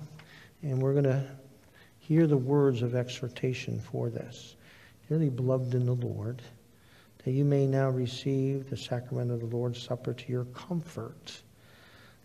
and 0.62 0.81
we're 0.81 0.93
going 0.93 1.05
to 1.05 1.29
hear 2.09 2.27
the 2.27 2.37
words 2.37 2.81
of 2.81 2.95
exhortation 2.95 3.79
for 3.79 4.09
this. 4.09 4.57
Dearly 5.09 5.29
beloved 5.29 5.75
in 5.75 5.85
the 5.85 5.93
Lord, 5.93 6.41
that 7.25 7.33
you 7.33 7.45
may 7.45 7.67
now 7.67 7.91
receive 7.91 8.71
the 8.71 8.77
sacrament 8.77 9.31
of 9.31 9.41
the 9.41 9.57
Lord's 9.57 9.83
Supper 9.83 10.15
to 10.15 10.33
your 10.33 10.47
comfort. 10.47 11.43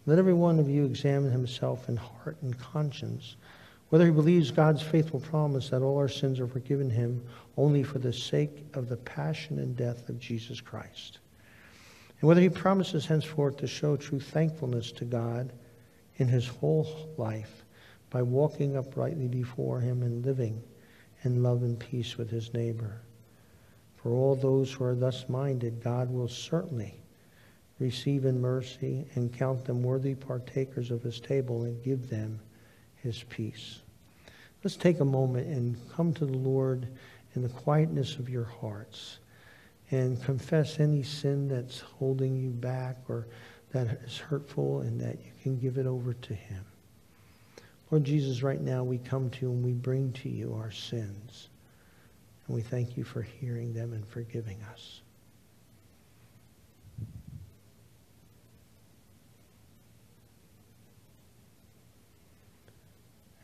Let 0.05 0.19
every 0.19 0.33
one 0.33 0.57
of 0.57 0.69
you 0.69 0.85
examine 0.85 1.31
himself 1.31 1.89
in 1.89 1.97
heart 1.97 2.37
and 2.41 2.57
conscience, 2.57 3.35
whether 3.89 4.05
he 4.05 4.11
believes 4.11 4.51
God's 4.51 4.81
faithful 4.81 5.19
promise 5.19 5.69
that 5.69 5.81
all 5.81 5.97
our 5.97 6.07
sins 6.07 6.39
are 6.39 6.47
forgiven 6.47 6.89
him 6.89 7.21
only 7.57 7.83
for 7.83 7.99
the 7.99 8.13
sake 8.13 8.63
of 8.73 8.87
the 8.87 8.97
passion 8.97 9.59
and 9.59 9.75
death 9.75 10.07
of 10.07 10.17
Jesus 10.17 10.61
Christ 10.61 11.19
and 12.23 12.27
whether 12.29 12.39
he 12.39 12.47
promises 12.47 13.05
henceforth 13.05 13.57
to 13.57 13.67
show 13.67 13.97
true 13.97 14.17
thankfulness 14.17 14.93
to 14.93 15.03
God 15.03 15.51
in 16.15 16.29
his 16.29 16.47
whole 16.47 17.13
life 17.17 17.62
by 18.13 18.21
walking 18.21 18.77
uprightly 18.77 19.27
before 19.27 19.79
him 19.79 20.03
and 20.03 20.23
living 20.23 20.61
in 21.23 21.41
love 21.41 21.63
and 21.63 21.79
peace 21.79 22.15
with 22.15 22.29
his 22.29 22.53
neighbor. 22.53 23.01
For 23.95 24.11
all 24.11 24.35
those 24.35 24.71
who 24.71 24.83
are 24.83 24.93
thus 24.93 25.27
minded, 25.27 25.83
God 25.83 26.11
will 26.11 26.27
certainly 26.27 27.01
receive 27.79 28.25
in 28.25 28.39
mercy 28.39 29.07
and 29.15 29.33
count 29.33 29.65
them 29.65 29.81
worthy 29.81 30.13
partakers 30.13 30.91
of 30.91 31.01
his 31.01 31.19
table 31.19 31.63
and 31.63 31.83
give 31.83 32.07
them 32.07 32.39
his 32.97 33.23
peace. 33.23 33.81
Let's 34.63 34.77
take 34.77 34.99
a 34.99 35.05
moment 35.05 35.47
and 35.47 35.75
come 35.91 36.13
to 36.13 36.25
the 36.27 36.37
Lord 36.37 36.87
in 37.33 37.41
the 37.41 37.49
quietness 37.49 38.17
of 38.17 38.29
your 38.29 38.45
hearts 38.45 39.19
and 39.89 40.21
confess 40.23 40.79
any 40.79 41.01
sin 41.01 41.47
that's 41.47 41.79
holding 41.79 42.37
you 42.37 42.51
back 42.51 42.97
or 43.09 43.27
that 43.71 43.87
is 44.05 44.19
hurtful 44.19 44.81
and 44.81 45.01
that 45.01 45.17
you 45.17 45.31
can 45.41 45.57
give 45.57 45.79
it 45.79 45.87
over 45.87 46.13
to 46.13 46.33
him. 46.35 46.63
Lord 47.93 48.05
Jesus, 48.05 48.41
right 48.41 48.59
now 48.59 48.83
we 48.83 48.97
come 48.97 49.29
to 49.29 49.45
you 49.45 49.51
and 49.51 49.63
we 49.63 49.71
bring 49.71 50.13
to 50.13 50.27
you 50.27 50.55
our 50.55 50.71
sins. 50.71 51.49
And 52.47 52.55
we 52.55 52.63
thank 52.63 52.97
you 52.97 53.03
for 53.03 53.21
hearing 53.21 53.71
them 53.71 53.93
and 53.93 54.03
forgiving 54.07 54.57
us. 54.71 55.01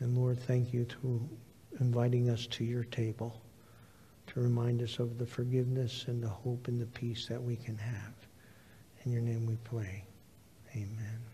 And 0.00 0.18
Lord, 0.18 0.40
thank 0.40 0.72
you 0.72 0.84
to 0.84 1.28
inviting 1.78 2.28
us 2.28 2.48
to 2.48 2.64
your 2.64 2.82
table 2.82 3.40
to 4.26 4.40
remind 4.40 4.82
us 4.82 4.98
of 4.98 5.16
the 5.16 5.26
forgiveness 5.26 6.06
and 6.08 6.20
the 6.20 6.28
hope 6.28 6.66
and 6.66 6.80
the 6.80 6.86
peace 6.86 7.28
that 7.28 7.40
we 7.40 7.54
can 7.54 7.78
have. 7.78 8.14
In 9.04 9.12
your 9.12 9.22
name 9.22 9.46
we 9.46 9.58
pray. 9.62 10.02
Amen. 10.74 11.29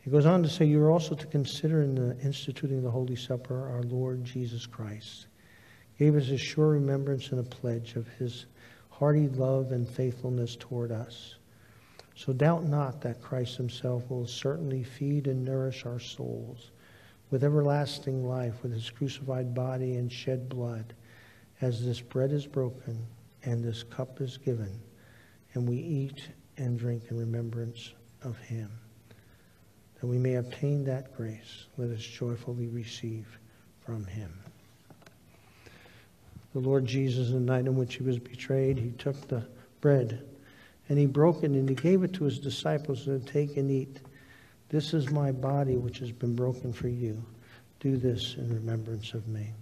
He 0.00 0.10
goes 0.10 0.24
on 0.24 0.42
to 0.42 0.48
say, 0.48 0.64
You 0.64 0.82
are 0.82 0.90
also 0.90 1.14
to 1.14 1.26
consider 1.26 1.82
in 1.82 1.94
the 1.94 2.18
instituting 2.20 2.82
the 2.82 2.90
Holy 2.90 3.16
Supper 3.16 3.68
our 3.68 3.82
Lord 3.82 4.24
Jesus 4.24 4.66
Christ. 4.66 5.26
Gave 5.98 6.16
us 6.16 6.30
a 6.30 6.38
sure 6.38 6.68
remembrance 6.68 7.30
and 7.30 7.40
a 7.40 7.42
pledge 7.42 7.96
of 7.96 8.08
his 8.08 8.46
hearty 8.88 9.28
love 9.28 9.72
and 9.72 9.86
faithfulness 9.86 10.56
toward 10.56 10.90
us. 10.90 11.36
So 12.14 12.32
doubt 12.32 12.64
not 12.64 13.02
that 13.02 13.20
Christ 13.20 13.56
himself 13.56 14.08
will 14.10 14.26
certainly 14.26 14.82
feed 14.82 15.26
and 15.26 15.44
nourish 15.44 15.84
our 15.84 16.00
souls 16.00 16.70
with 17.30 17.44
everlasting 17.44 18.26
life, 18.26 18.62
with 18.62 18.72
his 18.72 18.90
crucified 18.90 19.54
body 19.54 19.96
and 19.96 20.10
shed 20.10 20.48
blood 20.48 20.94
as 21.60 21.84
this 21.84 22.00
bread 22.00 22.32
is 22.32 22.46
broken 22.46 23.06
and 23.44 23.62
this 23.62 23.82
cup 23.82 24.20
is 24.20 24.38
given, 24.38 24.80
and 25.54 25.68
we 25.68 25.76
eat 25.76 26.28
and 26.56 26.78
drink 26.78 27.04
in 27.10 27.18
remembrance 27.18 27.92
of 28.22 28.38
him. 28.38 28.79
That 30.00 30.06
we 30.06 30.18
may 30.18 30.34
obtain 30.36 30.84
that 30.84 31.14
grace, 31.16 31.66
let 31.76 31.90
us 31.90 32.00
joyfully 32.00 32.68
receive 32.68 33.26
from 33.80 34.04
him. 34.06 34.32
The 36.52 36.60
Lord 36.60 36.86
Jesus, 36.86 37.30
the 37.30 37.38
night 37.38 37.66
in 37.66 37.76
which 37.76 37.94
he 37.94 38.02
was 38.02 38.18
betrayed, 38.18 38.78
he 38.78 38.90
took 38.92 39.28
the 39.28 39.46
bread 39.80 40.26
and 40.88 40.98
he 40.98 41.06
broke 41.06 41.44
it 41.44 41.52
and 41.52 41.68
he 41.68 41.74
gave 41.74 42.02
it 42.02 42.12
to 42.14 42.24
his 42.24 42.38
disciples 42.38 43.04
to 43.04 43.20
take 43.20 43.56
and 43.56 43.70
eat. 43.70 44.00
This 44.70 44.92
is 44.94 45.10
my 45.10 45.30
body 45.32 45.76
which 45.76 45.98
has 45.98 46.10
been 46.10 46.34
broken 46.34 46.72
for 46.72 46.88
you. 46.88 47.22
Do 47.78 47.96
this 47.96 48.34
in 48.36 48.52
remembrance 48.52 49.14
of 49.14 49.28
me. 49.28 49.52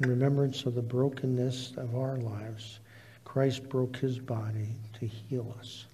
In 0.00 0.08
remembrance 0.08 0.64
of 0.64 0.74
the 0.74 0.82
brokenness 0.82 1.74
of 1.76 1.94
our 1.94 2.16
lives, 2.16 2.80
Christ 3.24 3.68
broke 3.68 3.96
his 3.96 4.18
body 4.18 4.68
to 4.94 5.06
heal 5.06 5.54
us. 5.58 5.84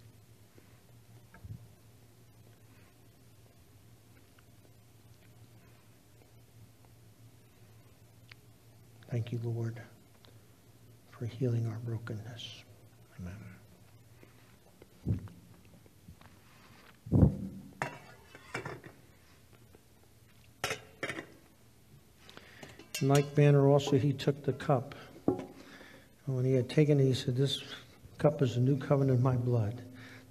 Thank 9.10 9.32
you, 9.32 9.40
Lord, 9.42 9.80
for 11.10 11.26
healing 11.26 11.66
our 11.66 11.78
brokenness. 11.84 12.62
Amen. 13.20 13.34
In 23.00 23.08
like 23.08 23.36
manner 23.36 23.68
also 23.68 23.98
he 23.98 24.12
took 24.12 24.42
the 24.44 24.52
cup. 24.52 24.94
And 25.26 26.36
when 26.36 26.44
he 26.44 26.54
had 26.54 26.68
taken 26.68 26.98
it, 26.98 27.04
he 27.04 27.14
said, 27.14 27.36
This 27.36 27.62
cup 28.18 28.42
is 28.42 28.56
a 28.56 28.60
new 28.60 28.78
covenant 28.78 29.18
in 29.18 29.22
my 29.22 29.36
blood. 29.36 29.82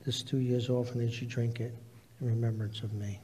This 0.05 0.21
two 0.21 0.39
years 0.39 0.69
often 0.69 1.01
as 1.01 1.21
you 1.21 1.27
drink 1.27 1.59
it 1.59 1.73
in 2.21 2.27
remembrance 2.27 2.81
of 2.81 2.93
me. 2.93 3.19